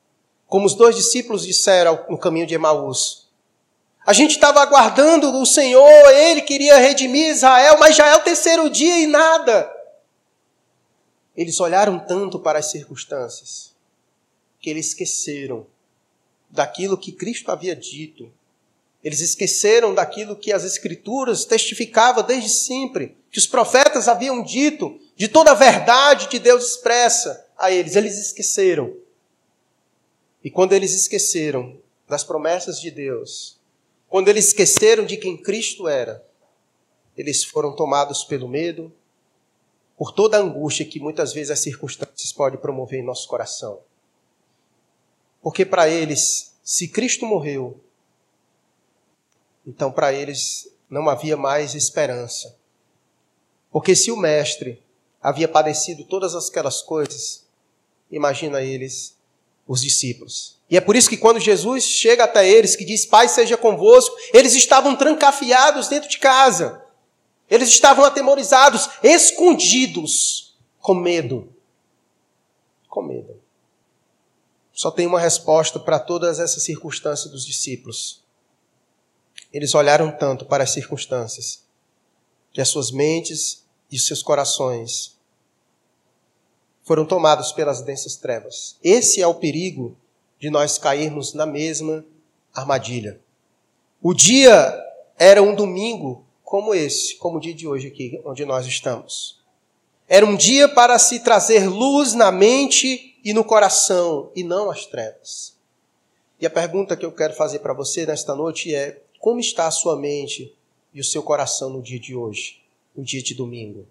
Como 0.52 0.66
os 0.66 0.74
dois 0.76 0.98
discípulos 0.98 1.46
disseram 1.46 2.06
no 2.10 2.18
caminho 2.18 2.46
de 2.46 2.54
Emaús. 2.54 3.26
A 4.06 4.12
gente 4.12 4.32
estava 4.32 4.60
aguardando 4.60 5.32
o 5.40 5.46
Senhor, 5.46 6.12
ele 6.12 6.42
queria 6.42 6.76
redimir 6.78 7.30
Israel, 7.30 7.78
mas 7.80 7.96
já 7.96 8.06
é 8.06 8.18
o 8.18 8.22
terceiro 8.22 8.70
dia 8.70 9.00
e 9.00 9.08
nada. 9.08 9.72
Eles 11.38 11.58
olharam 11.62 11.98
tanto 11.98 12.38
para 12.38 12.60
as 12.60 12.70
circunstâncias 12.70 13.74
que 14.60 14.70
eles 14.70 14.88
esqueceram 14.88 15.66
daquilo 16.50 16.98
que 16.98 17.14
Cristo 17.14 17.50
havia 17.50 17.74
dito. 17.74 18.30
Eles 19.02 19.22
esqueceram 19.22 19.96
daquilo 19.96 20.36
que 20.36 20.52
as 20.52 20.66
Escrituras 20.66 21.46
testificavam 21.46 22.26
desde 22.26 22.50
sempre, 22.50 23.16
que 23.32 23.40
os 23.40 23.48
profetas 23.48 24.10
haviam 24.10 24.44
dito, 24.44 25.00
de 25.16 25.30
toda 25.30 25.52
a 25.52 25.56
verdade 25.56 26.28
que 26.28 26.40
Deus 26.40 26.72
expressa 26.72 27.48
a 27.58 27.72
eles. 27.72 27.96
Eles 27.96 28.18
esqueceram. 28.18 29.00
E 30.44 30.50
quando 30.50 30.74
eles 30.74 30.94
esqueceram 30.94 31.78
das 32.08 32.24
promessas 32.24 32.80
de 32.80 32.90
Deus, 32.90 33.60
quando 34.08 34.28
eles 34.28 34.48
esqueceram 34.48 35.06
de 35.06 35.18
quem 35.18 35.38
Cristo 35.38 35.88
era, 35.88 36.26
eles 37.16 37.44
foram 37.44 37.76
tomados 37.76 38.24
pelo 38.24 38.48
medo, 38.48 38.92
por 39.98 40.12
toda 40.12 40.38
a 40.38 40.42
angústia 40.42 40.86
que 40.86 41.00
muitas 41.00 41.32
vezes 41.32 41.52
as 41.52 41.60
circunstâncias 41.60 42.32
podem 42.32 42.60
promover 42.60 43.00
em 43.00 43.06
nosso 43.06 43.28
coração. 43.28 43.80
Porque 45.42 45.66
para 45.66 45.88
eles, 45.88 46.56
se 46.64 46.88
Cristo 46.88 47.26
morreu, 47.26 47.80
então 49.66 49.92
para 49.92 50.12
eles 50.12 50.72
não 50.90 51.08
havia 51.08 51.38
mais 51.38 51.76
esperança. 51.76 52.58
Porque 53.72 53.96
se 53.96 54.12
o 54.12 54.18
Mestre 54.18 54.82
havia 55.22 55.48
padecido 55.48 56.04
todas 56.04 56.36
aquelas 56.36 56.82
coisas, 56.82 57.48
imagina 58.10 58.62
eles, 58.62 59.16
os 59.72 59.82
discípulos. 59.82 60.58
E 60.70 60.76
é 60.76 60.82
por 60.82 60.98
isso 60.98 61.10
que 61.10 61.16
quando 61.16 61.40
Jesus 61.40 61.86
chega 61.86 62.26
até 62.26 62.48
eles, 62.48 62.76
que 62.76 62.84
diz, 62.84 63.06
Pai 63.06 63.30
seja 63.30 63.56
convosco, 63.56 64.14
eles 64.34 64.54
estavam 64.54 64.98
trancafiados 64.98 65.88
dentro 65.88 66.10
de 66.10 66.20
casa. 66.20 66.84
Eles 67.50 67.70
estavam 67.70 68.04
atemorizados, 68.04 68.90
escondidos, 69.02 70.58
com 70.82 70.94
medo. 70.94 71.54
Com 72.90 73.02
medo. 73.02 73.40
Só 74.74 74.92
tem 74.92 75.08
uma 75.08 75.20
resposta 75.20 75.80
para 75.80 76.00
todas 76.00 76.38
essas 76.38 76.64
circunstâncias 76.64 77.32
dos 77.32 77.46
discípulos. 77.46 78.22
Eles 79.54 79.74
olharam 79.74 80.12
tanto 80.12 80.46
para 80.46 80.66
as 80.66 80.72
circunstâncias 80.72 81.64
que 82.52 82.60
as 82.60 82.68
suas 82.68 82.92
mentes 82.92 83.64
e 83.90 83.96
os 83.96 84.06
seus 84.06 84.22
corações 84.22 85.18
foram 86.92 87.06
tomados 87.06 87.54
pelas 87.54 87.82
densas 87.82 88.18
trevas. 88.18 88.76
Esse 88.84 89.22
é 89.22 89.26
o 89.26 89.36
perigo 89.36 89.96
de 90.38 90.50
nós 90.50 90.78
cairmos 90.78 91.34
na 91.34 91.46
mesma 91.46 92.04
armadilha. 92.54 93.18
O 94.02 94.14
dia 94.14 94.78
era 95.18 95.42
um 95.42 95.56
domingo 95.56 96.26
como 96.44 96.76
esse, 96.76 97.16
como 97.16 97.38
o 97.38 97.40
dia 97.40 97.54
de 97.54 97.66
hoje 97.66 97.88
aqui, 97.88 98.20
onde 98.26 98.44
nós 98.44 98.66
estamos. 98.66 99.40
Era 100.06 100.26
um 100.26 100.36
dia 100.36 100.68
para 100.68 101.00
se 101.00 101.22
trazer 101.22 101.66
luz 101.70 102.14
na 102.14 102.30
mente 102.30 103.16
e 103.24 103.32
no 103.32 103.46
coração, 103.46 104.30
e 104.36 104.44
não 104.44 104.70
as 104.70 104.86
trevas. 104.86 105.56
E 106.42 106.46
a 106.46 106.50
pergunta 106.50 106.98
que 106.98 107.06
eu 107.06 107.14
quero 107.14 107.34
fazer 107.36 107.60
para 107.60 107.72
você 107.72 108.06
nesta 108.06 108.36
noite 108.36 108.76
é: 108.76 109.02
como 109.18 109.40
está 109.40 109.66
a 109.66 109.72
sua 109.72 109.96
mente 109.96 110.54
e 110.94 111.00
o 111.00 111.06
seu 111.06 111.24
coração 111.24 111.70
no 111.70 111.82
dia 111.82 112.02
de 112.02 112.14
hoje? 112.14 112.60
no 112.94 113.04
dia 113.04 113.22
de 113.22 113.34
domingo, 113.34 113.88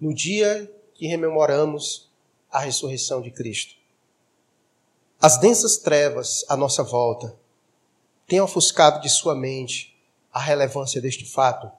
no 0.00 0.12
dia 0.12 0.68
que 0.94 1.06
rememoramos 1.06 2.10
a 2.52 2.60
ressurreição 2.60 3.22
de 3.22 3.30
Cristo. 3.30 3.74
As 5.20 5.38
densas 5.38 5.78
trevas 5.78 6.44
à 6.48 6.56
nossa 6.56 6.82
volta 6.82 7.34
têm 8.26 8.40
ofuscado 8.40 9.00
de 9.00 9.08
sua 9.08 9.34
mente 9.34 9.96
a 10.32 10.40
relevância 10.40 11.00
deste 11.00 11.24
fato. 11.24 11.70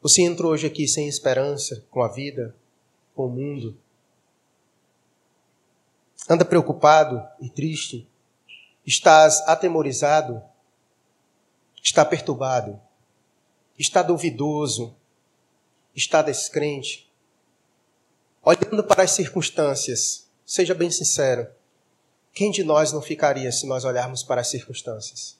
Você 0.00 0.22
entrou 0.22 0.52
hoje 0.52 0.66
aqui 0.66 0.86
sem 0.86 1.08
esperança 1.08 1.84
com 1.90 2.02
a 2.02 2.08
vida, 2.08 2.54
com 3.14 3.26
o 3.26 3.30
mundo. 3.30 3.76
Anda 6.28 6.44
preocupado 6.44 7.22
e 7.40 7.50
triste. 7.50 8.08
Estás 8.84 9.40
atemorizado. 9.48 10.42
Está 11.82 12.04
perturbado 12.04 12.80
está 13.78 14.02
duvidoso, 14.02 14.94
está 15.94 16.22
descrente, 16.22 17.05
olhando 18.46 18.84
para 18.84 19.02
as 19.02 19.10
circunstâncias, 19.10 20.28
seja 20.46 20.72
bem 20.72 20.88
sincero, 20.90 21.48
quem 22.32 22.52
de 22.52 22.62
nós 22.62 22.92
não 22.92 23.02
ficaria 23.02 23.50
se 23.50 23.66
nós 23.66 23.84
olharmos 23.84 24.22
para 24.22 24.40
as 24.40 24.46
circunstâncias? 24.48 25.36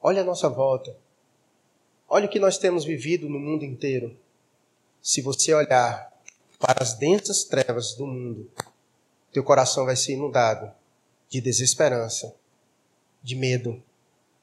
Olhe 0.00 0.18
a 0.18 0.24
nossa 0.24 0.48
volta. 0.48 0.96
Olhe 2.08 2.26
o 2.26 2.28
que 2.28 2.40
nós 2.40 2.58
temos 2.58 2.84
vivido 2.84 3.28
no 3.28 3.38
mundo 3.38 3.64
inteiro. 3.64 4.16
Se 5.00 5.20
você 5.20 5.54
olhar 5.54 6.12
para 6.58 6.82
as 6.82 6.94
densas 6.94 7.44
trevas 7.44 7.94
do 7.94 8.06
mundo, 8.06 8.50
teu 9.32 9.44
coração 9.44 9.84
vai 9.84 9.94
ser 9.94 10.14
inundado 10.14 10.72
de 11.28 11.40
desesperança, 11.40 12.34
de 13.22 13.36
medo, 13.36 13.80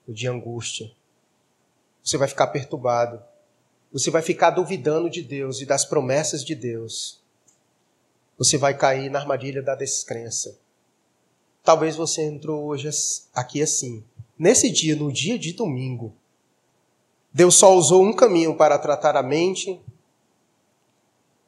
de 0.07 0.27
angústia, 0.27 0.89
você 2.03 2.17
vai 2.17 2.27
ficar 2.27 2.47
perturbado. 2.47 3.21
Você 3.91 4.09
vai 4.09 4.21
ficar 4.21 4.51
duvidando 4.51 5.09
de 5.09 5.21
Deus 5.21 5.61
e 5.61 5.65
das 5.65 5.85
promessas 5.85 6.43
de 6.43 6.55
Deus. 6.55 7.18
Você 8.39 8.57
vai 8.57 8.75
cair 8.75 9.11
na 9.11 9.19
armadilha 9.19 9.61
da 9.61 9.75
descrença. 9.75 10.57
Talvez 11.61 11.97
você 11.97 12.23
entrou 12.23 12.63
hoje 12.63 12.89
aqui 13.35 13.61
assim. 13.61 14.01
Nesse 14.37 14.69
dia, 14.69 14.95
no 14.95 15.11
dia 15.11 15.37
de 15.37 15.51
domingo, 15.51 16.15
Deus 17.33 17.55
só 17.55 17.75
usou 17.75 18.01
um 18.01 18.13
caminho 18.13 18.55
para 18.55 18.79
tratar 18.79 19.17
a 19.17 19.21
mente 19.21 19.77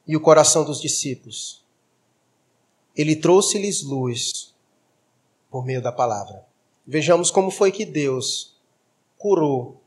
e 0.05 0.17
o 0.17 0.19
coração 0.19 0.65
dos 0.65 0.81
discípulos. 0.81 1.63
Ele 2.93 3.15
trouxe-lhes 3.15 3.81
luz 3.83 4.53
por 5.49 5.65
meio 5.65 5.81
da 5.81 5.93
palavra. 5.93 6.45
Vejamos 6.85 7.31
como 7.31 7.49
foi 7.49 7.71
que 7.71 7.85
Deus 7.85 8.59
curou 9.17 9.81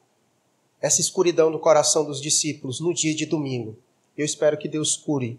essa 0.80 1.02
escuridão 1.02 1.50
no 1.50 1.58
coração 1.58 2.02
dos 2.06 2.18
discípulos 2.18 2.80
no 2.80 2.94
dia 2.94 3.14
de 3.14 3.26
domingo. 3.26 3.76
Eu 4.16 4.24
espero 4.24 4.56
que 4.56 4.68
Deus 4.68 4.96
cure 4.96 5.38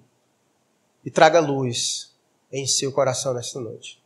e 1.05 1.11
traga 1.11 1.39
luz 1.39 2.11
em 2.51 2.65
seu 2.65 2.91
coração 2.91 3.33
nesta 3.33 3.59
noite. 3.59 4.03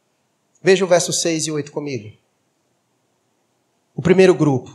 Veja 0.61 0.83
o 0.83 0.87
verso 0.87 1.13
6 1.13 1.47
e 1.47 1.51
8 1.51 1.71
comigo. 1.71 2.15
O 3.95 4.01
primeiro 4.01 4.35
grupo. 4.35 4.69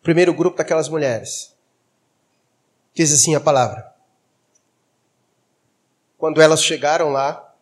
O 0.00 0.02
primeiro 0.02 0.34
grupo 0.34 0.58
daquelas 0.58 0.88
mulheres. 0.88 1.54
Diz 2.92 3.10
assim 3.12 3.34
a 3.34 3.40
palavra. 3.40 3.92
Quando 6.18 6.40
elas 6.40 6.62
chegaram 6.62 7.10
lá, 7.10 7.54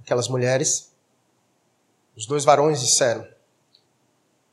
aquelas 0.00 0.28
mulheres, 0.28 0.92
os 2.16 2.26
dois 2.26 2.44
varões 2.44 2.80
disseram: 2.80 3.26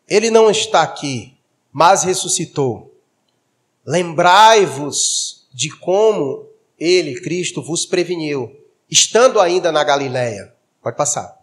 Ele 0.07 0.29
não 0.29 0.49
está 0.49 0.83
aqui, 0.83 1.35
mas 1.71 2.03
ressuscitou. 2.03 2.95
Lembrai-vos 3.83 5.47
de 5.51 5.69
como 5.77 6.54
ele, 6.79 7.19
Cristo, 7.21 7.61
vos 7.61 7.85
preveniu, 7.85 8.55
estando 8.89 9.39
ainda 9.39 9.71
na 9.71 9.83
Galiléia. 9.83 10.53
Pode 10.81 10.97
passar. 10.97 11.35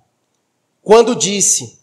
quando 0.82 1.16
disse: 1.16 1.78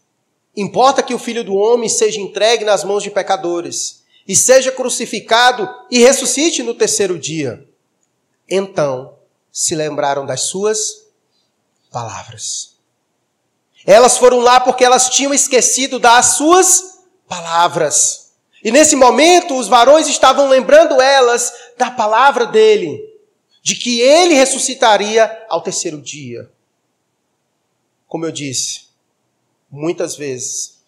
Importa 0.56 1.04
que 1.04 1.14
o 1.14 1.20
filho 1.20 1.44
do 1.44 1.56
homem 1.56 1.90
seja 1.90 2.20
entregue 2.20 2.66
nas 2.66 2.84
mãos 2.84 3.04
de 3.04 3.12
pecadores, 3.12 4.04
e 4.28 4.36
seja 4.36 4.72
crucificado 4.72 5.68
e 5.90 6.00
ressuscite 6.00 6.62
no 6.62 6.74
terceiro 6.74 7.18
dia. 7.18 7.68
Então 8.48 9.18
se 9.52 9.76
lembraram 9.76 10.26
das 10.26 10.42
suas 10.42 11.08
palavras. 11.92 12.76
Elas 13.86 14.18
foram 14.18 14.40
lá 14.40 14.60
porque 14.60 14.86
elas 14.86 15.10
tinham 15.10 15.34
esquecido 15.34 15.98
das 15.98 16.38
suas 16.38 17.00
palavras. 17.28 18.32
E 18.64 18.72
nesse 18.72 18.96
momento, 18.96 19.58
os 19.58 19.68
varões 19.68 20.08
estavam 20.08 20.50
lembrando 20.50 21.02
elas 21.02 21.52
da 21.78 21.90
palavra 21.90 22.46
dele, 22.46 23.02
de 23.70 23.76
que 23.76 24.02
ele 24.02 24.34
ressuscitaria 24.34 25.46
ao 25.48 25.62
terceiro 25.62 26.02
dia. 26.02 26.52
Como 28.08 28.26
eu 28.26 28.32
disse, 28.32 28.88
muitas 29.70 30.16
vezes, 30.16 30.80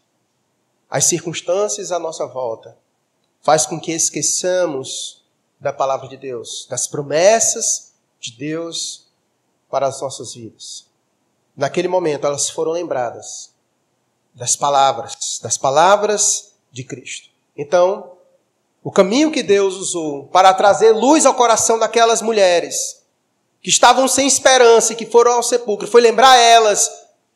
as 0.89 1.05
circunstâncias 1.05 1.91
à 1.91 1.99
nossa 1.99 2.25
volta 2.25 2.75
faz 3.39 3.67
com 3.67 3.79
que 3.79 3.91
esqueçamos 3.91 5.23
da 5.59 5.71
palavra 5.71 6.07
de 6.07 6.17
Deus, 6.17 6.65
das 6.71 6.87
promessas 6.87 7.93
de 8.19 8.31
Deus 8.31 9.05
para 9.69 9.85
as 9.85 10.01
nossas 10.01 10.33
vidas. 10.33 10.87
Naquele 11.55 11.87
momento, 11.87 12.25
elas 12.25 12.49
foram 12.49 12.71
lembradas 12.71 13.53
das 14.33 14.55
palavras, 14.55 15.39
das 15.39 15.55
palavras 15.55 16.55
de 16.71 16.83
Cristo. 16.83 17.29
Então, 17.55 18.17
o 18.83 18.91
caminho 18.91 19.31
que 19.31 19.43
Deus 19.43 19.75
usou 19.75 20.25
para 20.27 20.53
trazer 20.53 20.91
luz 20.91 21.25
ao 21.25 21.35
coração 21.35 21.77
daquelas 21.77 22.21
mulheres 22.21 23.01
que 23.61 23.69
estavam 23.69 24.07
sem 24.07 24.25
esperança 24.25 24.93
e 24.93 24.95
que 24.95 25.05
foram 25.05 25.33
ao 25.33 25.43
sepulcro 25.43 25.87
foi 25.87 26.01
lembrar 26.01 26.35
elas, 26.37 26.89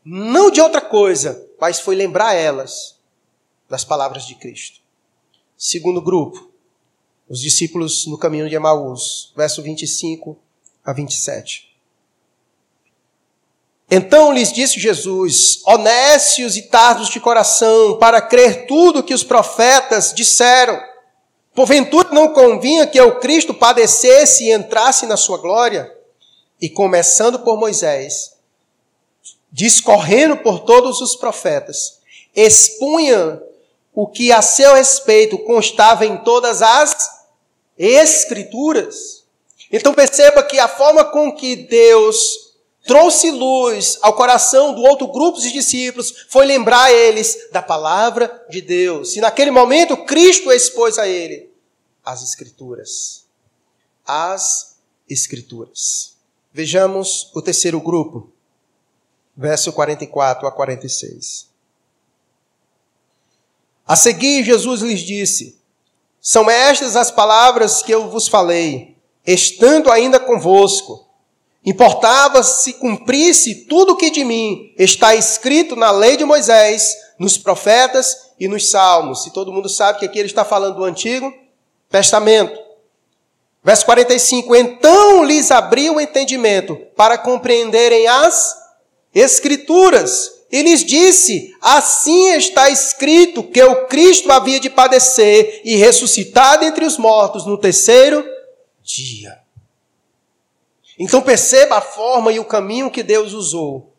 não 0.04 0.50
de 0.50 0.60
outra 0.60 0.82
coisa, 0.82 1.46
mas 1.60 1.80
foi 1.80 1.96
lembrar 1.96 2.34
elas 2.34 2.96
das 3.70 3.84
palavras 3.84 4.26
de 4.26 4.36
Cristo. 4.36 4.80
Segundo 5.58 6.02
grupo, 6.02 6.50
os 7.30 7.40
discípulos 7.40 8.06
no 8.08 8.18
caminho 8.18 8.50
de 8.50 8.56
Emaús, 8.56 9.32
verso 9.36 9.62
25 9.62 10.38
a 10.84 10.94
27. 10.94 11.76
Então 13.90 14.34
lhes 14.34 14.52
disse 14.52 14.80
Jesus: 14.80 15.62
honestos 15.66 16.58
e 16.58 16.64
tardos 16.64 17.10
de 17.10 17.20
coração, 17.20 17.98
para 17.98 18.22
crer 18.22 18.66
tudo 18.66 19.04
que 19.04 19.14
os 19.14 19.24
profetas 19.24 20.14
disseram. 20.14 20.95
Porventura 21.56 22.10
não 22.12 22.34
convinha 22.34 22.86
que 22.86 23.00
o 23.00 23.18
Cristo 23.20 23.54
padecesse 23.54 24.44
e 24.44 24.52
entrasse 24.52 25.06
na 25.06 25.16
sua 25.16 25.38
glória? 25.38 25.92
E 26.62 26.70
começando 26.70 27.40
por 27.40 27.58
Moisés, 27.58 28.34
discorrendo 29.52 30.38
por 30.38 30.60
todos 30.60 31.00
os 31.00 31.16
profetas, 31.16 32.00
expunha 32.36 33.42
o 33.94 34.06
que 34.06 34.34
a 34.34 34.42
seu 34.42 34.74
respeito 34.76 35.38
constava 35.40 36.06
em 36.06 36.18
todas 36.18 36.62
as 36.62 37.16
Escrituras. 37.78 39.26
Então 39.70 39.94
perceba 39.94 40.42
que 40.44 40.58
a 40.58 40.68
forma 40.68 41.04
com 41.04 41.34
que 41.34 41.56
Deus 41.56 42.45
trouxe 42.86 43.32
luz 43.32 43.98
ao 44.02 44.14
coração 44.14 44.74
do 44.74 44.82
outro 44.82 45.08
grupo 45.08 45.40
de 45.40 45.52
discípulos, 45.52 46.26
foi 46.30 46.46
lembrar 46.46 46.92
eles 46.94 47.50
da 47.52 47.62
palavra 47.62 48.46
de 48.50 48.62
Deus. 48.62 49.16
E 49.16 49.22
naquele 49.22 49.52
momento, 49.52 50.06
Cristo 50.06 50.52
expôs 50.52 50.98
a 50.98 51.08
ele 51.08 51.50
as 52.04 52.24
Escrituras. 52.24 53.26
As 54.06 54.78
Escrituras. 55.10 56.16
Vejamos 56.54 57.32
o 57.34 57.42
terceiro 57.42 57.82
grupo, 57.82 58.32
verso 59.36 59.74
44 59.74 60.48
a 60.48 60.52
46. 60.52 61.50
A 63.88 63.96
seguir, 63.96 64.44
Jesus 64.44 64.82
lhes 64.82 65.02
disse: 65.02 65.60
São 66.22 66.50
estas 66.50 66.96
as 66.96 67.12
palavras 67.12 67.82
que 67.82 67.92
eu 67.92 68.10
vos 68.10 68.28
falei, 68.28 68.96
estando 69.26 69.92
ainda 69.92 70.20
convosco 70.20 71.05
Importava 71.66 72.44
se 72.44 72.74
cumprisse 72.74 73.66
tudo 73.66 73.94
o 73.94 73.96
que 73.98 74.12
de 74.12 74.24
mim 74.24 74.74
está 74.78 75.16
escrito 75.16 75.76
na 75.76 75.90
lei 75.90 76.16
de 76.16 76.24
Moisés, 76.24 76.96
nos 77.18 77.38
profetas 77.38 78.16
e 78.40 78.48
nos 78.48 78.70
salmos. 78.70 79.26
E 79.26 79.32
todo 79.32 79.52
mundo 79.52 79.68
sabe 79.68 80.00
que 80.00 80.06
aqui 80.06 80.20
ele 80.20 80.28
está 80.28 80.46
falando 80.46 80.76
do 80.76 80.84
Antigo 80.84 81.34
Testamento. 81.90 82.60
Verso 83.64 83.86
45: 83.86 84.56
Então 84.56 85.24
lhes 85.24 85.50
abriu 85.50 85.96
o 85.96 86.02
entendimento 86.02 86.76
para 86.96 87.18
compreenderem 87.18 88.08
as 88.08 88.66
Escrituras. 89.16 90.30
E 90.52 90.62
lhes 90.62 90.84
disse: 90.84 91.56
Assim 91.62 92.34
está 92.34 92.70
escrito 92.70 93.42
que 93.44 93.64
o 93.64 93.88
Cristo 93.88 94.30
havia 94.30 94.60
de 94.60 94.70
padecer 94.70 95.62
e 95.64 95.78
ressuscitar 95.78 96.62
entre 96.64 96.86
os 96.86 96.98
mortos 96.98 97.46
no 97.46 97.58
terceiro 97.58 98.24
dia. 98.84 99.45
Então 100.98 101.22
perceba 101.22 101.78
a 101.78 101.82
forma 101.82 102.32
e 102.32 102.40
o 102.40 102.46
caminho 102.46 102.90
que 102.90 103.04
Deus 103.04 103.34
usou 103.34 103.94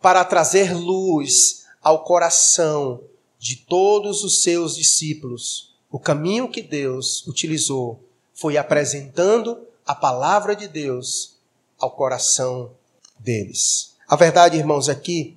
para 0.00 0.24
trazer 0.24 0.74
luz 0.74 1.66
ao 1.82 2.04
coração 2.04 3.00
de 3.38 3.56
todos 3.56 4.24
os 4.24 4.42
seus 4.42 4.76
discípulos. 4.76 5.74
O 5.90 5.98
caminho 5.98 6.48
que 6.48 6.62
Deus 6.62 7.26
utilizou 7.26 8.02
foi 8.34 8.56
apresentando 8.56 9.58
a 9.86 9.94
palavra 9.94 10.54
de 10.54 10.68
Deus 10.68 11.36
ao 11.78 11.90
coração 11.90 12.70
deles. 13.18 13.94
A 14.06 14.16
verdade, 14.16 14.56
irmãos, 14.56 14.88
aqui, 14.88 15.36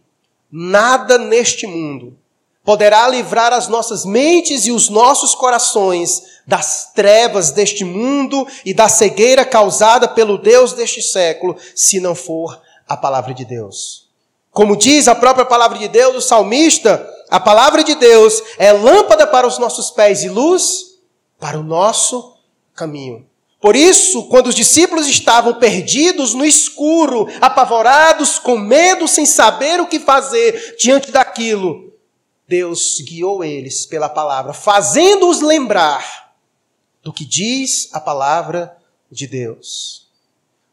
nada 0.52 1.18
neste 1.18 1.68
mundo 1.68 2.18
poderá 2.64 3.08
livrar 3.08 3.54
as 3.54 3.68
nossas 3.68 4.06
mentes 4.06 4.66
e 4.66 4.72
os 4.72 4.90
nossos 4.90 5.34
corações 5.34 6.41
das 6.52 6.92
trevas 6.94 7.52
deste 7.52 7.86
mundo 7.86 8.46
e 8.66 8.74
da 8.74 8.90
cegueira 8.90 9.46
causada 9.46 10.06
pelo 10.06 10.38
Deus 10.38 10.74
deste 10.74 11.02
século, 11.02 11.56
se 11.74 12.02
não 12.02 12.14
for 12.14 12.62
a 12.86 12.98
palavra 12.98 13.34
de 13.34 13.46
Deus. 13.46 14.10
Como 14.52 14.76
diz 14.76 15.08
a 15.08 15.16
própria 15.16 15.46
palavra 15.46 15.80
de 15.80 15.88
Deus, 15.88 16.14
o 16.14 16.22
salmista, 16.22 17.10
a 17.30 17.40
palavra 17.40 17.86
de 17.86 17.96
Deus 17.96 18.44
é 18.58 18.74
lâmpada 18.74 19.26
para 19.26 19.48
os 19.48 19.58
nossos 19.60 19.92
pés 19.92 20.26
e 20.26 20.30
luz 20.30 20.98
para 21.40 21.58
o 21.58 21.64
nosso 21.64 22.36
caminho. 22.76 23.26
Por 23.62 23.74
isso, 23.74 24.28
quando 24.28 24.48
os 24.48 24.56
discípulos 24.56 25.08
estavam 25.08 25.54
perdidos 25.54 26.34
no 26.34 26.44
escuro, 26.44 27.30
apavorados, 27.40 28.38
com 28.38 28.58
medo, 28.58 29.08
sem 29.08 29.26
saber 29.26 29.80
o 29.80 29.88
que 29.88 30.02
fazer 30.02 30.76
diante 30.78 31.12
daquilo, 31.12 31.94
Deus 32.46 33.00
guiou 33.00 33.42
eles 33.42 33.86
pela 33.86 34.10
palavra, 34.10 34.52
fazendo-os 34.52 35.40
lembrar 35.40 36.21
do 37.04 37.12
que 37.12 37.26
diz 37.26 37.90
a 37.94 38.00
palavra 38.00 38.78
de 39.12 39.28
Deus. 39.28 40.08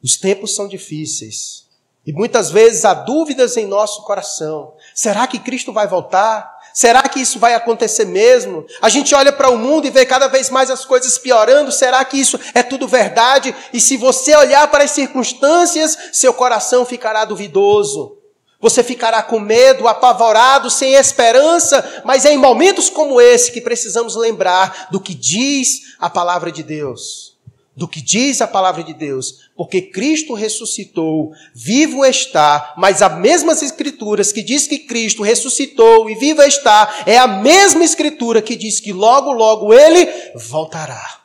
Os 0.03 0.17
tempos 0.17 0.55
são 0.55 0.69
difíceis 0.69 1.67
e 2.07 2.13
muitas 2.13 2.51
vezes 2.51 2.85
há 2.85 2.95
dúvidas 2.95 3.57
em 3.57 3.67
nosso 3.67 4.03
coração. 4.03 4.75
Será 4.95 5.27
que 5.27 5.39
Cristo 5.39 5.73
vai 5.73 5.87
voltar? 5.87 6.57
Será 6.73 7.03
que 7.03 7.21
isso 7.21 7.39
vai 7.39 7.55
acontecer 7.55 8.05
mesmo? 8.05 8.65
A 8.81 8.89
gente 8.89 9.15
olha 9.15 9.33
para 9.33 9.51
o 9.51 9.59
mundo 9.59 9.87
e 9.87 9.91
vê 9.91 10.07
cada 10.07 10.29
vez 10.29 10.49
mais 10.49 10.71
as 10.71 10.85
coisas 10.85 11.19
piorando. 11.19 11.73
Será 11.73 12.05
que 12.05 12.17
isso 12.17 12.39
é 12.55 12.63
tudo 12.63 12.87
verdade? 12.87 13.55
E 13.73 13.81
se 13.81 13.97
você 13.97 14.35
olhar 14.37 14.69
para 14.69 14.85
as 14.85 14.93
circunstâncias, 14.93 15.99
seu 16.13 16.33
coração 16.33 16.87
ficará 16.87 17.25
duvidoso. 17.25 18.18
Você 18.61 18.83
ficará 18.83 19.23
com 19.23 19.39
medo, 19.39 19.87
apavorado, 19.87 20.69
sem 20.69 20.95
esperança, 20.95 22.03
mas 22.05 22.25
é 22.25 22.33
em 22.33 22.39
momentos 22.39 22.91
como 22.91 23.21
esse 23.21 23.53
que 23.53 23.61
precisamos 23.61 24.17
lembrar 24.17 24.89
do 24.91 25.01
que 25.01 25.15
diz 25.15 25.95
a 25.99 26.11
palavra 26.11 26.51
de 26.51 26.65
Deus. 26.65 27.37
Do 27.77 27.87
que 27.87 28.01
diz 28.01 28.41
a 28.41 28.49
palavra 28.49 28.83
de 28.83 28.93
Deus, 28.93 29.49
porque 29.57 29.81
Cristo 29.81 30.35
ressuscitou, 30.35 31.33
vivo 31.55 32.05
está, 32.05 32.75
mas 32.77 33.01
as 33.01 33.17
mesmas 33.21 33.63
escrituras 33.63 34.33
que 34.33 34.43
diz 34.43 34.67
que 34.67 34.81
Cristo 34.81 35.23
ressuscitou 35.23 36.11
e 36.11 36.17
vivo 36.17 36.43
está, 36.43 37.05
é 37.07 37.17
a 37.17 37.29
mesma 37.29 37.85
escritura 37.85 38.43
que 38.43 38.57
diz 38.57 38.81
que 38.81 38.93
logo, 38.93 39.31
logo 39.31 39.73
ele 39.73 40.09
voltará. 40.35 41.21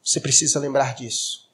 Você 0.00 0.20
precisa 0.20 0.60
lembrar 0.60 0.94
disso. 0.94 1.50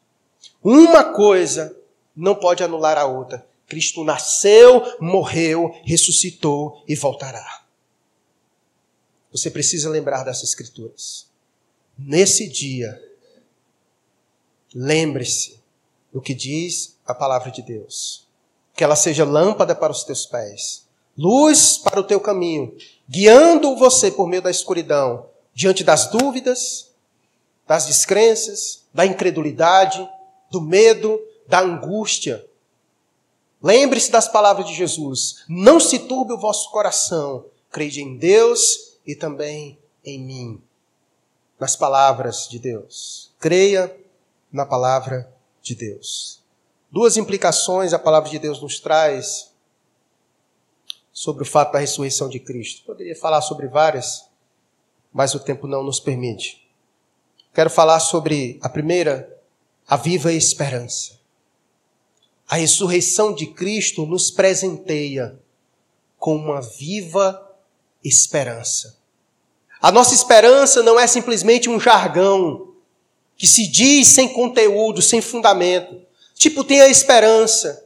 Uma 0.63 1.05
coisa 1.05 1.75
não 2.15 2.35
pode 2.35 2.63
anular 2.63 2.99
a 2.99 3.07
outra. 3.07 3.48
Cristo 3.69 4.03
nasceu, 4.03 4.83
morreu, 4.99 5.79
ressuscitou 5.85 6.83
e 6.89 6.97
voltará. 6.97 7.65
Você 9.31 9.51
precisa 9.51 9.91
lembrar 9.91 10.25
dessas 10.25 10.49
escrituras. 10.49 11.29
Nesse 11.97 12.49
dia, 12.49 12.99
lembre-se 14.75 15.61
do 16.11 16.21
que 16.21 16.33
diz 16.33 16.99
a 17.05 17.15
palavra 17.15 17.51
de 17.51 17.61
Deus. 17.61 18.27
Que 18.75 18.83
ela 18.83 18.97
seja 18.97 19.25
lâmpada 19.25 19.75
para 19.75 19.93
os 19.93 20.03
teus 20.03 20.25
pés, 20.25 20.87
luz 21.17 21.77
para 21.77 22.01
o 22.01 22.05
teu 22.05 22.21
caminho, 22.21 22.75
guiando 23.07 23.77
você 23.77 24.11
por 24.11 24.27
meio 24.27 24.41
da 24.41 24.51
escuridão, 24.51 25.29
diante 25.53 25.85
das 25.85 26.11
dúvidas, 26.11 26.91
das 27.67 27.87
descrenças, 27.87 28.87
da 28.95 29.05
incredulidade, 29.05 30.09
do 30.51 30.61
medo, 30.61 31.21
da 31.47 31.61
angústia 31.61 32.48
Lembre-se 33.63 34.11
das 34.11 34.29
palavras 34.29 34.67
de 34.67 34.75
Jesus. 34.75 35.45
Não 35.49 35.81
se 35.81 36.01
turbe 36.01 36.33
o 36.33 36.39
vosso 36.39 36.71
coração. 36.71 37.47
Crede 37.71 38.03
em 38.03 38.17
Deus 38.17 38.99
e 39.07 39.15
também 39.15 39.79
em 40.05 40.21
mim. 40.21 40.63
Nas 41.59 41.75
palavras 41.75 42.49
de 42.49 42.59
Deus. 42.59 43.33
Creia 43.39 43.95
na 44.53 44.65
palavra 44.65 45.33
de 45.61 45.75
Deus. 45.75 46.43
Duas 46.91 47.17
implicações 47.17 47.93
a 47.93 47.99
palavra 47.99 48.31
de 48.31 48.39
Deus 48.39 48.63
nos 48.63 48.81
traz 48.81 49.53
sobre 51.13 51.43
o 51.43 51.47
fato 51.47 51.73
da 51.73 51.81
ressurreição 51.81 52.29
de 52.29 52.39
Cristo. 52.39 52.85
Poderia 52.87 53.17
falar 53.17 53.43
sobre 53.43 53.67
várias, 53.67 54.29
mas 55.13 55.35
o 55.35 55.41
tempo 55.41 55.67
não 55.67 55.83
nos 55.83 55.99
permite. 55.99 56.67
Quero 57.53 57.69
falar 57.69 57.99
sobre 57.99 58.59
a 58.63 58.69
primeira, 58.69 59.37
a 59.87 59.97
viva 59.97 60.33
esperança. 60.33 61.18
A 62.49 62.57
ressurreição 62.57 63.35
de 63.35 63.47
Cristo 63.47 64.07
nos 64.07 64.31
presenteia 64.31 65.39
com 66.19 66.35
uma 66.35 66.63
viva 66.63 67.47
esperança. 68.03 68.97
A 69.81 69.93
nossa 69.93 70.15
esperança 70.15 70.83
não 70.83 70.99
é 70.99 71.07
simplesmente 71.07 71.69
um 71.69 71.79
jargão 71.79 72.69
que 73.37 73.47
se 73.47 73.69
diz 73.69 74.09
sem 74.09 74.29
conteúdo, 74.29 75.03
sem 75.03 75.21
fundamento. 75.21 76.01
Tipo, 76.35 76.65
tem 76.65 76.81
a 76.81 76.89
esperança. 76.89 77.85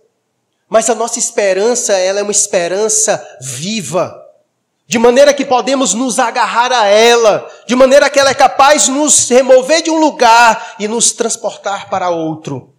Mas 0.69 0.89
a 0.89 0.95
nossa 0.95 1.19
esperança, 1.19 1.93
ela 1.95 2.21
é 2.21 2.23
uma 2.23 2.33
esperança 2.33 3.23
viva. 3.41 4.19
De 4.87 4.99
maneira 4.99 5.35
que 5.35 5.45
podemos 5.45 5.93
nos 5.93 6.19
agarrar 6.19 6.73
a 6.73 6.87
ela, 6.87 7.51
de 7.67 7.75
maneira 7.75 8.09
que 8.09 8.19
ela 8.19 8.31
é 8.31 8.35
capaz 8.35 8.85
de 8.85 8.93
nos 8.93 9.29
remover 9.29 9.83
de 9.83 9.91
um 9.91 9.99
lugar 9.99 10.77
e 10.79 10.87
nos 10.87 11.13
transportar 11.13 11.91
para 11.91 12.11
outro. 12.11 12.73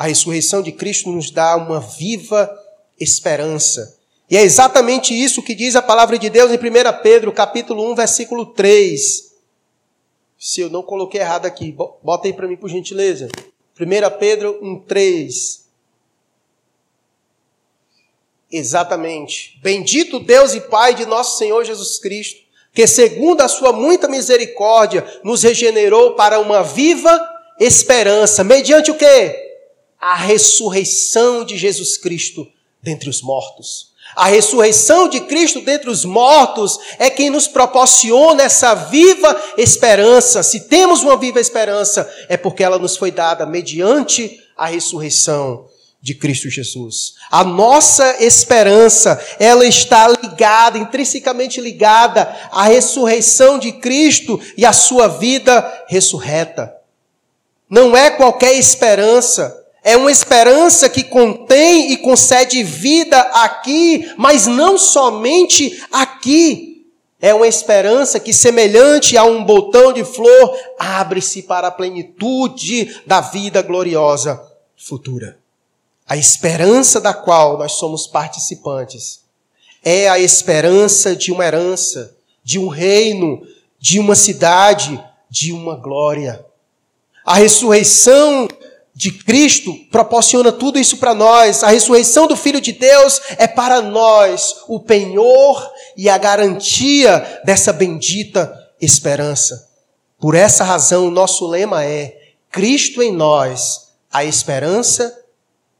A 0.00 0.04
ressurreição 0.04 0.62
de 0.62 0.72
Cristo 0.72 1.10
nos 1.12 1.30
dá 1.30 1.54
uma 1.56 1.78
viva 1.78 2.50
esperança. 2.98 3.98
E 4.30 4.36
é 4.38 4.40
exatamente 4.40 5.12
isso 5.12 5.42
que 5.42 5.54
diz 5.54 5.76
a 5.76 5.82
palavra 5.82 6.18
de 6.18 6.30
Deus 6.30 6.50
em 6.50 6.54
1 6.54 7.02
Pedro, 7.02 7.30
capítulo 7.30 7.92
1, 7.92 7.96
versículo 7.96 8.46
3. 8.46 9.30
Se 10.38 10.62
eu 10.62 10.70
não 10.70 10.82
coloquei 10.82 11.20
errado 11.20 11.44
aqui, 11.44 11.70
bota 12.02 12.26
aí 12.26 12.32
para 12.32 12.48
mim 12.48 12.56
por 12.56 12.70
gentileza. 12.70 13.28
1 13.78 14.18
Pedro 14.18 14.58
1, 14.62 14.78
3. 14.86 15.66
Exatamente. 18.50 19.60
Bendito 19.62 20.18
Deus 20.18 20.54
e 20.54 20.62
Pai 20.62 20.94
de 20.94 21.04
nosso 21.04 21.36
Senhor 21.36 21.62
Jesus 21.62 21.98
Cristo, 21.98 22.40
que 22.72 22.86
segundo 22.86 23.42
a 23.42 23.48
sua 23.48 23.70
muita 23.70 24.08
misericórdia 24.08 25.04
nos 25.22 25.42
regenerou 25.42 26.14
para 26.14 26.40
uma 26.40 26.62
viva 26.62 27.20
esperança, 27.58 28.42
mediante 28.42 28.90
o 28.90 28.96
quê? 28.96 29.49
A 30.00 30.14
ressurreição 30.14 31.44
de 31.44 31.56
Jesus 31.56 31.96
Cristo 31.96 32.46
dentre 32.82 33.10
os 33.10 33.20
mortos. 33.20 33.90
A 34.16 34.26
ressurreição 34.26 35.08
de 35.08 35.20
Cristo 35.20 35.60
dentre 35.60 35.88
os 35.88 36.04
mortos 36.04 36.78
é 36.98 37.08
quem 37.08 37.30
nos 37.30 37.46
proporciona 37.46 38.42
essa 38.42 38.74
viva 38.74 39.40
esperança. 39.56 40.42
Se 40.42 40.68
temos 40.68 41.02
uma 41.02 41.16
viva 41.16 41.38
esperança, 41.38 42.10
é 42.28 42.36
porque 42.36 42.64
ela 42.64 42.78
nos 42.78 42.96
foi 42.96 43.10
dada 43.10 43.46
mediante 43.46 44.40
a 44.56 44.66
ressurreição 44.66 45.68
de 46.02 46.14
Cristo 46.14 46.48
Jesus. 46.48 47.14
A 47.30 47.44
nossa 47.44 48.22
esperança, 48.22 49.22
ela 49.38 49.66
está 49.66 50.08
ligada, 50.08 50.78
intrinsecamente 50.78 51.60
ligada 51.60 52.34
à 52.50 52.64
ressurreição 52.64 53.58
de 53.58 53.72
Cristo 53.72 54.40
e 54.56 54.64
à 54.64 54.72
sua 54.72 55.08
vida 55.08 55.84
ressurreta. 55.88 56.74
Não 57.68 57.96
é 57.96 58.10
qualquer 58.10 58.54
esperança, 58.54 59.59
é 59.82 59.96
uma 59.96 60.10
esperança 60.10 60.88
que 60.88 61.02
contém 61.02 61.92
e 61.92 61.96
concede 61.96 62.62
vida 62.62 63.18
aqui, 63.18 64.12
mas 64.16 64.46
não 64.46 64.76
somente 64.76 65.82
aqui. 65.90 66.86
É 67.20 67.34
uma 67.34 67.46
esperança 67.46 68.18
que, 68.18 68.32
semelhante 68.32 69.16
a 69.16 69.24
um 69.24 69.44
botão 69.44 69.92
de 69.92 70.04
flor, 70.04 70.58
abre-se 70.78 71.42
para 71.42 71.68
a 71.68 71.70
plenitude 71.70 73.00
da 73.06 73.20
vida 73.20 73.60
gloriosa 73.62 74.42
futura. 74.76 75.38
A 76.06 76.16
esperança 76.16 77.00
da 77.00 77.12
qual 77.12 77.58
nós 77.58 77.72
somos 77.72 78.06
participantes 78.06 79.20
é 79.82 80.08
a 80.08 80.18
esperança 80.18 81.14
de 81.14 81.30
uma 81.30 81.44
herança, 81.44 82.16
de 82.42 82.58
um 82.58 82.68
reino, 82.68 83.46
de 83.78 83.98
uma 83.98 84.14
cidade, 84.14 85.02
de 85.28 85.52
uma 85.52 85.76
glória. 85.76 86.44
A 87.24 87.34
ressurreição 87.34 88.48
de 89.00 89.10
Cristo 89.12 89.74
proporciona 89.90 90.52
tudo 90.52 90.78
isso 90.78 90.98
para 90.98 91.14
nós. 91.14 91.64
A 91.64 91.68
ressurreição 91.68 92.26
do 92.26 92.36
Filho 92.36 92.60
de 92.60 92.70
Deus 92.70 93.18
é 93.38 93.46
para 93.46 93.80
nós 93.80 94.56
o 94.68 94.78
penhor 94.78 95.72
e 95.96 96.10
a 96.10 96.18
garantia 96.18 97.40
dessa 97.42 97.72
bendita 97.72 98.54
esperança. 98.78 99.70
Por 100.18 100.34
essa 100.34 100.64
razão, 100.64 101.08
o 101.08 101.10
nosso 101.10 101.46
lema 101.46 101.82
é: 101.82 102.34
Cristo 102.50 103.02
em 103.02 103.10
nós, 103.10 103.94
a 104.12 104.22
esperança 104.22 105.24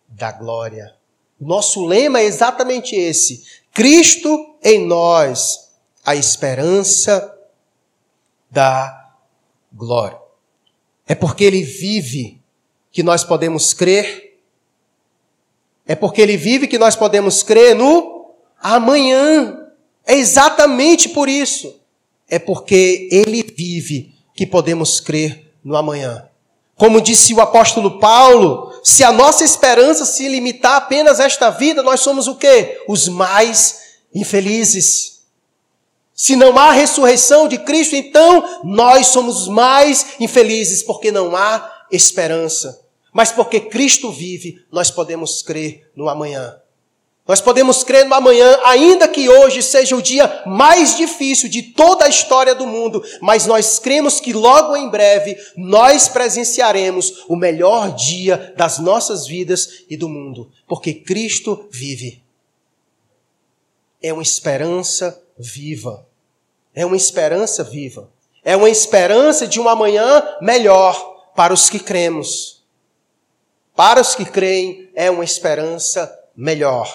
da 0.09 0.33
glória. 0.33 0.95
Nosso 1.39 1.85
lema 1.85 2.21
é 2.21 2.25
exatamente 2.25 2.97
esse: 2.97 3.45
Cristo 3.71 4.57
em 4.65 4.87
nós, 4.87 5.73
a 6.03 6.17
esperança 6.17 7.37
da 8.51 9.13
glória. 9.71 10.19
É 11.07 11.15
porque 11.15 11.45
Ele 11.45 11.63
vive 11.63 12.40
que 12.93 13.03
nós 13.03 13.25
podemos 13.25 13.73
crer. 13.73 14.39
É 15.87 15.95
porque 15.95 16.21
Ele 16.21 16.37
vive 16.37 16.67
que 16.67 16.79
nós 16.79 16.97
podemos 16.97 17.43
crer 17.43 17.75
no 17.75 18.35
amanhã. 18.61 19.67
É 20.07 20.15
exatamente 20.15 21.09
por 21.09 21.29
isso. 21.29 21.75
É 22.29 22.39
porque 22.39 23.09
Ele 23.11 23.43
vive 23.43 24.15
que 24.35 24.47
podemos 24.47 25.01
crer 25.01 25.53
no 25.65 25.77
amanhã. 25.77 26.27
Como 26.77 27.01
disse 27.01 27.35
o 27.35 27.41
apóstolo 27.41 27.99
Paulo, 27.99 28.73
se 28.83 29.05
a 29.05 29.13
nossa 29.13 29.45
esperança 29.45 30.07
se 30.07 30.27
limitar 30.29 30.77
apenas 30.77 31.21
a 31.21 31.25
esta 31.25 31.51
vida, 31.51 31.83
nós 31.83 32.01
somos 32.01 32.27
o 32.27 32.37
quê? 32.37 32.83
Os 32.89 33.07
mais 33.07 33.99
infelizes. 34.15 35.21
Se 36.15 36.37
não 36.37 36.59
há 36.59 36.73
ressurreição 36.73 37.49
de 37.49 37.59
Cristo, 37.59 37.97
então 37.97 38.61
nós 38.65 39.09
somos 39.09 39.43
os 39.43 39.49
mais 39.49 40.15
infelizes, 40.21 40.83
porque 40.83 41.11
não 41.11 41.37
há 41.37 41.80
esperança. 41.91 42.81
Mas 43.13 43.33
porque 43.33 43.61
Cristo 43.61 44.11
vive, 44.11 44.65
nós 44.71 44.91
podemos 44.91 45.43
crer 45.43 45.91
no 45.97 46.09
amanhã. 46.09 46.61
Nós 47.27 47.41
podemos 47.41 47.85
crer 47.85 48.07
no 48.07 48.15
amanhã, 48.15 48.59
ainda 48.65 49.07
que 49.07 49.29
hoje 49.29 49.63
seja 49.63 49.95
o 49.95 50.03
dia 50.03 50.43
mais 50.47 50.97
difícil 50.97 51.49
de 51.49 51.63
toda 51.63 52.05
a 52.05 52.09
história 52.09 52.55
do 52.55 52.67
mundo, 52.67 53.05
mas 53.21 53.47
nós 53.47 53.79
cremos 53.79 54.19
que 54.19 54.33
logo 54.33 54.77
em 54.77 54.89
breve 54.89 55.37
nós 55.57 56.09
presenciaremos 56.09 57.25
o 57.29 57.37
melhor 57.37 57.95
dia 57.95 58.53
das 58.57 58.79
nossas 58.79 59.27
vidas 59.29 59.85
e 59.89 59.97
do 59.97 60.09
mundo, 60.09 60.51
porque 60.67 60.93
Cristo 60.93 61.69
vive. 61.71 62.21
É 64.03 64.13
uma 64.13 64.23
esperança 64.23 65.23
viva. 65.39 66.07
É 66.75 66.87
uma 66.87 66.97
esperança 66.97 67.63
viva. 67.63 68.11
É 68.43 68.57
uma 68.57 68.71
esperança 68.71 69.47
de 69.47 69.61
um 69.61 69.69
amanhã 69.69 70.23
melhor 70.41 71.10
para 71.35 71.53
os 71.53 71.69
que 71.69 71.79
cremos. 71.79 72.65
Para 73.75 74.01
os 74.01 74.15
que 74.15 74.25
creem, 74.25 74.91
é 74.95 75.11
uma 75.11 75.25
esperança 75.25 76.13
melhor. 76.37 76.93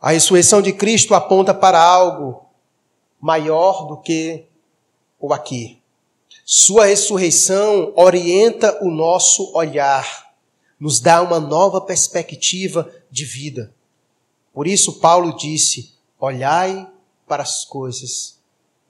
A 0.00 0.10
ressurreição 0.10 0.60
de 0.60 0.72
Cristo 0.72 1.14
aponta 1.14 1.54
para 1.54 1.80
algo 1.80 2.46
maior 3.20 3.86
do 3.86 3.96
que 3.98 4.46
o 5.20 5.32
aqui. 5.32 5.80
Sua 6.44 6.86
ressurreição 6.86 7.92
orienta 7.94 8.84
o 8.84 8.90
nosso 8.90 9.52
olhar, 9.54 10.34
nos 10.80 10.98
dá 10.98 11.22
uma 11.22 11.38
nova 11.38 11.80
perspectiva 11.80 12.92
de 13.08 13.24
vida. 13.24 13.72
Por 14.52 14.66
isso, 14.66 14.98
Paulo 14.98 15.36
disse: 15.36 15.94
olhai 16.18 16.90
para 17.28 17.44
as 17.44 17.64
coisas 17.64 18.40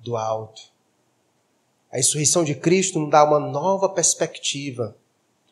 do 0.00 0.16
alto. 0.16 0.71
A 1.92 1.96
ressurreição 1.96 2.42
de 2.42 2.54
Cristo 2.54 2.98
nos 2.98 3.10
dá 3.10 3.22
uma 3.22 3.38
nova 3.38 3.86
perspectiva, 3.86 4.96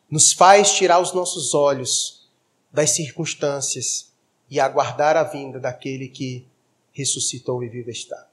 nos 0.09 0.33
faz 0.33 0.71
tirar 0.71 0.99
os 0.99 1.13
nossos 1.13 1.53
olhos 1.53 2.27
das 2.71 2.89
circunstâncias 2.91 4.11
e 4.49 4.59
aguardar 4.59 5.15
a 5.15 5.23
vinda 5.23 5.59
daquele 5.59 6.07
que 6.07 6.47
ressuscitou 6.91 7.63
e 7.63 7.69
vive 7.69 7.91
está. 7.91 8.27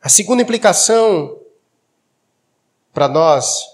A 0.00 0.10
segunda 0.10 0.42
implicação 0.42 1.40
para 2.92 3.08
nós, 3.08 3.64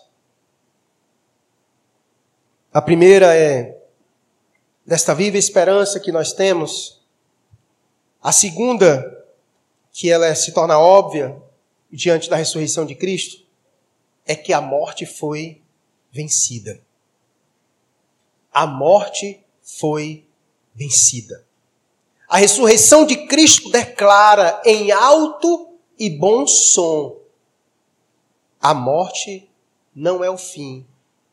a 2.72 2.80
primeira 2.80 3.36
é 3.36 3.76
desta 4.86 5.14
viva 5.14 5.36
esperança 5.36 5.98
que 5.98 6.12
nós 6.12 6.32
temos. 6.32 7.02
A 8.22 8.30
segunda, 8.30 9.26
que 9.90 10.08
ela 10.10 10.32
se 10.34 10.52
torna 10.52 10.78
óbvia 10.78 11.42
diante 11.92 12.30
da 12.30 12.36
ressurreição 12.36 12.86
de 12.86 12.94
Cristo, 12.94 13.44
é 14.24 14.34
que 14.34 14.52
a 14.52 14.60
morte 14.60 15.04
foi 15.04 15.60
vencida. 16.10 16.80
a 18.52 18.66
morte 18.66 19.42
foi 19.62 20.26
vencida. 20.74 21.46
A 22.28 22.36
ressurreição 22.38 23.06
de 23.06 23.26
Cristo 23.26 23.70
declara 23.70 24.60
em 24.64 24.92
alto 24.92 25.74
e 25.98 26.10
bom 26.10 26.46
som: 26.46 27.18
a 28.60 28.74
morte 28.74 29.48
não 29.94 30.22
é 30.22 30.30
o 30.30 30.38
fim 30.38 30.86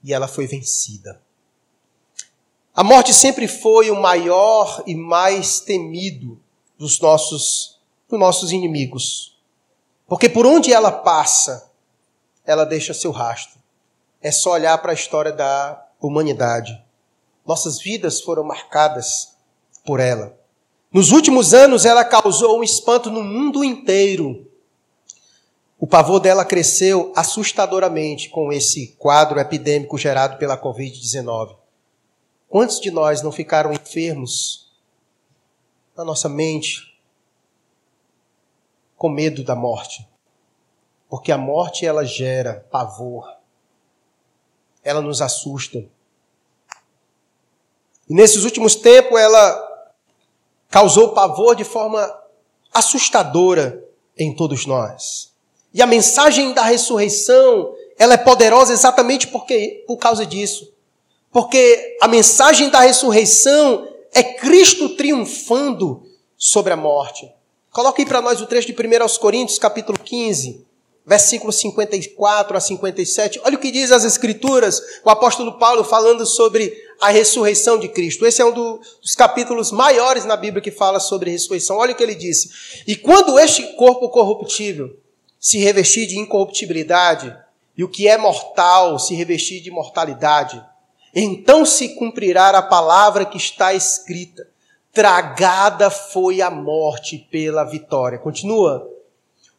e 0.04 0.14
ela 0.14 0.28
foi 0.28 0.48
vencida. 0.48 1.22
A 2.74 2.84
morte 2.84 3.14
sempre 3.14 3.48
foi 3.48 3.92
o 3.92 4.00
maior 4.00 4.84
e 4.88 4.96
mais 4.96 5.60
temido 5.60 6.40
dos 6.78 7.00
nossos, 7.00 7.78
dos 8.08 8.18
nossos 8.18 8.52
inimigos. 8.54 9.38
Porque 10.10 10.28
por 10.28 10.46
onde 10.48 10.74
ela 10.74 10.92
passa, 10.92 11.72
ela 12.44 12.66
deixa 12.66 12.96
seu 12.96 13.12
rastro. 13.12 13.60
É 14.20 14.32
só 14.32 14.54
olhar 14.54 14.76
para 14.80 14.92
a 14.92 14.96
história 14.96 15.32
da 15.32 15.86
humanidade. 16.02 16.84
Nossas 17.46 17.80
vidas 17.80 18.20
foram 18.20 18.44
marcadas 18.44 19.38
por 19.86 20.00
ela. 20.00 20.36
Nos 20.92 21.12
últimos 21.12 21.54
anos, 21.54 21.86
ela 21.86 22.04
causou 22.04 22.58
um 22.60 22.64
espanto 22.64 23.12
no 23.12 23.24
mundo 23.24 23.64
inteiro. 23.64 24.48
O 25.78 25.86
pavor 25.86 26.20
dela 26.20 26.44
cresceu 26.44 27.14
assustadoramente 27.16 28.30
com 28.30 28.52
esse 28.52 28.96
quadro 28.98 29.40
epidêmico 29.40 29.98
gerado 29.98 30.38
pela 30.38 30.58
Covid-19. 30.58 31.56
Quantos 32.50 32.82
de 32.82 32.90
nós 32.90 33.22
não 33.22 33.32
ficaram 33.32 33.72
enfermos 33.72 34.72
na 35.96 36.04
nossa 36.04 36.28
mente 36.28 36.89
com 39.00 39.10
medo 39.10 39.46
da 39.46 39.56
morte? 39.56 40.06
Porque 41.10 41.32
a 41.32 41.38
morte 41.38 41.86
ela 41.86 42.04
gera 42.04 42.68
pavor. 42.70 43.34
Ela 44.84 45.02
nos 45.02 45.22
assusta. 45.22 45.80
E 48.10 48.14
nesses 48.14 48.44
últimos 48.44 48.76
tempos 48.76 49.18
ela 49.18 49.96
causou 50.70 51.14
pavor 51.14 51.56
de 51.56 51.64
forma 51.64 52.14
assustadora 52.74 53.84
em 54.18 54.36
todos 54.36 54.66
nós. 54.66 55.34
E 55.74 55.82
a 55.82 55.88
mensagem 55.88 56.54
da 56.54 56.64
ressurreição, 56.64 57.74
ela 57.98 58.16
é 58.16 58.18
poderosa 58.18 58.74
exatamente 58.74 59.28
porque 59.28 59.86
por 59.88 59.96
causa 59.96 60.26
disso. 60.26 60.74
Porque 61.32 61.98
a 62.02 62.08
mensagem 62.08 62.70
da 62.70 62.82
ressurreição 62.82 63.88
é 64.14 64.24
Cristo 64.24 64.90
triunfando 64.98 66.04
sobre 66.36 66.74
a 66.74 66.78
morte. 66.78 67.32
Coloque 67.72 68.02
aí 68.02 68.08
para 68.08 68.22
nós 68.22 68.42
o 68.42 68.48
trecho 68.48 68.68
de 68.68 68.74
1 68.74 69.20
Coríntios, 69.20 69.60
capítulo 69.60 69.98
15, 70.00 70.66
versículos 71.06 71.60
54 71.60 72.58
a 72.58 72.60
57. 72.60 73.42
Olha 73.44 73.56
o 73.56 73.60
que 73.60 73.72
diz 73.72 73.92
as 73.92 74.04
Escrituras, 74.04 74.82
o 75.06 75.10
apóstolo 75.10 75.58
Paulo 75.60 75.84
falando 75.84 76.26
sobre 76.26 76.76
a 77.00 77.10
ressurreição 77.10 77.78
de 77.78 77.88
Cristo. 77.88 78.26
Esse 78.26 78.42
é 78.42 78.46
um 78.46 78.52
dos 78.52 79.16
capítulos 79.16 79.72
maiores 79.72 80.26
na 80.26 80.36
Bíblia 80.36 80.64
que 80.64 80.72
fala 80.72 81.00
sobre 81.00 81.30
ressurreição. 81.30 81.78
Olha 81.78 81.94
o 81.94 81.96
que 81.96 82.02
ele 82.02 82.16
disse. 82.16 82.84
E 82.88 82.96
quando 82.96 83.40
este 83.40 83.64
corpo 83.76 84.10
corruptível 84.10 84.98
se 85.40 85.60
revestir 85.60 86.08
de 86.08 86.18
incorruptibilidade, 86.18 87.36
e 87.78 87.84
o 87.84 87.88
que 87.88 88.08
é 88.08 88.18
mortal 88.18 89.00
se 89.00 89.16
revestir 89.16 89.62
de 89.62 89.72
mortalidade, 89.72 90.62
então 91.16 91.66
se 91.66 91.90
cumprirá 91.96 92.50
a 92.50 92.62
palavra 92.62 93.26
que 93.26 93.38
está 93.38 93.74
escrita: 93.74 94.48
tragada 94.94 95.90
foi 95.90 96.42
a 96.42 96.50
morte 96.50 97.18
pela 97.32 97.64
vitória. 97.64 98.18
Continua. 98.18 98.90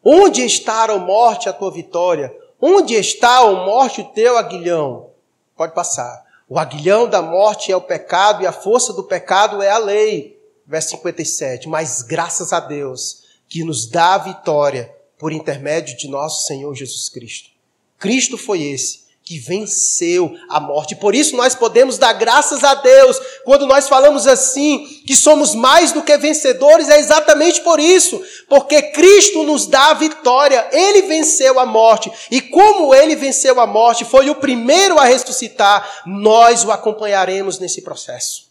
Onde 0.02 0.42
está, 0.42 0.84
a 0.84 0.98
morte, 0.98 1.48
a 1.48 1.52
tua 1.52 1.70
vitória? 1.70 2.34
Onde 2.60 2.94
está, 2.94 3.38
a 3.38 3.52
morte, 3.52 4.00
o 4.00 4.12
teu 4.12 4.36
aguilhão? 4.36 5.10
Pode 5.56 5.74
passar. 5.74 6.24
O 6.48 6.58
aguilhão 6.58 7.08
da 7.08 7.22
morte 7.22 7.70
é 7.70 7.76
o 7.76 7.80
pecado 7.80 8.42
e 8.42 8.46
a 8.46 8.52
força 8.52 8.92
do 8.92 9.04
pecado 9.04 9.62
é 9.62 9.70
a 9.70 9.78
lei. 9.78 10.40
Verso 10.66 10.90
57. 10.90 11.68
Mas 11.68 12.02
graças 12.02 12.52
a 12.52 12.60
Deus 12.60 13.24
que 13.48 13.64
nos 13.64 13.86
dá 13.88 14.14
a 14.14 14.18
vitória 14.18 14.94
por 15.18 15.32
intermédio 15.32 15.96
de 15.96 16.08
nosso 16.08 16.46
Senhor 16.46 16.74
Jesus 16.74 17.08
Cristo. 17.08 17.50
Cristo 17.98 18.38
foi 18.38 18.62
esse 18.62 19.09
que 19.22 19.38
venceu 19.38 20.34
a 20.48 20.58
morte. 20.58 20.96
Por 20.96 21.14
isso 21.14 21.36
nós 21.36 21.54
podemos 21.54 21.98
dar 21.98 22.12
graças 22.14 22.64
a 22.64 22.74
Deus 22.74 23.16
quando 23.44 23.66
nós 23.66 23.88
falamos 23.88 24.26
assim, 24.26 24.84
que 25.06 25.14
somos 25.14 25.54
mais 25.54 25.92
do 25.92 26.02
que 26.02 26.16
vencedores, 26.18 26.88
é 26.88 26.98
exatamente 26.98 27.60
por 27.60 27.78
isso, 27.78 28.20
porque 28.48 28.82
Cristo 28.82 29.44
nos 29.44 29.66
dá 29.66 29.90
a 29.90 29.94
vitória. 29.94 30.68
Ele 30.72 31.02
venceu 31.02 31.60
a 31.60 31.66
morte. 31.66 32.10
E 32.30 32.40
como 32.40 32.94
ele 32.94 33.14
venceu 33.14 33.60
a 33.60 33.66
morte, 33.66 34.04
foi 34.04 34.28
o 34.30 34.34
primeiro 34.34 34.98
a 34.98 35.04
ressuscitar, 35.04 36.02
nós 36.06 36.64
o 36.64 36.72
acompanharemos 36.72 37.58
nesse 37.58 37.82
processo. 37.82 38.50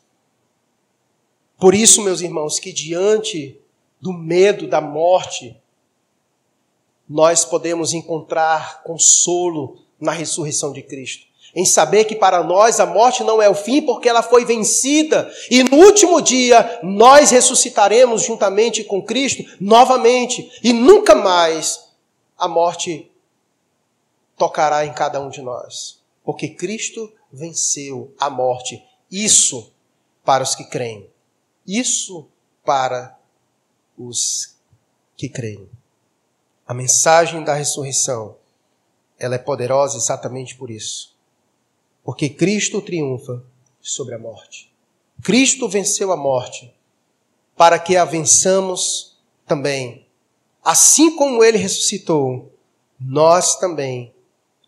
Por 1.58 1.76
isso, 1.76 2.02
meus 2.02 2.22
irmãos, 2.22 2.58
que 2.58 2.72
diante 2.72 3.60
do 4.00 4.14
medo 4.14 4.66
da 4.66 4.80
morte, 4.80 5.58
nós 7.08 7.44
podemos 7.44 7.92
encontrar 7.92 8.82
consolo 8.84 9.89
na 10.00 10.12
ressurreição 10.12 10.72
de 10.72 10.82
Cristo. 10.82 11.28
Em 11.56 11.66
saber 11.66 12.06
que 12.06 12.16
para 12.16 12.44
nós 12.44 12.80
a 12.80 12.86
morte 12.86 13.24
não 13.24 13.42
é 13.42 13.50
o 13.50 13.56
fim, 13.56 13.82
porque 13.82 14.08
ela 14.08 14.22
foi 14.22 14.46
vencida. 14.46 15.32
E 15.50 15.64
no 15.64 15.78
último 15.78 16.22
dia 16.22 16.80
nós 16.84 17.32
ressuscitaremos 17.32 18.24
juntamente 18.24 18.84
com 18.84 19.02
Cristo 19.02 19.44
novamente. 19.60 20.52
E 20.64 20.72
nunca 20.72 21.16
mais 21.16 21.90
a 22.38 22.48
morte 22.48 23.10
tocará 24.38 24.86
em 24.86 24.94
cada 24.94 25.20
um 25.20 25.30
de 25.30 25.42
nós. 25.42 26.00
Porque 26.24 26.48
Cristo 26.50 27.12
venceu 27.32 28.14
a 28.20 28.30
morte. 28.30 28.84
Isso 29.12 29.72
para 30.24 30.44
os 30.44 30.54
que 30.54 30.64
creem. 30.66 31.10
Isso 31.66 32.28
para 32.64 33.18
os 33.98 34.56
que 35.18 35.28
creem. 35.28 35.68
A 36.68 36.74
mensagem 36.74 37.44
da 37.44 37.56
ressurreição 37.56 38.36
ela 39.20 39.36
é 39.36 39.40
poderosa 39.40 39.98
exatamente 39.98 40.56
por 40.56 40.72
isso. 40.72 41.14
Porque 42.04 42.30
Cristo 42.30 42.82
triunfa 42.82 43.44
sobre 43.82 44.16
a 44.16 44.20
morte. 44.20 44.72
Cristo 45.22 45.68
venceu 45.68 46.12
a 46.12 46.18
morte 46.18 46.74
para 47.56 47.78
que 47.78 47.98
a 47.98 48.06
vençamos 48.06 49.18
também. 49.46 50.06
Assim 50.64 51.16
como 51.16 51.44
ele 51.44 51.58
ressuscitou, 51.58 52.52
nós 53.00 53.58
também 53.60 54.14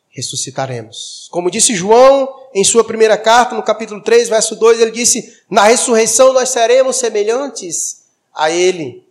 ressuscitaremos. 0.09 1.29
Como 1.31 1.49
disse 1.49 1.73
João 1.73 2.27
em 2.53 2.65
sua 2.65 2.83
primeira 2.83 3.17
carta, 3.17 3.55
no 3.55 3.63
capítulo 3.63 4.01
3, 4.01 4.27
verso 4.27 4.55
2, 4.57 4.81
ele 4.81 4.91
disse: 4.91 5.41
Na 5.49 5.63
ressurreição 5.63 6.33
nós 6.33 6.49
seremos 6.49 6.97
semelhantes 6.97 8.03
a 8.33 8.51
ele. 8.51 9.07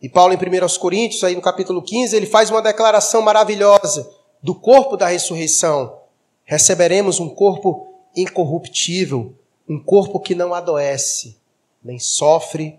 E 0.00 0.08
Paulo, 0.08 0.32
em 0.32 0.36
1 0.36 0.78
Coríntios, 0.78 1.22
aí 1.24 1.34
no 1.34 1.42
capítulo 1.42 1.82
15, 1.82 2.16
ele 2.16 2.26
faz 2.26 2.50
uma 2.50 2.62
declaração 2.62 3.20
maravilhosa 3.20 4.17
do 4.42 4.54
corpo 4.54 4.96
da 4.96 5.08
ressurreição, 5.08 6.00
receberemos 6.44 7.20
um 7.20 7.28
corpo 7.28 7.92
incorruptível, 8.16 9.34
um 9.68 9.82
corpo 9.82 10.20
que 10.20 10.34
não 10.34 10.54
adoece, 10.54 11.36
nem 11.82 11.98
sofre 11.98 12.78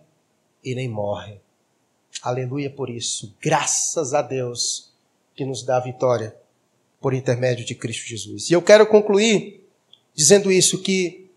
e 0.63 0.75
nem 0.75 0.87
morre. 0.87 1.39
Aleluia 2.21 2.69
por 2.69 2.89
isso. 2.89 3.35
Graças 3.41 4.13
a 4.13 4.21
Deus 4.21 4.91
que 5.35 5.45
nos 5.45 5.63
dá 5.63 5.77
a 5.77 5.81
vitória 5.81 6.35
por 6.99 7.13
intermédio 7.13 7.65
de 7.65 7.75
Cristo 7.75 8.07
Jesus. 8.07 8.49
E 8.49 8.53
eu 8.53 8.61
quero 8.61 8.85
concluir 8.85 9.65
dizendo 10.13 10.51
isso 10.51 10.81
que 10.81 11.29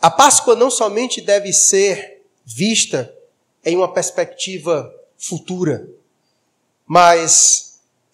a 0.00 0.10
Páscoa 0.10 0.56
não 0.56 0.70
somente 0.70 1.20
deve 1.20 1.52
ser 1.52 2.22
vista 2.44 3.14
em 3.64 3.76
uma 3.76 3.92
perspectiva 3.92 4.92
futura, 5.16 5.88
mas 6.86 7.65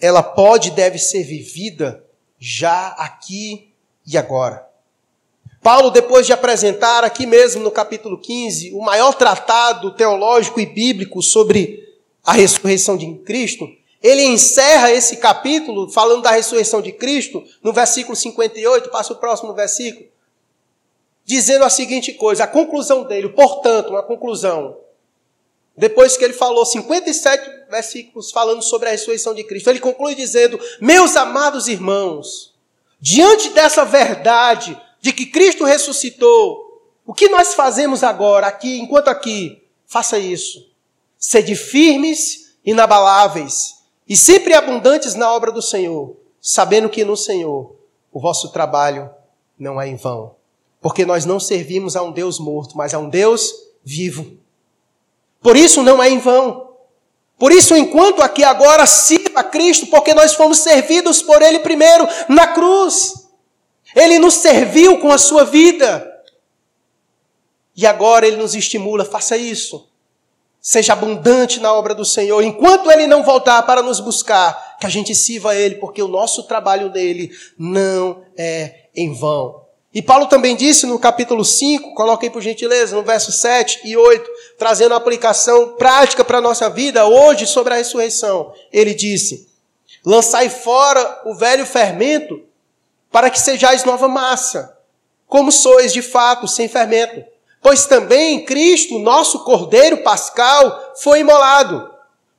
ela 0.02 0.22
pode 0.22 0.68
e 0.68 0.72
deve 0.72 0.98
ser 0.98 1.22
vivida 1.22 2.04
já 2.36 2.88
aqui 2.88 3.72
e 4.04 4.18
agora. 4.18 4.68
Paulo, 5.62 5.90
depois 5.90 6.26
de 6.26 6.32
apresentar 6.32 7.04
aqui 7.04 7.24
mesmo 7.24 7.62
no 7.62 7.70
capítulo 7.70 8.18
15 8.18 8.72
o 8.72 8.80
maior 8.80 9.14
tratado 9.14 9.92
teológico 9.92 10.58
e 10.58 10.66
bíblico 10.66 11.22
sobre 11.22 11.88
a 12.24 12.32
ressurreição 12.32 12.96
de 12.96 13.14
Cristo, 13.18 13.68
ele 14.02 14.24
encerra 14.24 14.90
esse 14.90 15.18
capítulo 15.18 15.88
falando 15.88 16.22
da 16.22 16.32
ressurreição 16.32 16.82
de 16.82 16.90
Cristo 16.90 17.44
no 17.62 17.72
versículo 17.72 18.16
58, 18.16 18.90
passa 18.90 19.12
o 19.12 19.16
próximo 19.16 19.54
versículo, 19.54 20.06
dizendo 21.24 21.64
a 21.64 21.70
seguinte 21.70 22.12
coisa, 22.12 22.42
a 22.42 22.48
conclusão 22.48 23.04
dele, 23.04 23.28
portanto, 23.28 23.90
uma 23.90 24.02
conclusão. 24.02 24.76
Depois 25.82 26.16
que 26.16 26.22
ele 26.22 26.32
falou 26.32 26.64
57 26.64 27.66
versículos 27.68 28.30
falando 28.30 28.62
sobre 28.62 28.88
a 28.88 28.92
ressurreição 28.92 29.34
de 29.34 29.42
Cristo, 29.42 29.68
ele 29.68 29.80
conclui 29.80 30.14
dizendo: 30.14 30.56
Meus 30.80 31.16
amados 31.16 31.66
irmãos, 31.66 32.54
diante 33.00 33.48
dessa 33.48 33.84
verdade 33.84 34.80
de 35.00 35.12
que 35.12 35.26
Cristo 35.26 35.64
ressuscitou, 35.64 36.86
o 37.04 37.12
que 37.12 37.28
nós 37.28 37.54
fazemos 37.54 38.04
agora, 38.04 38.46
aqui, 38.46 38.78
enquanto 38.78 39.08
aqui? 39.08 39.60
Faça 39.84 40.20
isso. 40.20 40.70
Sede 41.18 41.56
firmes, 41.56 42.54
inabaláveis 42.64 43.82
e 44.08 44.16
sempre 44.16 44.54
abundantes 44.54 45.16
na 45.16 45.32
obra 45.32 45.50
do 45.50 45.60
Senhor, 45.60 46.16
sabendo 46.40 46.88
que 46.88 47.04
no 47.04 47.16
Senhor 47.16 47.74
o 48.12 48.20
vosso 48.20 48.52
trabalho 48.52 49.10
não 49.58 49.82
é 49.82 49.88
em 49.88 49.96
vão. 49.96 50.36
Porque 50.80 51.04
nós 51.04 51.24
não 51.24 51.40
servimos 51.40 51.96
a 51.96 52.04
um 52.04 52.12
Deus 52.12 52.38
morto, 52.38 52.76
mas 52.76 52.94
a 52.94 53.00
um 53.00 53.08
Deus 53.08 53.52
vivo. 53.84 54.40
Por 55.42 55.56
isso 55.56 55.82
não 55.82 56.02
é 56.02 56.08
em 56.08 56.18
vão. 56.18 56.72
Por 57.38 57.50
isso, 57.50 57.74
enquanto 57.74 58.22
aqui 58.22 58.44
agora 58.44 58.86
sirva 58.86 59.40
a 59.40 59.44
Cristo, 59.44 59.88
porque 59.88 60.14
nós 60.14 60.32
fomos 60.34 60.58
servidos 60.58 61.20
por 61.20 61.42
Ele 61.42 61.58
primeiro 61.58 62.06
na 62.28 62.46
cruz. 62.46 63.26
Ele 63.96 64.18
nos 64.18 64.34
serviu 64.34 64.98
com 65.00 65.10
a 65.10 65.18
sua 65.18 65.44
vida. 65.44 66.08
E 67.76 67.84
agora 67.86 68.26
Ele 68.26 68.36
nos 68.36 68.54
estimula, 68.54 69.04
faça 69.04 69.36
isso. 69.36 69.88
Seja 70.60 70.92
abundante 70.92 71.58
na 71.58 71.72
obra 71.72 71.92
do 71.92 72.04
Senhor, 72.04 72.40
enquanto 72.42 72.88
Ele 72.88 73.08
não 73.08 73.24
voltar 73.24 73.60
para 73.64 73.82
nos 73.82 73.98
buscar, 73.98 74.76
que 74.78 74.86
a 74.86 74.88
gente 74.88 75.12
sirva 75.12 75.50
a 75.50 75.56
Ele, 75.56 75.74
porque 75.74 76.00
o 76.00 76.06
nosso 76.06 76.44
trabalho 76.44 76.90
nele 76.90 77.32
não 77.58 78.22
é 78.36 78.84
em 78.94 79.12
vão. 79.12 79.62
E 79.94 80.00
Paulo 80.00 80.26
também 80.26 80.56
disse 80.56 80.86
no 80.86 80.98
capítulo 80.98 81.44
5, 81.44 81.94
coloquei 81.94 82.30
por 82.30 82.40
gentileza, 82.40 82.96
no 82.96 83.02
verso 83.02 83.30
7 83.30 83.80
e 83.84 83.96
8, 83.96 84.30
trazendo 84.62 84.94
aplicação 84.94 85.70
prática 85.70 86.24
para 86.24 86.38
a 86.38 86.40
nossa 86.40 86.70
vida 86.70 87.04
hoje 87.04 87.48
sobre 87.48 87.74
a 87.74 87.76
ressurreição. 87.78 88.54
Ele 88.72 88.94
disse: 88.94 89.48
Lançai 90.06 90.48
fora 90.48 91.20
o 91.24 91.34
velho 91.34 91.66
fermento, 91.66 92.40
para 93.10 93.28
que 93.28 93.40
sejais 93.40 93.82
nova 93.82 94.06
massa, 94.06 94.78
como 95.26 95.50
sois 95.50 95.92
de 95.92 96.00
fato, 96.00 96.46
sem 96.46 96.68
fermento. 96.68 97.24
Pois 97.60 97.86
também 97.86 98.44
Cristo, 98.44 99.00
nosso 99.00 99.42
Cordeiro 99.42 100.04
Pascal, 100.04 100.92
foi 100.94 101.20
imolado. 101.20 101.90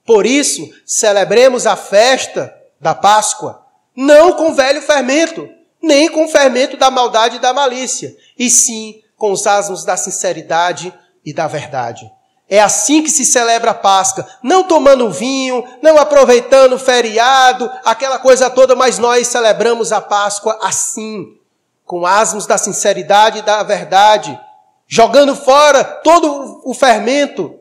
Por 0.05 0.25
isso, 0.25 0.69
celebremos 0.85 1.67
a 1.67 1.75
festa 1.75 2.55
da 2.79 2.95
Páscoa, 2.95 3.65
não 3.93 4.31
com 4.31 4.53
velho 4.53 4.81
fermento, 4.81 5.49
nem 5.81 6.07
com 6.07 6.23
o 6.23 6.29
fermento 6.29 6.77
da 6.77 6.89
maldade 6.89 7.35
e 7.35 7.39
da 7.39 7.51
malícia, 7.51 8.15
e 8.39 8.49
sim 8.49 9.01
com 9.17 9.29
os 9.33 9.45
asmos 9.45 9.83
da 9.83 9.97
sinceridade 9.97 10.93
e 11.25 11.33
da 11.33 11.47
verdade. 11.47 12.09
É 12.49 12.59
assim 12.59 13.01
que 13.01 13.09
se 13.09 13.25
celebra 13.25 13.71
a 13.71 13.75
Páscoa, 13.75 14.27
não 14.43 14.63
tomando 14.65 15.09
vinho, 15.09 15.63
não 15.81 15.97
aproveitando 15.97 16.73
o 16.73 16.79
feriado, 16.79 17.69
aquela 17.83 18.19
coisa 18.19 18.49
toda, 18.49 18.75
mas 18.75 18.99
nós 18.99 19.27
celebramos 19.27 19.91
a 19.91 20.01
Páscoa 20.01 20.59
assim, 20.61 21.37
com 21.85 22.05
asmos 22.05 22.45
da 22.45 22.57
sinceridade 22.57 23.39
e 23.39 23.41
da 23.41 23.63
verdade, 23.63 24.39
jogando 24.87 25.35
fora 25.35 25.83
todo 25.83 26.61
o 26.65 26.73
fermento, 26.73 27.59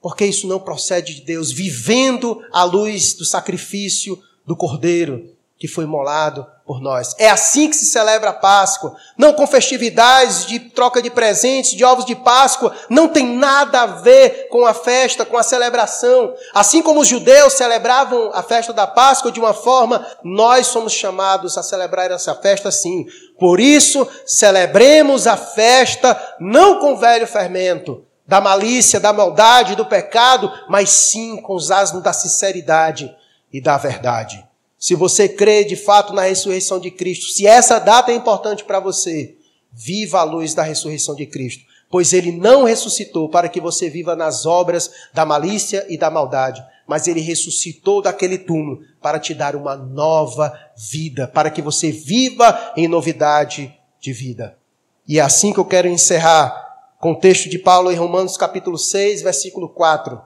porque 0.00 0.26
isso 0.26 0.46
não 0.46 0.60
procede 0.60 1.14
de 1.14 1.22
Deus, 1.22 1.50
vivendo 1.50 2.40
à 2.52 2.64
luz 2.64 3.14
do 3.14 3.24
sacrifício 3.24 4.22
do 4.46 4.54
Cordeiro 4.54 5.31
que 5.62 5.68
foi 5.68 5.86
molado 5.86 6.44
por 6.66 6.80
nós. 6.80 7.14
É 7.20 7.30
assim 7.30 7.70
que 7.70 7.76
se 7.76 7.86
celebra 7.86 8.30
a 8.30 8.32
Páscoa, 8.32 8.96
não 9.16 9.32
com 9.32 9.46
festividades 9.46 10.44
de 10.44 10.58
troca 10.58 11.00
de 11.00 11.08
presentes, 11.08 11.70
de 11.70 11.84
ovos 11.84 12.04
de 12.04 12.16
Páscoa, 12.16 12.74
não 12.90 13.06
tem 13.06 13.24
nada 13.24 13.82
a 13.82 13.86
ver 13.86 14.48
com 14.48 14.66
a 14.66 14.74
festa, 14.74 15.24
com 15.24 15.38
a 15.38 15.42
celebração. 15.44 16.34
Assim 16.52 16.82
como 16.82 16.98
os 16.98 17.06
judeus 17.06 17.52
celebravam 17.52 18.32
a 18.34 18.42
festa 18.42 18.72
da 18.72 18.88
Páscoa 18.88 19.30
de 19.30 19.38
uma 19.38 19.54
forma, 19.54 20.04
nós 20.24 20.66
somos 20.66 20.92
chamados 20.92 21.56
a 21.56 21.62
celebrar 21.62 22.10
essa 22.10 22.34
festa 22.34 22.68
assim. 22.68 23.06
Por 23.38 23.60
isso, 23.60 24.04
celebremos 24.26 25.28
a 25.28 25.36
festa 25.36 26.20
não 26.40 26.80
com 26.80 26.96
velho 26.96 27.28
fermento, 27.28 28.04
da 28.26 28.40
malícia, 28.40 28.98
da 28.98 29.12
maldade, 29.12 29.76
do 29.76 29.86
pecado, 29.86 30.52
mas 30.68 30.90
sim 30.90 31.40
com 31.40 31.54
os 31.54 31.70
asmos 31.70 32.02
da 32.02 32.12
sinceridade 32.12 33.16
e 33.52 33.60
da 33.60 33.78
verdade. 33.78 34.44
Se 34.82 34.96
você 34.96 35.28
crê 35.28 35.62
de 35.62 35.76
fato 35.76 36.12
na 36.12 36.22
ressurreição 36.22 36.80
de 36.80 36.90
Cristo, 36.90 37.26
se 37.26 37.46
essa 37.46 37.78
data 37.78 38.10
é 38.10 38.16
importante 38.16 38.64
para 38.64 38.80
você, 38.80 39.36
viva 39.70 40.18
a 40.18 40.24
luz 40.24 40.54
da 40.54 40.64
ressurreição 40.64 41.14
de 41.14 41.24
Cristo, 41.24 41.62
pois 41.88 42.12
ele 42.12 42.32
não 42.32 42.64
ressuscitou 42.64 43.28
para 43.28 43.48
que 43.48 43.60
você 43.60 43.88
viva 43.88 44.16
nas 44.16 44.44
obras 44.44 44.90
da 45.14 45.24
malícia 45.24 45.86
e 45.88 45.96
da 45.96 46.10
maldade, 46.10 46.60
mas 46.84 47.06
ele 47.06 47.20
ressuscitou 47.20 48.02
daquele 48.02 48.36
túmulo 48.36 48.80
para 49.00 49.20
te 49.20 49.32
dar 49.34 49.54
uma 49.54 49.76
nova 49.76 50.52
vida, 50.90 51.28
para 51.28 51.48
que 51.48 51.62
você 51.62 51.92
viva 51.92 52.72
em 52.76 52.88
novidade 52.88 53.72
de 54.00 54.12
vida. 54.12 54.58
E 55.06 55.20
é 55.20 55.22
assim 55.22 55.52
que 55.52 55.60
eu 55.60 55.64
quero 55.64 55.86
encerrar 55.86 56.90
com 56.98 57.12
o 57.12 57.20
texto 57.20 57.48
de 57.48 57.56
Paulo 57.60 57.92
em 57.92 57.96
Romanos 57.96 58.36
capítulo 58.36 58.76
6, 58.76 59.22
versículo 59.22 59.68
4. 59.68 60.20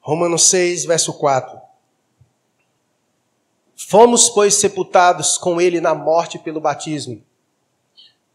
Romanos 0.00 0.48
6, 0.48 0.84
verso 0.84 1.12
4. 1.12 1.65
Fomos, 3.76 4.30
pois, 4.30 4.54
sepultados 4.54 5.36
com 5.36 5.60
ele 5.60 5.80
na 5.80 5.94
morte 5.94 6.38
pelo 6.38 6.60
batismo, 6.60 7.22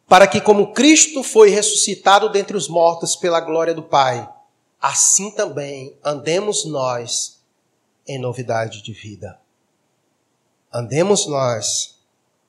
para 0.07 0.27
que, 0.27 0.39
como 0.39 0.71
Cristo 0.71 1.23
foi 1.23 1.49
ressuscitado 1.49 2.29
dentre 2.29 2.55
os 2.55 2.67
mortos 2.67 3.15
pela 3.15 3.41
glória 3.41 3.73
do 3.73 3.81
Pai, 3.81 4.31
assim 4.79 5.31
também 5.31 5.97
andemos 6.03 6.65
nós 6.65 7.41
em 8.07 8.19
novidade 8.19 8.83
de 8.83 8.93
vida. 8.93 9.39
Andemos 10.71 11.25
nós 11.25 11.99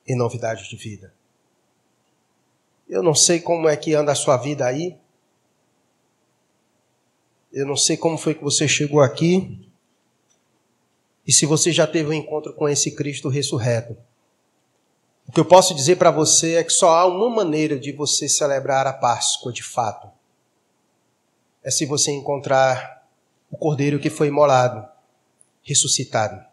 em 0.07 0.15
novidade 0.15 0.69
de 0.69 0.75
vida. 0.75 1.13
Eu 2.87 3.01
não 3.01 3.15
sei 3.15 3.39
como 3.39 3.67
é 3.67 3.75
que 3.75 3.95
anda 3.95 4.11
a 4.11 4.15
sua 4.15 4.37
vida 4.37 4.65
aí. 4.65 4.97
Eu 7.51 7.65
não 7.65 7.75
sei 7.75 7.97
como 7.97 8.17
foi 8.17 8.35
que 8.35 8.43
você 8.43 8.67
chegou 8.67 9.01
aqui. 9.01 9.67
E 11.25 11.31
se 11.31 11.45
você 11.45 11.71
já 11.71 11.87
teve 11.87 12.09
um 12.09 12.13
encontro 12.13 12.53
com 12.53 12.67
esse 12.67 12.91
Cristo 12.95 13.29
ressurreto, 13.29 13.97
o 15.27 15.31
que 15.31 15.39
eu 15.39 15.45
posso 15.45 15.73
dizer 15.73 15.95
para 15.95 16.11
você 16.11 16.55
é 16.55 16.63
que 16.63 16.71
só 16.71 16.97
há 16.97 17.05
uma 17.05 17.29
maneira 17.29 17.79
de 17.79 17.91
você 17.91 18.27
celebrar 18.27 18.85
a 18.85 18.93
Páscoa 18.93 19.53
de 19.53 19.63
fato. 19.63 20.09
É 21.63 21.71
se 21.71 21.85
você 21.85 22.11
encontrar 22.11 23.07
o 23.49 23.57
Cordeiro 23.57 23.99
que 23.99 24.09
foi 24.09 24.27
imolado, 24.27 24.85
ressuscitado. 25.61 26.43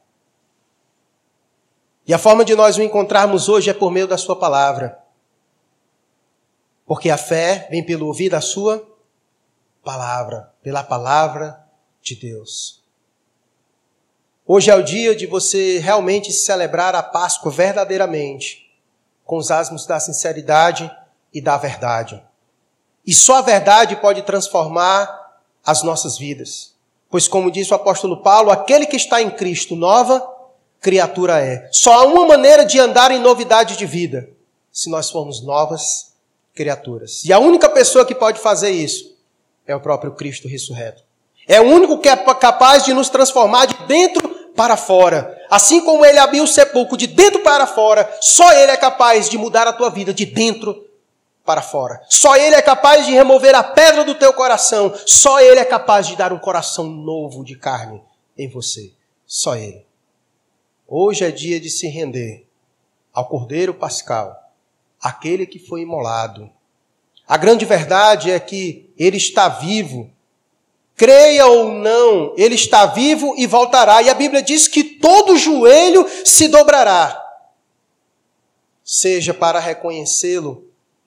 E 2.06 2.14
a 2.14 2.18
forma 2.18 2.44
de 2.44 2.54
nós 2.54 2.76
o 2.76 2.82
encontrarmos 2.82 3.48
hoje 3.48 3.70
é 3.70 3.74
por 3.74 3.90
meio 3.90 4.06
da 4.06 4.16
Sua 4.16 4.36
palavra. 4.36 4.98
Porque 6.86 7.10
a 7.10 7.18
fé 7.18 7.68
vem 7.70 7.84
pelo 7.84 8.06
ouvir 8.06 8.30
da 8.30 8.40
Sua 8.40 8.86
palavra, 9.82 10.52
pela 10.62 10.82
palavra 10.82 11.64
de 12.00 12.14
Deus. 12.14 12.79
Hoje 14.52 14.68
é 14.68 14.74
o 14.74 14.82
dia 14.82 15.14
de 15.14 15.28
você 15.28 15.78
realmente 15.78 16.32
celebrar 16.32 16.92
a 16.96 17.04
Páscoa 17.04 17.52
verdadeiramente, 17.52 18.68
com 19.24 19.36
os 19.36 19.48
asmos 19.48 19.86
da 19.86 20.00
sinceridade 20.00 20.90
e 21.32 21.40
da 21.40 21.56
verdade. 21.56 22.20
E 23.06 23.14
só 23.14 23.36
a 23.36 23.42
verdade 23.42 23.94
pode 23.94 24.22
transformar 24.22 25.38
as 25.64 25.84
nossas 25.84 26.18
vidas. 26.18 26.74
Pois, 27.08 27.28
como 27.28 27.48
diz 27.48 27.70
o 27.70 27.76
apóstolo 27.76 28.24
Paulo, 28.24 28.50
aquele 28.50 28.86
que 28.86 28.96
está 28.96 29.22
em 29.22 29.30
Cristo, 29.30 29.76
nova 29.76 30.20
criatura 30.80 31.38
é. 31.38 31.68
Só 31.70 31.92
há 31.92 32.04
uma 32.06 32.26
maneira 32.26 32.66
de 32.66 32.80
andar 32.80 33.12
em 33.12 33.20
novidade 33.20 33.76
de 33.76 33.86
vida, 33.86 34.30
se 34.72 34.90
nós 34.90 35.08
formos 35.10 35.40
novas 35.44 36.12
criaturas. 36.56 37.24
E 37.24 37.32
a 37.32 37.38
única 37.38 37.68
pessoa 37.68 38.04
que 38.04 38.16
pode 38.16 38.40
fazer 38.40 38.70
isso 38.70 39.16
é 39.64 39.76
o 39.76 39.80
próprio 39.80 40.10
Cristo 40.10 40.48
ressurreto. 40.48 41.04
É 41.46 41.60
o 41.60 41.66
único 41.66 41.98
que 41.98 42.08
é 42.08 42.16
capaz 42.16 42.84
de 42.84 42.92
nos 42.92 43.08
transformar 43.08 43.66
de 43.66 43.86
dentro 43.86 44.29
para 44.60 44.76
fora. 44.76 45.42
Assim 45.48 45.82
como 45.82 46.04
ele 46.04 46.18
abriu 46.18 46.44
o 46.44 46.46
sepulcro 46.46 46.94
de 46.94 47.06
dentro 47.06 47.40
para 47.40 47.66
fora, 47.66 48.14
só 48.20 48.52
ele 48.52 48.70
é 48.70 48.76
capaz 48.76 49.26
de 49.26 49.38
mudar 49.38 49.66
a 49.66 49.72
tua 49.72 49.88
vida 49.88 50.12
de 50.12 50.26
dentro 50.26 50.86
para 51.46 51.62
fora. 51.62 52.04
Só 52.10 52.36
ele 52.36 52.54
é 52.54 52.60
capaz 52.60 53.06
de 53.06 53.12
remover 53.12 53.54
a 53.54 53.62
pedra 53.62 54.04
do 54.04 54.14
teu 54.14 54.34
coração. 54.34 54.92
Só 55.06 55.40
ele 55.40 55.58
é 55.58 55.64
capaz 55.64 56.06
de 56.06 56.14
dar 56.14 56.30
um 56.30 56.38
coração 56.38 56.84
novo 56.84 57.42
de 57.42 57.56
carne 57.56 58.02
em 58.36 58.50
você. 58.50 58.92
Só 59.26 59.56
ele. 59.56 59.86
Hoje 60.86 61.24
é 61.24 61.30
dia 61.30 61.58
de 61.58 61.70
se 61.70 61.88
render 61.88 62.46
ao 63.14 63.26
Cordeiro 63.28 63.72
Pascal, 63.72 64.52
aquele 65.00 65.46
que 65.46 65.58
foi 65.58 65.80
imolado. 65.80 66.50
A 67.26 67.38
grande 67.38 67.64
verdade 67.64 68.30
é 68.30 68.38
que 68.38 68.92
ele 68.98 69.16
está 69.16 69.48
vivo 69.48 70.10
Creia 71.00 71.46
ou 71.46 71.72
não, 71.72 72.34
ele 72.36 72.56
está 72.56 72.84
vivo 72.84 73.34
e 73.38 73.46
voltará. 73.46 74.02
E 74.02 74.10
a 74.10 74.14
Bíblia 74.14 74.42
diz 74.42 74.68
que 74.68 74.84
todo 74.84 75.34
joelho 75.34 76.04
se 76.26 76.46
dobrará, 76.46 77.18
seja 78.84 79.32
para 79.32 79.58
reconhecê-lo 79.58 80.62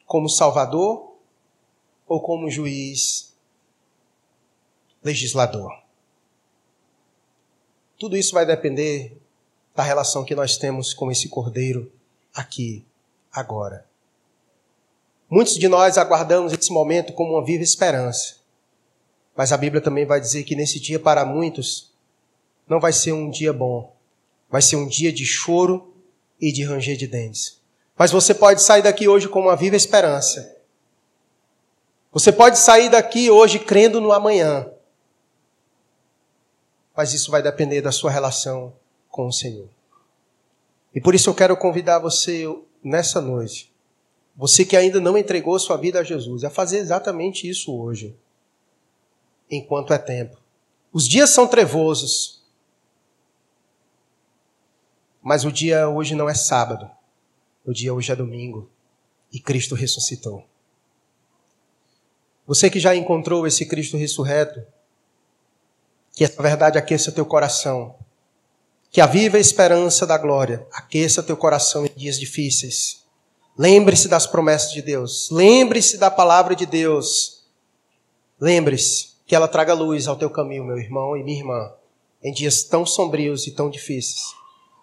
como 0.07 0.27
Salvador 0.27 1.13
ou 2.07 2.19
como 2.19 2.49
juiz 2.49 3.35
legislador. 5.03 5.71
Tudo 7.99 8.17
isso 8.17 8.33
vai 8.33 8.47
depender 8.47 9.15
da 9.75 9.83
relação 9.83 10.25
que 10.25 10.33
nós 10.33 10.57
temos 10.57 10.91
com 10.91 11.11
esse 11.11 11.29
Cordeiro 11.29 11.91
aqui, 12.33 12.83
agora. 13.31 13.85
Muitos 15.29 15.53
de 15.53 15.67
nós 15.67 15.99
aguardamos 15.99 16.51
esse 16.51 16.71
momento 16.71 17.13
como 17.13 17.33
uma 17.33 17.45
viva 17.45 17.63
esperança. 17.63 18.41
Mas 19.36 19.51
a 19.51 19.57
Bíblia 19.57 19.81
também 19.81 20.05
vai 20.05 20.19
dizer 20.19 20.43
que 20.43 20.55
nesse 20.55 20.79
dia, 20.79 20.99
para 20.99 21.25
muitos, 21.25 21.91
não 22.67 22.79
vai 22.79 22.93
ser 22.93 23.11
um 23.11 23.29
dia 23.29 23.51
bom. 23.51 23.95
Vai 24.49 24.61
ser 24.61 24.75
um 24.75 24.88
dia 24.88 25.11
de 25.11 25.25
choro 25.25 25.93
e 26.39 26.51
de 26.51 26.63
ranger 26.63 26.95
de 26.95 27.07
dentes. 27.07 27.59
Mas 27.97 28.11
você 28.11 28.34
pode 28.34 28.61
sair 28.61 28.81
daqui 28.81 29.07
hoje 29.07 29.27
com 29.27 29.41
uma 29.41 29.55
viva 29.55 29.75
esperança. 29.75 30.57
Você 32.11 32.31
pode 32.31 32.59
sair 32.59 32.89
daqui 32.89 33.29
hoje 33.29 33.59
crendo 33.59 33.99
no 33.99 34.11
amanhã. 34.11 34.69
Mas 36.95 37.13
isso 37.13 37.31
vai 37.31 37.41
depender 37.41 37.81
da 37.81 37.91
sua 37.91 38.11
relação 38.11 38.73
com 39.09 39.27
o 39.27 39.31
Senhor. 39.31 39.67
E 40.93 41.01
por 41.01 41.15
isso 41.15 41.29
eu 41.29 41.34
quero 41.34 41.57
convidar 41.57 41.97
você 41.97 42.45
nessa 42.84 43.19
noite, 43.19 43.73
você 44.36 44.65
que 44.65 44.75
ainda 44.75 44.99
não 44.99 45.17
entregou 45.17 45.57
sua 45.57 45.77
vida 45.77 45.99
a 45.99 46.03
Jesus, 46.03 46.43
a 46.43 46.49
fazer 46.49 46.77
exatamente 46.77 47.49
isso 47.49 47.75
hoje, 47.75 48.15
enquanto 49.49 49.93
é 49.93 49.97
tempo. 49.97 50.37
Os 50.91 51.07
dias 51.07 51.29
são 51.31 51.47
trevosos, 51.47 52.43
mas 55.21 55.45
o 55.45 55.51
dia 55.51 55.87
hoje 55.89 56.15
não 56.15 56.29
é 56.29 56.35
sábado, 56.35 56.89
o 57.65 57.73
dia 57.73 57.93
hoje 57.93 58.11
é 58.11 58.15
domingo 58.15 58.69
e 59.31 59.39
Cristo 59.39 59.73
ressuscitou. 59.73 60.45
Você 62.45 62.69
que 62.69 62.79
já 62.79 62.95
encontrou 62.95 63.47
esse 63.47 63.65
Cristo 63.65 63.97
ressurreto, 63.97 64.63
que 66.13 66.23
essa 66.23 66.41
verdade 66.41 66.77
aqueça 66.77 67.11
teu 67.11 67.25
coração, 67.25 67.95
que 68.91 69.01
a 69.01 69.07
viva 69.07 69.39
esperança 69.39 70.05
da 70.05 70.17
glória 70.17 70.67
aqueça 70.71 71.23
teu 71.23 71.35
coração 71.35 71.85
em 71.85 71.91
dias 71.95 72.19
difíceis. 72.19 73.01
Lembre-se 73.57 74.07
das 74.07 74.27
promessas 74.27 74.71
de 74.71 74.81
Deus, 74.81 75.29
lembre-se 75.31 75.97
da 75.97 76.11
palavra 76.11 76.55
de 76.55 76.65
Deus, 76.65 77.45
lembre-se 78.39 79.12
que 79.26 79.36
ela 79.36 79.47
traga 79.47 79.74
luz 79.74 80.07
ao 80.07 80.15
teu 80.15 80.30
caminho, 80.30 80.65
meu 80.65 80.78
irmão 80.78 81.15
e 81.15 81.24
minha 81.24 81.39
irmã, 81.39 81.71
em 82.24 82.32
dias 82.32 82.63
tão 82.63 82.86
sombrios 82.86 83.47
e 83.47 83.51
tão 83.51 83.69
difíceis. 83.69 84.34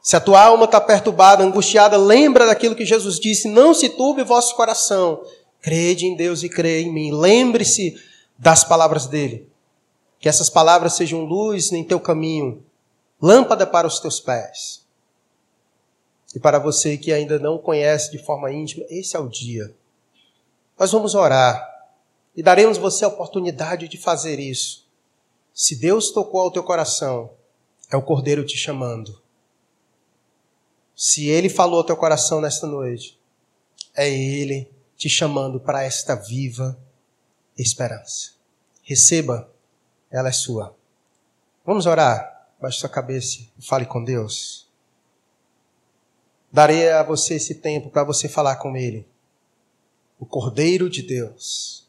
Se 0.03 0.17
a 0.17 0.21
tua 0.21 0.43
alma 0.43 0.65
está 0.65 0.81
perturbada, 0.81 1.45
angustiada, 1.45 1.97
lembra 1.97 2.47
daquilo 2.47 2.75
que 2.75 2.87
Jesus 2.87 3.19
disse: 3.19 3.49
não 3.49 3.75
se 3.75 3.91
turbe 3.91 4.23
vosso 4.23 4.57
coração, 4.57 5.23
Crede 5.61 6.07
em 6.07 6.17
Deus 6.17 6.43
e 6.43 6.49
crê 6.49 6.83
em 6.83 6.93
mim. 6.93 7.13
Lembre-se 7.13 8.01
das 8.39 8.65
palavras 8.65 9.07
dele. 9.07 9.49
Que 10.19 10.29
essas 10.29 10.51
palavras 10.51 10.95
sejam 10.95 11.25
luz 11.25 11.73
em 11.73 11.85
teu 11.85 12.01
caminho, 12.01 12.65
lâmpada 13.21 13.67
para 13.67 13.87
os 13.87 14.01
teus 14.01 14.21
pés. 14.21 14.85
E 16.35 16.39
para 16.39 16.59
você 16.59 16.97
que 16.97 17.13
ainda 17.13 17.39
não 17.39 17.59
conhece 17.59 18.11
de 18.11 18.19
forma 18.19 18.53
íntima, 18.53 18.85
esse 18.89 19.17
é 19.17 19.19
o 19.19 19.29
dia. 19.29 19.75
Nós 20.79 20.93
vamos 20.93 21.15
orar 21.15 21.69
e 22.37 22.43
daremos 22.43 22.79
você 22.79 23.05
a 23.05 23.09
oportunidade 23.09 23.89
de 23.89 23.99
fazer 23.99 24.39
isso. 24.39 24.89
Se 25.53 25.77
Deus 25.77 26.11
tocou 26.11 26.41
ao 26.41 26.51
teu 26.51 26.63
coração, 26.63 27.31
é 27.91 27.97
o 27.97 28.03
Cordeiro 28.03 28.45
te 28.45 28.57
chamando. 28.57 29.21
Se 30.95 31.29
Ele 31.29 31.49
falou 31.49 31.79
ao 31.79 31.85
teu 31.85 31.97
coração 31.97 32.41
nesta 32.41 32.67
noite, 32.67 33.19
é 33.95 34.09
Ele 34.09 34.71
te 34.97 35.09
chamando 35.09 35.59
para 35.59 35.83
esta 35.83 36.15
viva 36.15 36.79
esperança. 37.57 38.33
Receba, 38.83 39.51
ela 40.11 40.29
é 40.29 40.33
sua. 40.33 40.77
Vamos 41.65 41.87
orar. 41.87 42.49
Baixe 42.61 42.81
sua 42.81 42.89
cabeça 42.89 43.39
e 43.59 43.63
fale 43.65 43.87
com 43.87 44.05
Deus. 44.05 44.69
Darei 46.53 46.91
a 46.91 47.03
você 47.03 47.35
esse 47.35 47.55
tempo 47.55 47.89
para 47.89 48.05
você 48.05 48.29
falar 48.29 48.57
com 48.57 48.77
Ele. 48.77 49.07
O 50.19 50.27
Cordeiro 50.27 50.91
de 50.91 51.03
Deus 51.03 51.80